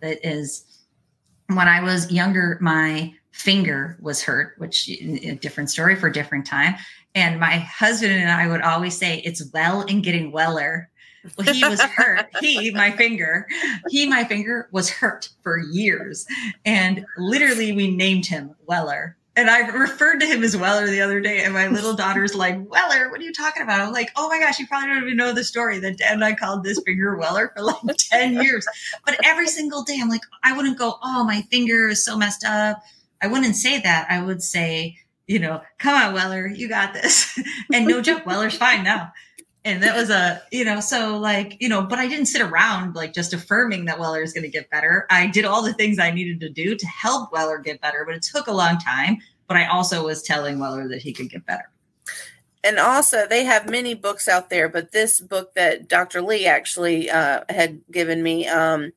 That 0.00 0.26
is 0.26 0.64
when 1.48 1.68
I 1.68 1.82
was 1.82 2.10
younger, 2.10 2.58
my 2.60 3.12
finger 3.32 3.96
was 4.00 4.22
hurt, 4.22 4.54
which 4.58 4.88
a 4.88 5.34
different 5.34 5.70
story 5.70 5.96
for 5.96 6.08
a 6.08 6.12
different 6.12 6.46
time. 6.46 6.76
And 7.14 7.40
my 7.40 7.58
husband 7.58 8.12
and 8.12 8.30
I 8.30 8.46
would 8.46 8.62
always 8.62 8.96
say, 8.96 9.18
it's 9.18 9.50
well 9.52 9.82
and 9.82 10.02
getting 10.02 10.32
weller. 10.32 10.90
Well, 11.36 11.52
he 11.52 11.66
was 11.66 11.80
hurt. 11.80 12.26
he, 12.40 12.70
my 12.70 12.92
finger, 12.92 13.46
he, 13.88 14.06
my 14.06 14.24
finger 14.24 14.68
was 14.72 14.88
hurt 14.88 15.28
for 15.42 15.58
years. 15.58 16.26
And 16.64 17.04
literally, 17.18 17.72
we 17.72 17.94
named 17.94 18.26
him 18.26 18.54
Weller. 18.66 19.16
And 19.36 19.48
I 19.48 19.68
referred 19.68 20.18
to 20.20 20.26
him 20.26 20.42
as 20.42 20.56
Weller 20.56 20.86
the 20.86 21.00
other 21.00 21.20
day. 21.20 21.44
And 21.44 21.54
my 21.54 21.68
little 21.68 21.94
daughter's 21.94 22.34
like, 22.34 22.56
Weller, 22.68 23.10
what 23.10 23.20
are 23.20 23.24
you 23.24 23.32
talking 23.32 23.62
about? 23.62 23.80
I'm 23.80 23.92
like, 23.92 24.10
oh 24.16 24.28
my 24.28 24.40
gosh, 24.40 24.58
you 24.58 24.66
probably 24.66 24.88
don't 24.88 25.04
even 25.04 25.16
know 25.16 25.32
the 25.32 25.44
story 25.44 25.78
that 25.78 25.98
dad 25.98 26.14
and 26.14 26.24
I 26.24 26.34
called 26.34 26.64
this 26.64 26.80
finger 26.84 27.16
Weller 27.16 27.52
for 27.56 27.62
like 27.62 27.76
10 27.98 28.34
years. 28.34 28.66
But 29.06 29.18
every 29.24 29.46
single 29.46 29.82
day, 29.82 29.98
I'm 30.00 30.08
like, 30.08 30.22
I 30.42 30.56
wouldn't 30.56 30.78
go, 30.78 30.98
oh, 31.02 31.24
my 31.24 31.42
finger 31.42 31.88
is 31.88 32.04
so 32.04 32.16
messed 32.16 32.44
up. 32.44 32.82
I 33.22 33.28
wouldn't 33.28 33.56
say 33.56 33.80
that. 33.80 34.06
I 34.10 34.20
would 34.20 34.42
say, 34.42 34.98
you 35.26 35.38
know, 35.38 35.62
come 35.78 35.94
on, 35.94 36.12
Weller, 36.12 36.48
you 36.48 36.68
got 36.68 36.92
this. 36.92 37.38
and 37.72 37.86
no 37.86 38.00
joke, 38.00 38.26
Weller's 38.26 38.56
fine 38.56 38.82
now 38.82 39.12
and 39.64 39.82
that 39.82 39.94
was 39.94 40.10
a 40.10 40.42
you 40.50 40.64
know 40.64 40.80
so 40.80 41.18
like 41.18 41.56
you 41.60 41.68
know 41.68 41.82
but 41.82 41.98
i 41.98 42.08
didn't 42.08 42.26
sit 42.26 42.40
around 42.40 42.94
like 42.94 43.12
just 43.12 43.32
affirming 43.32 43.84
that 43.84 43.98
weller 43.98 44.22
is 44.22 44.32
going 44.32 44.42
to 44.44 44.48
get 44.48 44.70
better. 44.70 45.06
I 45.10 45.26
did 45.26 45.44
all 45.44 45.62
the 45.62 45.74
things 45.74 45.98
i 45.98 46.10
needed 46.10 46.40
to 46.40 46.48
do 46.48 46.76
to 46.76 46.86
help 46.86 47.32
weller 47.32 47.58
get 47.58 47.80
better 47.80 48.04
but 48.06 48.14
it 48.14 48.22
took 48.22 48.46
a 48.46 48.52
long 48.52 48.78
time. 48.78 49.18
But 49.46 49.56
i 49.56 49.66
also 49.66 50.04
was 50.04 50.22
telling 50.22 50.58
weller 50.58 50.88
that 50.88 51.02
he 51.02 51.12
could 51.12 51.30
get 51.30 51.44
better. 51.46 51.68
And 52.62 52.78
also 52.78 53.26
they 53.26 53.44
have 53.44 53.68
many 53.68 53.94
books 53.94 54.28
out 54.28 54.50
there 54.50 54.68
but 54.68 54.92
this 54.92 55.20
book 55.20 55.54
that 55.54 55.88
dr 55.88 56.20
leigh 56.22 56.46
actually 56.46 57.10
uh, 57.10 57.42
had 57.48 57.80
given 57.90 58.22
me 58.22 58.46
um, 58.48 58.92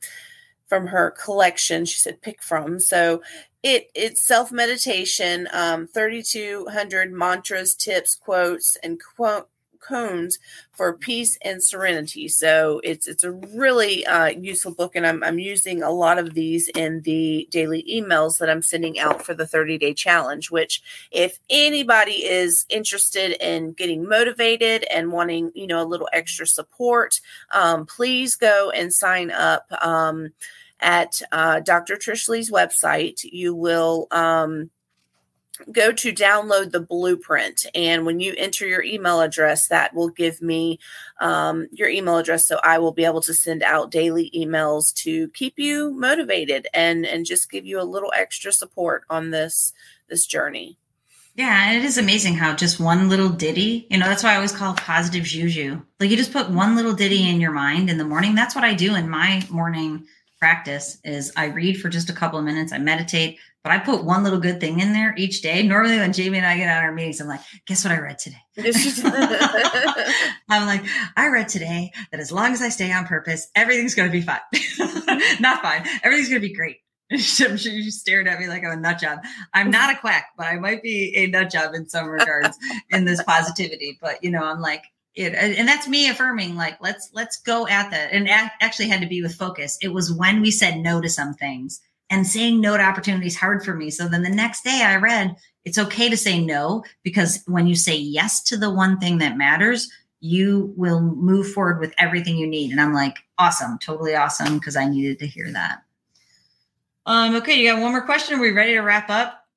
from 0.68 0.88
her 0.88 1.12
collection 1.12 1.86
she 1.86 1.98
said 1.98 2.22
pick 2.22 2.42
from. 2.42 2.80
So 2.80 3.22
it 3.64 3.90
it's 3.96 4.26
self 4.26 4.52
meditation 4.52 5.48
um, 5.52 5.88
3200 5.88 7.12
mantras 7.12 7.76
tips 7.76 8.16
quotes 8.16 8.76
and 8.78 9.02
quote 9.02 9.50
cones 9.84 10.40
for 10.72 10.94
peace 10.94 11.38
and 11.44 11.64
serenity. 11.64 12.28
So 12.28 12.82
it's 12.84 13.08
it's 13.08 13.24
a 13.24 13.32
really 13.32 14.06
uh, 14.06 14.28
useful 14.28 14.74
book, 14.74 14.96
and 14.96 15.06
I'm 15.06 15.24
I'm 15.24 15.40
using 15.40 15.84
a 15.84 15.92
lot 15.92 16.18
of 16.18 16.34
these 16.34 16.70
in 16.70 17.02
the 17.02 17.48
daily 17.52 17.84
emails 17.92 18.40
that 18.40 18.50
I'm 18.50 18.62
sending 18.62 19.00
out 19.00 19.24
for 19.24 19.34
the 19.34 19.48
30 19.48 19.78
day 19.78 19.94
challenge. 19.94 20.50
Which, 20.50 20.82
if 21.12 21.40
anybody 21.50 22.26
is 22.26 22.66
interested 22.70 23.38
in 23.46 23.74
getting 23.74 24.08
motivated 24.08 24.86
and 24.92 25.12
wanting 25.12 25.52
you 25.54 25.68
know 25.68 25.82
a 25.82 25.86
little 25.86 26.10
extra 26.14 26.48
support, 26.48 27.20
um, 27.52 27.86
please 27.86 28.36
go 28.36 28.72
and 28.72 28.94
sign 28.94 29.32
up. 29.32 29.66
Um, 29.82 30.30
at 30.80 31.22
uh, 31.32 31.62
Dr. 31.62 31.96
Trish 31.96 32.28
Leigh's 32.28 32.52
website, 32.52 33.24
you 33.24 33.56
will 33.56 34.08
um, 34.12 34.70
go 35.72 35.92
to 35.92 36.12
download 36.12 36.72
the 36.72 36.80
blueprint. 36.80 37.66
And 37.76 38.06
when 38.06 38.20
you 38.20 38.34
enter 38.38 38.68
your 38.68 38.84
email 38.84 39.22
address 39.22 39.68
that 39.68 39.94
will 39.94 40.10
give 40.10 40.42
me 40.42 40.80
um, 41.20 41.68
your 41.72 41.90
email 41.90 42.18
address. 42.18 42.48
So 42.48 42.60
i 42.64 42.78
will 42.80 42.92
be 42.92 43.06
able 43.06 43.22
to 43.22 43.34
send 43.34 43.64
out 43.64 43.92
daily 43.92 44.32
emails 44.36 44.94
to 44.96 45.30
keep 45.30 45.58
you 45.58 45.92
motivated 45.92 46.68
and 46.74 47.06
and 47.06 47.26
just 47.26 47.52
give 47.52 47.66
you 47.66 47.80
a 47.80 47.84
little 47.84 48.12
extra 48.16 48.52
support 48.52 49.04
on 49.10 49.32
this 49.32 49.74
this 50.10 50.26
journey. 50.26 50.78
Yeah, 51.36 51.74
it 51.74 51.84
is 51.84 51.98
amazing 51.98 52.36
how 52.36 52.56
just 52.56 52.80
one 52.80 53.10
little 53.10 53.30
ditty, 53.30 53.88
you 53.90 53.98
know, 53.98 54.06
that's 54.06 54.22
why 54.22 54.34
I 54.34 54.36
always 54.36 54.52
call 54.52 54.76
positive 54.76 55.24
juju. 55.24 55.82
Like 56.00 56.12
you 56.12 56.18
just 56.18 56.32
put 56.32 56.52
one 56.52 56.76
little 56.76 56.94
ditty 56.94 57.28
in 57.28 57.42
your 57.42 57.52
mind 57.52 57.90
in 57.90 57.98
the 57.98 58.06
morning. 58.06 58.36
That's 58.36 58.54
what 58.54 58.64
I 58.64 58.76
do 58.76 58.94
in 58.94 59.10
my 59.10 59.44
morning 59.50 60.06
practice 60.38 61.00
is 61.04 61.32
I 61.36 61.46
read 61.46 61.82
for 61.82 61.90
just 61.90 62.10
a 62.10 62.14
couple 62.14 62.38
of 62.38 62.46
minutes, 62.46 62.72
I 62.72 62.78
meditate, 62.78 63.40
but 63.64 63.72
I 63.72 63.80
put 63.80 64.04
one 64.04 64.24
little 64.24 64.40
good 64.40 64.60
thing 64.60 64.82
in 64.82 64.92
there 64.92 65.16
each 65.18 65.42
day. 65.42 65.64
Normally, 65.64 65.98
when 65.98 66.12
Jamie 66.12 66.38
and 66.38 66.46
I 66.46 66.58
get 66.58 66.68
out 66.68 66.84
our 66.84 66.92
meetings, 66.92 67.22
I'm 67.22 67.28
like, 67.28 67.40
guess 67.66 67.86
what 67.86 67.94
I 67.94 68.00
read 68.00 68.20
today? 68.20 68.42
I'm 70.50 70.68
like, 70.68 70.84
I 71.16 71.28
read 71.28 71.48
today 71.48 71.92
that 72.12 72.20
as 72.20 72.32
long 72.32 72.52
as 72.52 72.62
I 72.62 72.68
stay 72.68 72.92
on 72.92 73.06
purpose, 73.06 73.48
everything's 73.56 73.96
going 73.96 74.12
to 74.12 74.12
be 74.12 74.22
fine. 74.22 74.42
not 75.40 75.62
fine. 75.62 75.88
Everything's 76.04 76.28
going 76.28 76.42
to 76.42 76.48
be 76.48 76.54
great. 76.54 76.78
I'm 77.10 77.20
sure 77.20 77.72
you 77.72 77.90
stared 77.90 78.28
at 78.28 78.40
me 78.40 78.48
like 78.48 78.66
I'm 78.66 78.78
a 78.78 78.82
nut 78.82 79.00
job. 79.00 79.20
I'm 79.54 79.72
not 79.72 79.94
a 79.94 79.98
quack, 79.98 80.30
but 80.38 80.48
I 80.48 80.58
might 80.58 80.84
be 80.84 81.14
a 81.16 81.28
nut 81.28 81.50
job 81.50 81.74
in 81.74 81.88
some 81.88 82.08
regards 82.08 82.58
in 82.90 83.06
this 83.06 83.24
positivity. 83.24 83.98
But 84.02 84.24
you 84.24 84.32
know, 84.32 84.44
I'm 84.44 84.60
like, 84.60 84.84
it, 85.16 85.36
and 85.36 85.68
that's 85.68 85.88
me 85.88 86.10
affirming 86.10 86.56
like 86.56 86.82
let's 86.82 87.12
let's 87.14 87.40
go 87.40 87.68
at 87.68 87.92
that 87.92 88.12
and 88.12 88.28
actually 88.30 88.88
had 88.88 89.02
to 89.02 89.08
be 89.08 89.22
with 89.22 89.36
focus 89.36 89.78
it 89.80 89.90
was 89.90 90.12
when 90.12 90.42
we 90.42 90.50
said 90.50 90.80
no 90.80 91.00
to 91.02 91.08
some 91.08 91.36
things 91.36 91.82
and 92.14 92.28
saying 92.28 92.62
no 92.62 92.78
to 92.78 92.84
opportunities 92.84 93.36
hard 93.36 93.66
for 93.66 93.74
me. 93.74 93.90
So 93.90 94.08
then 94.08 94.22
the 94.22 94.30
next 94.30 94.64
day 94.64 94.84
I 94.86 94.98
read, 94.98 95.36
it's 95.66 95.80
okay 95.80 96.10
to 96.10 96.16
say 96.16 96.40
no 96.40 96.84
because 97.02 97.44
when 97.48 97.66
you 97.66 97.74
say 97.74 97.98
yes 97.98 98.44
to 98.44 98.58
the 98.58 98.70
one 98.70 99.00
thing 99.00 99.18
that 99.18 99.36
matters, 99.36 99.92
you 100.20 100.74
will 100.78 101.02
move 101.02 101.52
forward 101.52 101.80
with 101.80 101.92
everything 101.98 102.38
you 102.38 102.46
need. 102.46 102.72
And 102.72 102.80
I'm 102.80 102.94
like, 102.94 103.18
awesome, 103.40 103.80
totally 103.80 104.16
awesome, 104.16 104.60
because 104.60 104.76
I 104.76 104.88
needed 104.88 105.18
to 105.20 105.28
hear 105.28 105.52
that. 105.54 105.82
Um, 107.08 107.36
okay, 107.38 107.60
you 107.60 107.72
got 107.72 107.82
one 107.82 107.92
more 107.92 108.06
question. 108.06 108.38
Are 108.38 108.42
we 108.42 108.52
ready 108.52 108.74
to 108.74 108.82
wrap 108.82 109.10
up? 109.10 109.48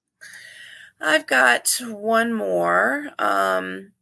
I've 0.98 1.26
got 1.26 1.68
one 1.82 2.32
more. 2.32 3.10
Um, 3.18 3.92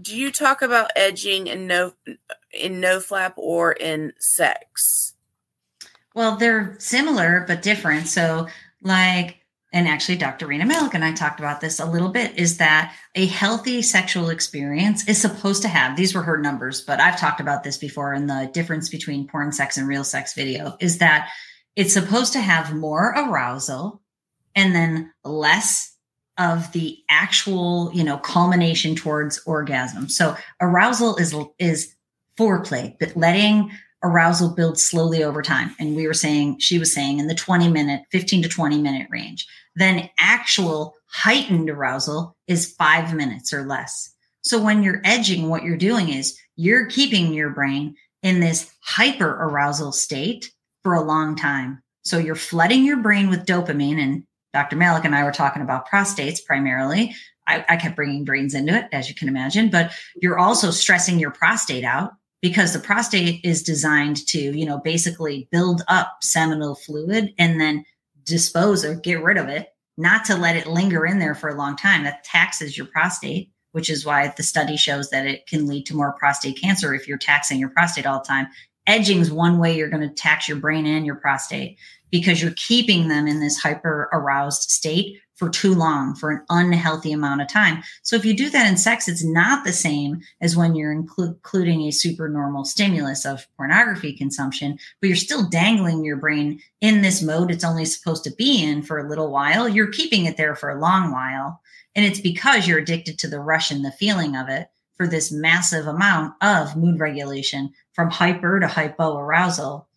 do 0.00 0.16
you 0.16 0.32
talk 0.32 0.62
about 0.62 0.92
edging 0.96 1.46
in 1.46 1.66
no 1.66 1.92
in 2.52 2.80
no 2.80 3.00
fap 3.00 3.34
or 3.36 3.72
in 3.72 4.14
sex? 4.18 5.14
Well, 6.14 6.36
they're 6.36 6.76
similar 6.78 7.44
but 7.46 7.62
different. 7.62 8.08
So, 8.08 8.48
like, 8.82 9.38
and 9.72 9.86
actually, 9.86 10.16
Dr. 10.16 10.46
Rena 10.46 10.64
Malik 10.64 10.94
and 10.94 11.04
I 11.04 11.12
talked 11.12 11.40
about 11.40 11.60
this 11.60 11.78
a 11.78 11.84
little 11.84 12.08
bit 12.08 12.38
is 12.38 12.56
that 12.56 12.94
a 13.14 13.26
healthy 13.26 13.82
sexual 13.82 14.30
experience 14.30 15.06
is 15.06 15.20
supposed 15.20 15.60
to 15.62 15.68
have 15.68 15.96
these 15.96 16.14
were 16.14 16.22
her 16.22 16.38
numbers, 16.38 16.80
but 16.80 17.00
I've 17.00 17.20
talked 17.20 17.40
about 17.40 17.64
this 17.64 17.76
before 17.76 18.14
in 18.14 18.26
the 18.26 18.50
difference 18.54 18.88
between 18.88 19.28
porn 19.28 19.52
sex 19.52 19.76
and 19.76 19.86
real 19.86 20.04
sex 20.04 20.32
video 20.32 20.76
is 20.80 20.98
that 20.98 21.28
it's 21.76 21.92
supposed 21.92 22.32
to 22.32 22.40
have 22.40 22.74
more 22.74 23.12
arousal 23.16 24.00
and 24.56 24.74
then 24.74 25.12
less 25.22 25.94
of 26.38 26.72
the 26.72 26.98
actual, 27.10 27.90
you 27.92 28.04
know, 28.04 28.16
culmination 28.16 28.94
towards 28.94 29.38
orgasm. 29.44 30.08
So 30.08 30.34
arousal 30.60 31.16
is 31.16 31.36
is 31.58 31.94
foreplay, 32.38 32.96
but 32.98 33.16
letting 33.16 33.70
arousal 34.02 34.50
builds 34.50 34.84
slowly 34.84 35.22
over 35.22 35.42
time. 35.42 35.74
And 35.78 35.96
we 35.96 36.06
were 36.06 36.14
saying, 36.14 36.58
she 36.60 36.78
was 36.78 36.92
saying 36.92 37.18
in 37.18 37.26
the 37.26 37.34
20 37.34 37.68
minute, 37.68 38.02
15 38.12 38.42
to 38.42 38.48
20 38.48 38.78
minute 38.80 39.08
range. 39.10 39.46
Then 39.76 40.08
actual 40.18 40.94
heightened 41.06 41.70
arousal 41.70 42.36
is 42.46 42.74
five 42.74 43.14
minutes 43.14 43.52
or 43.52 43.66
less. 43.66 44.14
So 44.42 44.62
when 44.62 44.82
you're 44.82 45.00
edging, 45.04 45.48
what 45.48 45.62
you're 45.62 45.76
doing 45.76 46.10
is 46.10 46.38
you're 46.56 46.86
keeping 46.86 47.32
your 47.32 47.50
brain 47.50 47.96
in 48.22 48.40
this 48.40 48.72
hyper 48.82 49.30
arousal 49.30 49.92
state 49.92 50.52
for 50.82 50.94
a 50.94 51.02
long 51.02 51.36
time. 51.36 51.82
So 52.04 52.18
you're 52.18 52.34
flooding 52.34 52.84
your 52.84 52.98
brain 52.98 53.28
with 53.28 53.46
dopamine. 53.46 53.98
And 53.98 54.24
Dr. 54.52 54.76
Malik 54.76 55.04
and 55.04 55.14
I 55.14 55.24
were 55.24 55.32
talking 55.32 55.62
about 55.62 55.88
prostates 55.88 56.44
primarily. 56.44 57.14
I, 57.46 57.64
I 57.68 57.76
kept 57.76 57.96
bringing 57.96 58.24
brains 58.24 58.54
into 58.54 58.74
it, 58.74 58.86
as 58.92 59.08
you 59.08 59.14
can 59.14 59.28
imagine, 59.28 59.70
but 59.70 59.92
you're 60.20 60.38
also 60.38 60.70
stressing 60.70 61.18
your 61.18 61.30
prostate 61.30 61.84
out 61.84 62.12
because 62.40 62.72
the 62.72 62.78
prostate 62.78 63.40
is 63.44 63.62
designed 63.62 64.26
to, 64.28 64.38
you 64.38 64.64
know, 64.64 64.78
basically 64.78 65.48
build 65.50 65.82
up 65.88 66.18
seminal 66.22 66.74
fluid 66.74 67.34
and 67.38 67.60
then 67.60 67.84
dispose 68.24 68.84
or 68.84 68.94
get 68.94 69.22
rid 69.22 69.36
of 69.36 69.48
it, 69.48 69.68
not 69.96 70.24
to 70.26 70.36
let 70.36 70.56
it 70.56 70.66
linger 70.66 71.04
in 71.04 71.18
there 71.18 71.34
for 71.34 71.48
a 71.48 71.56
long 71.56 71.76
time. 71.76 72.04
That 72.04 72.24
taxes 72.24 72.76
your 72.76 72.86
prostate, 72.86 73.50
which 73.72 73.90
is 73.90 74.06
why 74.06 74.32
the 74.36 74.42
study 74.42 74.76
shows 74.76 75.10
that 75.10 75.26
it 75.26 75.46
can 75.46 75.66
lead 75.66 75.86
to 75.86 75.96
more 75.96 76.12
prostate 76.12 76.60
cancer 76.60 76.94
if 76.94 77.08
you're 77.08 77.18
taxing 77.18 77.58
your 77.58 77.70
prostate 77.70 78.06
all 78.06 78.20
the 78.20 78.26
time. 78.26 78.46
Edging 78.86 79.18
is 79.18 79.30
one 79.30 79.58
way 79.58 79.76
you're 79.76 79.90
going 79.90 80.08
to 80.08 80.14
tax 80.14 80.48
your 80.48 80.58
brain 80.58 80.86
and 80.86 81.04
your 81.04 81.16
prostate 81.16 81.78
because 82.10 82.40
you're 82.40 82.54
keeping 82.56 83.08
them 83.08 83.26
in 83.26 83.40
this 83.40 83.58
hyper 83.58 84.08
aroused 84.12 84.70
state 84.70 85.18
for 85.38 85.48
too 85.48 85.72
long, 85.72 86.14
for 86.16 86.30
an 86.30 86.42
unhealthy 86.50 87.12
amount 87.12 87.40
of 87.40 87.48
time. 87.48 87.82
So 88.02 88.16
if 88.16 88.24
you 88.24 88.36
do 88.36 88.50
that 88.50 88.68
in 88.68 88.76
sex, 88.76 89.06
it's 89.06 89.24
not 89.24 89.64
the 89.64 89.72
same 89.72 90.20
as 90.40 90.56
when 90.56 90.74
you're 90.74 90.94
inclu- 90.94 91.36
including 91.36 91.82
a 91.82 91.92
super 91.92 92.28
normal 92.28 92.64
stimulus 92.64 93.24
of 93.24 93.46
pornography 93.56 94.12
consumption, 94.12 94.78
but 95.00 95.06
you're 95.06 95.16
still 95.16 95.48
dangling 95.48 96.04
your 96.04 96.16
brain 96.16 96.60
in 96.80 97.02
this 97.02 97.22
mode 97.22 97.50
it's 97.50 97.64
only 97.64 97.84
supposed 97.84 98.24
to 98.24 98.34
be 98.34 98.62
in 98.62 98.82
for 98.82 98.98
a 98.98 99.08
little 99.08 99.30
while. 99.30 99.68
You're 99.68 99.90
keeping 99.90 100.26
it 100.26 100.36
there 100.36 100.54
for 100.54 100.70
a 100.70 100.80
long 100.80 101.12
while. 101.12 101.60
And 101.94 102.04
it's 102.04 102.20
because 102.20 102.66
you're 102.66 102.78
addicted 102.78 103.18
to 103.20 103.28
the 103.28 103.40
rush 103.40 103.70
and 103.70 103.84
the 103.84 103.92
feeling 103.92 104.36
of 104.36 104.48
it 104.48 104.68
for 104.96 105.06
this 105.06 105.32
massive 105.32 105.86
amount 105.86 106.34
of 106.42 106.76
mood 106.76 107.00
regulation 107.00 107.72
from 107.92 108.10
hyper 108.10 108.60
to 108.60 108.66
hypo 108.66 109.16
arousal. 109.16 109.87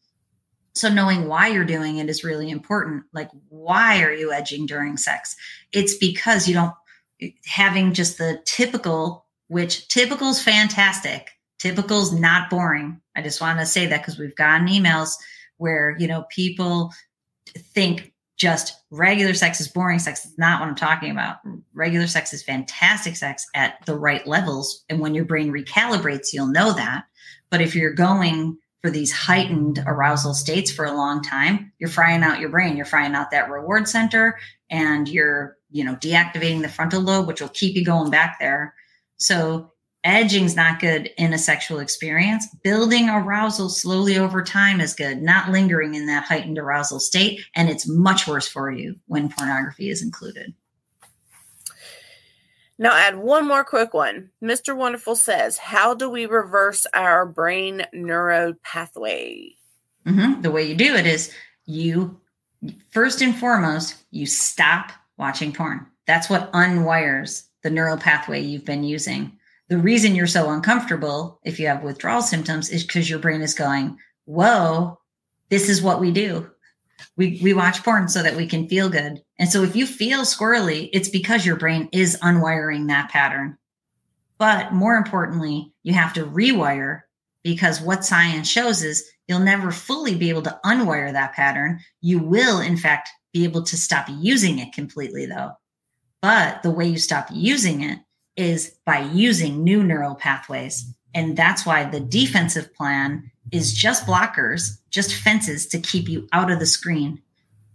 So 0.74 0.90
knowing 0.90 1.28
why 1.28 1.48
you're 1.48 1.66
doing 1.66 1.98
it 1.98 2.10
is 2.10 2.24
really 2.24 2.50
important. 2.50 3.04
Like, 3.14 3.30
why 3.50 4.02
are 4.04 4.14
you 4.14 4.32
edging 4.32 4.66
during 4.66 4.98
sex? 4.98 5.36
It's 5.72 5.98
because 5.98 6.48
you 6.48 6.54
don't 6.54 6.74
having 7.46 7.94
just 7.94 8.18
the 8.18 8.42
typical, 8.46 9.26
which 9.48 9.88
typical's 9.90 10.42
fantastic. 10.42 11.30
Typical's 11.60 12.12
not 12.12 12.50
boring. 12.50 13.00
I 13.16 13.22
just 13.22 13.42
want 13.42 13.60
to 13.60 13.66
say 13.66 13.86
that 13.86 14.02
because 14.02 14.18
we've 14.18 14.36
gotten 14.36 14.68
emails 14.68 15.12
where, 15.58 15.96
you 16.00 16.08
know, 16.08 16.26
people 16.32 16.92
think 17.58 18.14
just 18.38 18.74
regular 18.90 19.36
sex 19.36 19.62
is 19.62 19.68
boring 19.68 20.00
sex. 20.00 20.26
It's 20.26 20.40
not 20.40 20.60
what 20.60 20.70
I'm 20.70 20.76
talking 20.76 21.12
about. 21.12 21.38
Regular 21.76 22.08
sex 22.08 22.34
is 22.34 22.42
fantastic 22.42 23.16
sex 23.16 23.46
at 23.54 23.86
the 23.86 23.96
right 23.96 24.26
levels. 24.26 24.84
And 24.90 25.00
when 25.00 25.14
your 25.14 25.26
brain 25.26 25.52
recalibrates, 25.52 26.34
you'll 26.34 26.48
know 26.48 26.74
that. 26.74 27.04
But 27.52 27.62
if 27.62 27.76
you're 27.76 27.94
going 27.94 28.58
for 28.82 28.90
these 28.90 29.12
heightened 29.12 29.84
arousal 29.86 30.34
states 30.34 30.72
for 30.72 30.86
a 30.86 30.94
long 30.94 31.22
time, 31.22 31.72
you're 31.80 31.90
frying 31.90 32.24
out 32.24 32.40
your 32.40 32.50
brain. 32.50 32.76
You're 32.76 32.86
frying 32.86 33.14
out 33.14 33.32
that 33.32 33.50
reward 33.50 33.88
center 33.88 34.40
and 34.70 35.08
you're, 35.08 35.58
you 35.70 35.84
know, 35.84 35.96
deactivating 35.96 36.62
the 36.62 36.70
frontal 36.70 37.02
lobe, 37.02 37.28
which 37.28 37.42
will 37.42 37.50
keep 37.50 37.76
you 37.76 37.86
going 37.86 38.10
back 38.10 38.38
there. 38.40 38.74
So 39.18 39.72
edging's 40.04 40.56
not 40.56 40.80
good 40.80 41.12
in 41.18 41.32
a 41.32 41.38
sexual 41.38 41.80
experience. 41.80 42.48
Building 42.64 43.08
arousal 43.08 43.70
slowly 43.70 44.18
over 44.18 44.42
time 44.42 44.82
is 44.82 44.96
good, 44.96 45.22
not 45.22 45.52
lingering 45.52 45.94
in 45.94 46.08
that 46.08 46.24
heightened 46.24 46.58
arousal 46.58 47.00
state. 47.00 47.42
And 47.56 47.70
it's 47.70 47.88
much 47.88 48.28
worse 48.28 48.48
for 48.48 48.72
you 48.72 48.96
when 49.06 49.30
pornography 49.30 49.90
is 49.90 50.02
included. 50.02 50.56
Now, 52.82 52.98
add 52.98 53.18
one 53.20 53.48
more 53.48 53.64
quick 53.64 53.94
one. 53.94 54.32
Mr. 54.44 54.76
Wonderful 54.76 55.16
says, 55.16 55.60
How 55.60 55.94
do 55.94 56.10
we 56.10 56.26
reverse 56.26 56.88
our 56.96 57.28
brain 57.28 57.86
neuro 57.94 58.56
pathway? 58.64 59.54
Mm-hmm. 60.08 60.42
The 60.42 60.50
way 60.50 60.64
you 60.64 60.74
do 60.74 60.96
it 60.96 61.06
is 61.06 61.32
you, 61.68 62.20
first 62.90 63.22
and 63.22 63.38
foremost, 63.38 63.98
you 64.10 64.26
stop 64.26 64.94
watching 65.20 65.54
porn. 65.54 65.86
That's 66.08 66.28
what 66.28 66.52
unwires 66.54 67.44
the 67.62 67.70
neural 67.70 67.98
pathway 67.98 68.42
you've 68.42 68.66
been 68.66 68.84
using. 68.84 69.38
The 69.68 69.78
reason 69.78 70.16
you're 70.16 70.26
so 70.26 70.50
uncomfortable 70.50 71.40
if 71.44 71.60
you 71.60 71.68
have 71.68 71.84
withdrawal 71.84 72.24
symptoms 72.24 72.72
is 72.72 72.84
because 72.84 73.08
your 73.08 73.20
brain 73.20 73.44
is 73.44 73.54
going, 73.54 74.00
Whoa, 74.26 75.00
this 75.50 75.70
is 75.70 75.84
what 75.84 76.00
we 76.00 76.10
do 76.10 76.50
we 77.18 77.40
we 77.42 77.54
watch 77.54 77.84
porn 77.84 78.08
so 78.08 78.24
that 78.24 78.36
we 78.36 78.48
can 78.48 78.68
feel 78.68 78.90
good. 78.90 79.22
And 79.40 79.50
so 79.50 79.64
if 79.64 79.76
you 79.76 79.86
feel 79.86 80.22
squirrely, 80.22 80.90
it's 80.94 81.10
because 81.10 81.46
your 81.46 81.56
brain 81.56 81.90
is 81.92 82.18
unwiring 82.22 82.88
that 82.88 83.10
pattern. 83.10 83.58
But 84.38 84.74
more 84.74 84.96
importantly, 84.96 85.74
you 85.84 85.94
have 85.94 86.14
to 86.14 86.26
rewire 86.26 87.02
because 87.44 87.82
what 87.82 88.06
science 88.06 88.50
shows 88.50 88.84
is 88.84 89.08
you'll 89.28 89.40
never 89.40 89.72
fully 89.72 90.16
be 90.16 90.30
able 90.30 90.42
to 90.44 90.60
unwire 90.66 91.12
that 91.12 91.34
pattern. 91.34 91.80
You 92.02 92.20
will 92.20 92.60
in 92.60 92.78
fact 92.78 93.10
be 93.34 93.44
able 93.44 93.64
to 93.64 93.78
stop 93.78 94.08
using 94.10 94.60
it 94.60 94.74
completely 94.74 95.26
though. 95.26 95.52
But 96.22 96.64
the 96.64 96.72
way 96.72 96.86
you 96.86 96.98
stop 96.98 97.28
using 97.32 97.82
it 97.82 98.00
is 98.36 98.78
by 98.86 99.00
using 99.00 99.64
new 99.64 99.84
neural 99.84 100.16
pathways. 100.16 100.86
And 101.14 101.36
that's 101.36 101.66
why 101.66 101.84
the 101.84 102.00
defensive 102.00 102.74
plan 102.74 103.31
is 103.52 103.74
just 103.74 104.06
blockers, 104.06 104.80
just 104.90 105.16
fences 105.16 105.68
to 105.68 105.80
keep 105.80 106.08
you 106.08 106.28
out 106.32 106.52
of 106.52 106.60
the 106.60 106.66
screen. 106.66 107.22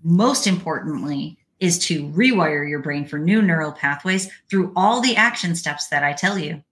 Most 0.03 0.47
importantly, 0.47 1.39
is 1.59 1.79
to 1.79 2.09
rewire 2.09 2.69
your 2.69 2.81
brain 2.81 3.07
for 3.07 3.19
new 3.19 3.41
neural 3.41 3.73
pathways 3.73 4.31
through 4.49 4.73
all 4.77 5.01
the 5.01 5.17
action 5.17 5.55
steps 5.55 5.89
that 5.89 6.05
I 6.05 6.13
tell 6.13 6.39
you. 6.39 6.63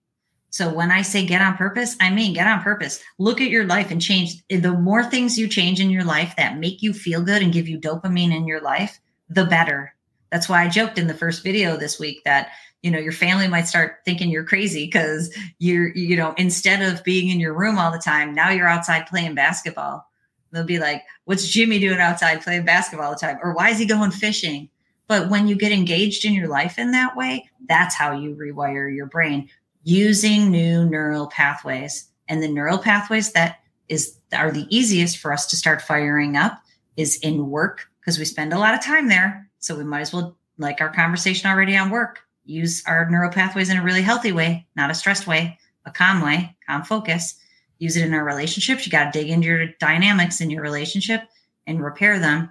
So 0.50 0.72
when 0.72 0.92
I 0.92 1.02
say 1.02 1.26
get 1.26 1.40
on 1.40 1.57
purpose, 1.57 1.96
I 2.00 2.11
mean 2.11 2.34
get 2.34 2.46
on 2.46 2.62
purpose. 2.62 3.02
Look 3.18 3.40
at 3.40 3.50
your 3.50 3.64
life 3.64 3.90
and 3.90 4.00
change. 4.00 4.44
The 4.48 4.72
more 4.72 5.02
things 5.02 5.38
you 5.38 5.48
change 5.48 5.80
in 5.80 5.90
your 5.90 6.05
life 6.05 6.34
that 6.36 6.59
make 6.59 6.80
you 6.80 6.92
feel 6.92 7.22
good 7.22 7.42
and 7.42 7.52
give 7.52 7.66
you 7.66 7.78
dopamine 7.78 8.32
in 8.32 8.46
your 8.46 8.61
life, 8.61 9.00
the 9.28 9.46
better. 9.46 9.94
That's 10.30 10.48
why 10.48 10.62
I 10.62 10.68
joked 10.68 10.98
in 10.98 11.07
the 11.09 11.14
first 11.14 11.42
video 11.42 11.76
this 11.76 11.98
week 11.98 12.22
that 12.24 12.50
you 12.85 12.91
know 12.91 12.99
your 12.99 13.12
family 13.12 13.49
might 13.49 13.66
start 13.66 14.01
thinking 14.05 14.28
you're 14.28 14.45
crazy 14.45 14.85
because 14.85 15.35
you're 15.59 15.89
you 15.97 16.16
know 16.16 16.35
instead 16.37 16.82
of 16.82 17.03
being 17.03 17.30
in 17.30 17.41
your 17.41 17.55
room 17.55 17.78
all 17.78 17.91
the 17.91 17.99
time 17.99 18.35
now 18.35 18.51
you're 18.51 18.68
outside 18.68 19.07
playing 19.07 19.35
basketball. 19.35 20.07
They'll 20.53 20.64
be 20.64 20.78
like 20.78 21.03
what's 21.24 21.49
jimmy 21.49 21.80
doing 21.80 21.99
outside 21.99 22.43
playing 22.43 22.66
basketball 22.66 23.09
all 23.09 23.14
the 23.14 23.18
time? 23.18 23.39
Or 23.43 23.55
why 23.55 23.70
is 23.70 23.78
he 23.78 23.87
going 23.87 24.11
fishing? 24.11 24.68
But 25.09 25.30
when 25.30 25.49
you 25.49 25.57
get 25.57 25.72
engaged 25.72 26.24
in 26.24 26.35
your 26.35 26.47
life 26.47 26.78
in 26.78 26.91
that 26.93 27.16
way 27.16 27.49
that's 27.66 27.95
how 27.95 28.12
you 28.12 28.37
rewire 28.37 28.95
your 28.95 29.07
brain 29.07 29.49
using 29.82 30.51
new 30.51 30.85
neural 30.85 31.26
pathways. 31.28 32.07
And 32.28 32.43
the 32.43 32.49
neural 32.49 32.78
pathways 32.78 33.32
that 33.32 33.61
is 33.89 34.18
are 34.37 34.51
the 34.51 34.66
easiest 34.74 35.18
for 35.18 35.32
us 35.32 35.47
to 35.47 35.57
start 35.57 35.80
firing 35.80 36.37
up 36.37 36.61
is 36.99 37.18
in 37.22 37.49
work 37.49 37.89
because 38.01 38.18
we 38.18 38.26
spend 38.26 38.53
a 38.53 38.59
lot 38.59 38.74
of 38.74 38.85
time 38.85 39.09
there. 39.09 39.49
So 39.59 39.74
we 39.74 39.85
might 39.85 40.03
as 40.03 40.12
well 40.12 40.37
like 40.59 40.82
our 40.82 40.93
conversation 40.93 41.51
already 41.51 41.76
on 41.76 41.91
work 41.91 42.20
use 42.45 42.82
our 42.86 43.09
neural 43.11 43.30
pathways 43.30 43.70
in 43.70 43.78
a 43.78 43.82
really 43.82 44.03
healthy 44.03 44.32
way, 44.32 44.66
not 44.76 44.90
a 44.90 44.95
stressed 44.95 45.26
way, 45.26 45.59
a 45.86 45.90
calm 45.90 46.22
way, 46.22 46.57
calm 46.66 46.82
focus. 46.82 47.36
Use 47.78 47.97
it 47.97 48.05
in 48.05 48.14
our 48.14 48.24
relationships. 48.24 48.86
You 48.86 48.92
got 48.92 49.12
to 49.12 49.18
dig 49.18 49.30
into 49.30 49.47
your 49.47 49.66
dynamics 49.80 50.40
in 50.40 50.51
your 50.51 50.62
relationship 50.62 51.22
and 51.66 51.82
repair 51.82 52.18
them. 52.18 52.51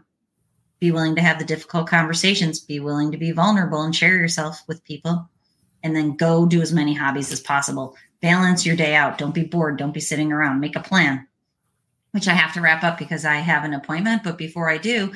Be 0.80 0.91
willing 0.91 1.16
to 1.16 1.22
have 1.22 1.39
the 1.39 1.46
difficult 1.46 1.88
conversations. 1.88 2.60
Be 2.60 2.80
willing 2.80 3.12
to 3.12 3.18
be 3.18 3.32
vulnerable 3.32 3.82
and 3.82 3.96
share 3.96 4.18
yourself 4.18 4.62
with 4.68 4.84
people. 4.84 5.30
And 5.82 5.96
then 5.96 6.18
go 6.18 6.46
do 6.46 6.62
as 6.62 6.74
many 6.74 6.94
hobbies 6.94 7.32
as 7.32 7.39
possible. 7.39 7.96
Balance 8.22 8.66
your 8.66 8.76
day 8.76 8.96
out. 8.96 9.18
Don't 9.18 9.34
be 9.34 9.44
bored. 9.44 9.78
Don't 9.78 9.94
be 9.94 10.00
sitting 10.00 10.32
around. 10.32 10.60
Make 10.60 10.76
a 10.76 10.82
plan, 10.82 11.28
which 12.12 12.28
I 12.28 12.34
have 12.34 12.54
to 12.54 12.62
wrap 12.62 12.84
up 12.84 12.98
because 12.98 13.26
I 13.26 13.36
have 13.36 13.64
an 13.64 13.74
appointment. 13.74 14.24
But 14.24 14.38
before 14.38 14.70
I 14.70 14.78
do, 14.78 15.14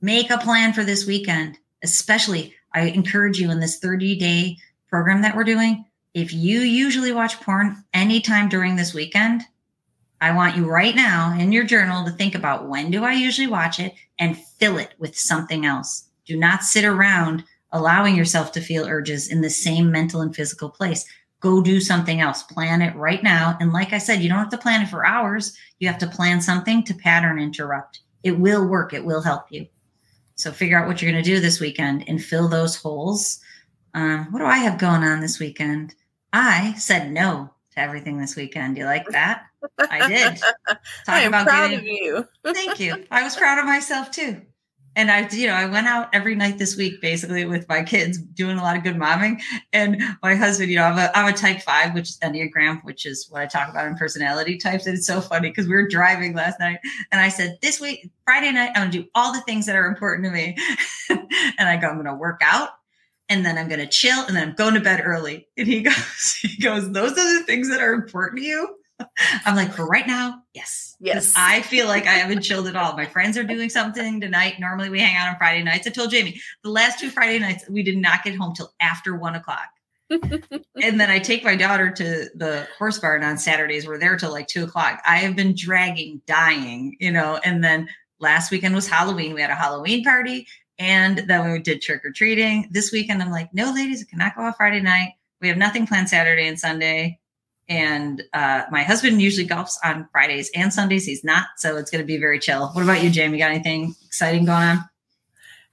make 0.00 0.30
a 0.30 0.38
plan 0.38 0.72
for 0.72 0.84
this 0.84 1.06
weekend, 1.06 1.58
especially 1.82 2.54
I 2.72 2.82
encourage 2.82 3.38
you 3.38 3.50
in 3.50 3.60
this 3.60 3.78
30 3.78 4.16
day 4.16 4.56
program 4.88 5.22
that 5.22 5.36
we're 5.36 5.44
doing. 5.44 5.84
If 6.14 6.32
you 6.32 6.60
usually 6.60 7.12
watch 7.12 7.40
porn 7.40 7.84
anytime 7.94 8.48
during 8.48 8.76
this 8.76 8.94
weekend, 8.94 9.42
I 10.20 10.32
want 10.32 10.56
you 10.56 10.68
right 10.68 10.94
now 10.94 11.36
in 11.38 11.52
your 11.52 11.64
journal 11.64 12.04
to 12.04 12.10
think 12.10 12.34
about 12.34 12.68
when 12.68 12.90
do 12.90 13.04
I 13.04 13.14
usually 13.14 13.46
watch 13.46 13.80
it 13.80 13.94
and 14.18 14.36
fill 14.36 14.76
it 14.76 14.94
with 14.98 15.18
something 15.18 15.64
else. 15.64 16.08
Do 16.26 16.36
not 16.36 16.62
sit 16.62 16.84
around 16.84 17.44
allowing 17.72 18.16
yourself 18.16 18.52
to 18.52 18.60
feel 18.60 18.86
urges 18.86 19.28
in 19.28 19.40
the 19.40 19.50
same 19.50 19.90
mental 19.90 20.20
and 20.20 20.34
physical 20.34 20.68
place. 20.68 21.06
Go 21.40 21.62
do 21.62 21.80
something 21.80 22.20
else. 22.20 22.42
Plan 22.42 22.82
it 22.82 22.94
right 22.96 23.22
now. 23.22 23.56
And 23.60 23.72
like 23.72 23.92
I 23.92 23.98
said, 23.98 24.20
you 24.20 24.28
don't 24.28 24.38
have 24.38 24.50
to 24.50 24.58
plan 24.58 24.82
it 24.82 24.88
for 24.88 25.06
hours. 25.06 25.56
You 25.78 25.88
have 25.88 25.98
to 25.98 26.06
plan 26.06 26.42
something 26.42 26.82
to 26.84 26.94
pattern 26.94 27.38
interrupt. 27.38 28.00
It 28.22 28.32
will 28.32 28.66
work. 28.66 28.92
It 28.92 29.04
will 29.04 29.22
help 29.22 29.50
you. 29.50 29.66
So 30.40 30.52
figure 30.52 30.78
out 30.78 30.86
what 30.88 31.00
you're 31.00 31.10
going 31.12 31.22
to 31.22 31.30
do 31.30 31.40
this 31.40 31.60
weekend 31.60 32.08
and 32.08 32.22
fill 32.22 32.48
those 32.48 32.76
holes. 32.76 33.40
Um, 33.94 34.28
what 34.30 34.38
do 34.38 34.46
I 34.46 34.56
have 34.58 34.78
going 34.78 35.02
on 35.02 35.20
this 35.20 35.38
weekend? 35.38 35.94
I 36.32 36.74
said 36.74 37.10
no 37.10 37.50
to 37.72 37.80
everything 37.80 38.18
this 38.18 38.36
weekend. 38.36 38.78
You 38.78 38.84
like 38.86 39.06
that? 39.08 39.44
I 39.78 40.08
did. 40.08 40.38
Talk 40.68 40.78
I 41.08 41.20
am 41.20 41.28
about 41.28 41.46
proud 41.46 41.70
getting, 41.70 41.78
of 41.80 41.84
you. 41.86 42.28
thank 42.54 42.80
you. 42.80 43.04
I 43.10 43.22
was 43.22 43.36
proud 43.36 43.58
of 43.58 43.66
myself 43.66 44.10
too 44.10 44.40
and 44.96 45.10
I, 45.10 45.28
you 45.28 45.46
know, 45.46 45.54
I 45.54 45.66
went 45.66 45.86
out 45.86 46.08
every 46.12 46.34
night 46.34 46.58
this 46.58 46.76
week 46.76 47.00
basically 47.00 47.44
with 47.44 47.68
my 47.68 47.82
kids 47.82 48.18
doing 48.18 48.58
a 48.58 48.62
lot 48.62 48.76
of 48.76 48.82
good 48.82 48.96
momming. 48.96 49.40
And 49.72 50.02
my 50.22 50.34
husband, 50.34 50.68
you 50.68 50.76
know, 50.76 50.84
I'm 50.84 50.98
a, 50.98 51.10
I'm 51.14 51.32
a 51.32 51.36
type 51.36 51.62
five, 51.62 51.94
which 51.94 52.10
is 52.10 52.18
Enneagram, 52.18 52.82
which 52.82 53.06
is 53.06 53.28
what 53.30 53.40
I 53.40 53.46
talk 53.46 53.68
about 53.68 53.86
in 53.86 53.96
personality 53.96 54.58
types. 54.58 54.86
And 54.86 54.96
it's 54.96 55.06
so 55.06 55.20
funny 55.20 55.50
because 55.50 55.68
we 55.68 55.74
were 55.74 55.86
driving 55.86 56.34
last 56.34 56.58
night 56.58 56.80
and 57.12 57.20
I 57.20 57.28
said, 57.28 57.58
this 57.62 57.80
week, 57.80 58.10
Friday 58.24 58.50
night, 58.50 58.72
I'm 58.74 58.82
going 58.82 58.90
to 58.90 59.02
do 59.02 59.08
all 59.14 59.32
the 59.32 59.42
things 59.42 59.66
that 59.66 59.76
are 59.76 59.86
important 59.86 60.24
to 60.24 60.32
me. 60.32 60.56
and 61.10 61.68
I 61.68 61.76
go, 61.76 61.88
I'm 61.88 61.94
going 61.94 62.06
to 62.06 62.14
work 62.14 62.40
out 62.42 62.70
and 63.28 63.46
then 63.46 63.58
I'm 63.58 63.68
going 63.68 63.80
to 63.80 63.86
chill 63.86 64.26
and 64.26 64.36
then 64.36 64.48
I'm 64.48 64.54
going 64.56 64.74
to 64.74 64.80
bed 64.80 65.02
early. 65.04 65.46
And 65.56 65.68
he 65.68 65.82
goes, 65.82 66.38
he 66.42 66.60
goes, 66.60 66.90
those 66.90 67.12
are 67.12 67.38
the 67.38 67.44
things 67.44 67.70
that 67.70 67.80
are 67.80 67.94
important 67.94 68.40
to 68.40 68.46
you. 68.46 68.76
I'm 69.44 69.56
like, 69.56 69.72
for 69.72 69.86
right 69.86 70.06
now, 70.06 70.42
yes. 70.54 70.96
Yes. 71.00 71.34
I 71.36 71.62
feel 71.62 71.86
like 71.86 72.06
I 72.06 72.14
haven't 72.14 72.42
chilled 72.42 72.66
at 72.66 72.76
all. 72.76 72.96
My 72.96 73.06
friends 73.06 73.38
are 73.38 73.44
doing 73.44 73.70
something 73.70 74.20
tonight. 74.20 74.60
Normally 74.60 74.90
we 74.90 75.00
hang 75.00 75.16
out 75.16 75.28
on 75.28 75.36
Friday 75.36 75.62
nights. 75.62 75.86
I 75.86 75.90
told 75.90 76.10
Jamie 76.10 76.40
the 76.62 76.70
last 76.70 76.98
two 76.98 77.10
Friday 77.10 77.38
nights, 77.38 77.64
we 77.68 77.82
did 77.82 77.96
not 77.96 78.22
get 78.22 78.36
home 78.36 78.54
till 78.54 78.72
after 78.80 79.16
one 79.16 79.34
o'clock. 79.34 79.68
and 80.10 81.00
then 81.00 81.08
I 81.08 81.20
take 81.20 81.44
my 81.44 81.54
daughter 81.54 81.90
to 81.90 82.28
the 82.34 82.66
horse 82.76 82.98
barn 82.98 83.22
on 83.22 83.38
Saturdays. 83.38 83.86
We're 83.86 83.98
there 83.98 84.16
till 84.16 84.32
like 84.32 84.48
two 84.48 84.64
o'clock. 84.64 85.00
I 85.06 85.18
have 85.18 85.36
been 85.36 85.54
dragging, 85.54 86.20
dying, 86.26 86.96
you 86.98 87.12
know. 87.12 87.38
And 87.44 87.62
then 87.62 87.88
last 88.18 88.50
weekend 88.50 88.74
was 88.74 88.88
Halloween. 88.88 89.34
We 89.34 89.40
had 89.40 89.50
a 89.50 89.54
Halloween 89.54 90.02
party, 90.02 90.48
and 90.78 91.18
then 91.18 91.52
we 91.52 91.60
did 91.60 91.80
trick 91.80 92.04
or 92.04 92.10
treating. 92.10 92.68
This 92.72 92.90
weekend, 92.90 93.22
I'm 93.22 93.30
like, 93.30 93.54
no, 93.54 93.72
ladies, 93.72 94.02
I 94.02 94.10
cannot 94.10 94.34
go 94.34 94.42
out 94.42 94.56
Friday 94.56 94.80
night. 94.80 95.12
We 95.40 95.48
have 95.48 95.56
nothing 95.56 95.86
planned 95.86 96.08
Saturday 96.08 96.48
and 96.48 96.58
Sunday. 96.58 97.20
And 97.70 98.22
uh, 98.34 98.64
my 98.70 98.82
husband 98.82 99.22
usually 99.22 99.46
golfs 99.46 99.76
on 99.82 100.08
Fridays 100.12 100.50
and 100.54 100.72
Sundays. 100.72 101.06
He's 101.06 101.24
not, 101.24 101.46
so 101.56 101.76
it's 101.76 101.90
going 101.90 102.02
to 102.02 102.06
be 102.06 102.18
very 102.18 102.38
chill. 102.38 102.68
What 102.68 102.82
about 102.82 103.02
you, 103.02 103.10
Jamie? 103.10 103.38
Got 103.38 103.52
anything 103.52 103.94
exciting 104.06 104.44
going 104.44 104.62
on? 104.62 104.84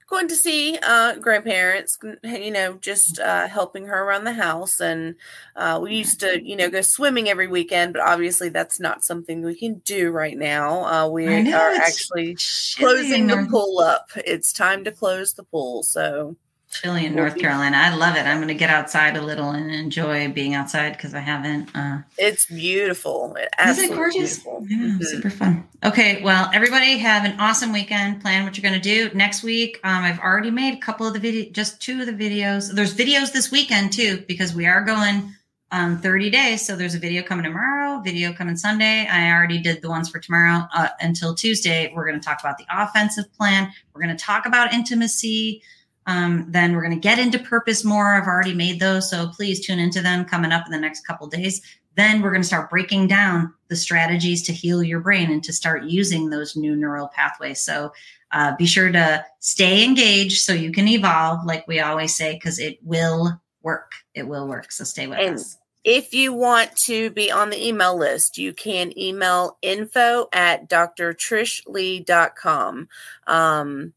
going 0.08 0.28
to 0.28 0.34
see 0.34 0.78
uh, 0.82 1.16
grandparents, 1.16 1.98
you 2.24 2.50
know, 2.50 2.74
just 2.74 3.20
uh, 3.20 3.46
helping 3.46 3.86
her 3.86 4.02
around 4.02 4.24
the 4.24 4.32
house. 4.32 4.80
And 4.80 5.14
uh, 5.54 5.78
we 5.82 5.94
used 5.94 6.20
to, 6.20 6.42
you 6.42 6.56
know, 6.56 6.70
go 6.70 6.80
swimming 6.80 7.28
every 7.28 7.46
weekend, 7.46 7.92
but 7.92 8.02
obviously 8.02 8.48
that's 8.48 8.80
not 8.80 9.04
something 9.04 9.42
we 9.42 9.54
can 9.54 9.82
do 9.84 10.10
right 10.10 10.36
now. 10.36 10.84
Uh, 10.84 11.08
we 11.08 11.42
know, 11.42 11.58
are 11.58 11.72
actually 11.72 12.36
closing 12.76 13.26
the 13.26 13.46
pool 13.50 13.80
up. 13.80 14.10
It's 14.16 14.52
time 14.52 14.82
to 14.84 14.92
close 14.92 15.34
the 15.34 15.44
pool. 15.44 15.82
So 15.82 16.36
chilly 16.70 17.06
in 17.06 17.14
North 17.14 17.38
Carolina. 17.38 17.76
I 17.76 17.94
love 17.94 18.16
it. 18.16 18.26
I'm 18.26 18.38
going 18.38 18.48
to 18.48 18.54
get 18.54 18.70
outside 18.70 19.16
a 19.16 19.22
little 19.22 19.50
and 19.50 19.70
enjoy 19.70 20.30
being 20.30 20.54
outside 20.54 20.92
because 20.96 21.14
I 21.14 21.20
haven't. 21.20 21.74
Uh, 21.74 21.98
it's 22.18 22.46
beautiful. 22.46 23.34
It 23.36 23.48
Is 23.66 23.78
it 23.78 23.94
gorgeous? 23.94 24.44
Yeah, 24.62 24.98
super 25.00 25.30
fun. 25.30 25.66
Okay, 25.84 26.22
well, 26.22 26.50
everybody 26.52 26.98
have 26.98 27.24
an 27.24 27.38
awesome 27.40 27.72
weekend. 27.72 28.20
Plan 28.20 28.44
what 28.44 28.56
you're 28.56 28.68
going 28.68 28.80
to 28.80 29.08
do 29.08 29.14
next 29.16 29.42
week. 29.42 29.80
Um, 29.82 30.04
I've 30.04 30.20
already 30.20 30.50
made 30.50 30.74
a 30.74 30.80
couple 30.80 31.06
of 31.06 31.14
the 31.14 31.20
video, 31.20 31.50
just 31.50 31.80
two 31.80 32.00
of 32.00 32.06
the 32.06 32.12
videos. 32.12 32.72
There's 32.72 32.94
videos 32.94 33.32
this 33.32 33.50
weekend 33.50 33.92
too 33.92 34.24
because 34.28 34.54
we 34.54 34.66
are 34.66 34.82
going 34.82 35.34
um 35.70 35.98
30 35.98 36.30
days. 36.30 36.66
So 36.66 36.76
there's 36.76 36.94
a 36.94 36.98
video 36.98 37.22
coming 37.22 37.44
tomorrow, 37.44 38.00
video 38.00 38.32
coming 38.32 38.56
Sunday. 38.56 39.06
I 39.06 39.30
already 39.32 39.60
did 39.60 39.82
the 39.82 39.88
ones 39.88 40.08
for 40.08 40.18
tomorrow 40.18 40.66
uh, 40.74 40.88
until 41.00 41.34
Tuesday. 41.34 41.92
We're 41.94 42.06
going 42.06 42.20
to 42.20 42.24
talk 42.24 42.40
about 42.40 42.58
the 42.58 42.66
offensive 42.70 43.32
plan. 43.34 43.72
We're 43.92 44.02
going 44.02 44.16
to 44.16 44.22
talk 44.22 44.46
about 44.46 44.72
intimacy. 44.72 45.62
Um, 46.08 46.46
then 46.48 46.74
we're 46.74 46.82
going 46.82 46.94
to 46.94 47.00
get 47.00 47.20
into 47.20 47.38
purpose 47.38 47.84
more. 47.84 48.14
I've 48.14 48.26
already 48.26 48.54
made 48.54 48.80
those, 48.80 49.08
so 49.08 49.28
please 49.28 49.64
tune 49.64 49.78
into 49.78 50.00
them 50.00 50.24
coming 50.24 50.50
up 50.50 50.66
in 50.66 50.72
the 50.72 50.78
next 50.78 51.06
couple 51.06 51.28
days 51.28 51.62
then 51.98 52.22
we're 52.22 52.30
going 52.30 52.42
to 52.42 52.46
start 52.46 52.70
breaking 52.70 53.08
down 53.08 53.52
the 53.66 53.74
strategies 53.74 54.44
to 54.44 54.52
heal 54.52 54.84
your 54.84 55.00
brain 55.00 55.32
and 55.32 55.42
to 55.42 55.52
start 55.52 55.82
using 55.82 56.30
those 56.30 56.54
new 56.54 56.76
neural 56.76 57.08
pathways. 57.08 57.60
So 57.60 57.92
uh, 58.30 58.54
be 58.56 58.66
sure 58.66 58.92
to 58.92 59.26
stay 59.40 59.84
engaged 59.84 60.42
so 60.42 60.52
you 60.52 60.70
can 60.70 60.86
evolve, 60.86 61.44
like 61.44 61.66
we 61.66 61.80
always 61.80 62.14
say, 62.14 62.34
because 62.34 62.60
it 62.60 62.78
will 62.84 63.40
work. 63.62 63.90
It 64.14 64.28
will 64.28 64.46
work. 64.46 64.70
So 64.70 64.84
stay 64.84 65.08
with 65.08 65.18
And- 65.18 65.34
us. 65.34 65.58
If 65.84 66.12
you 66.12 66.32
want 66.34 66.74
to 66.84 67.10
be 67.10 67.30
on 67.30 67.50
the 67.50 67.66
email 67.66 67.96
list, 67.96 68.36
you 68.36 68.52
can 68.52 68.96
email 68.98 69.56
info 69.62 70.28
at 70.32 70.68
drtrishleigh.com. 70.68 72.88
Um, 73.26 73.94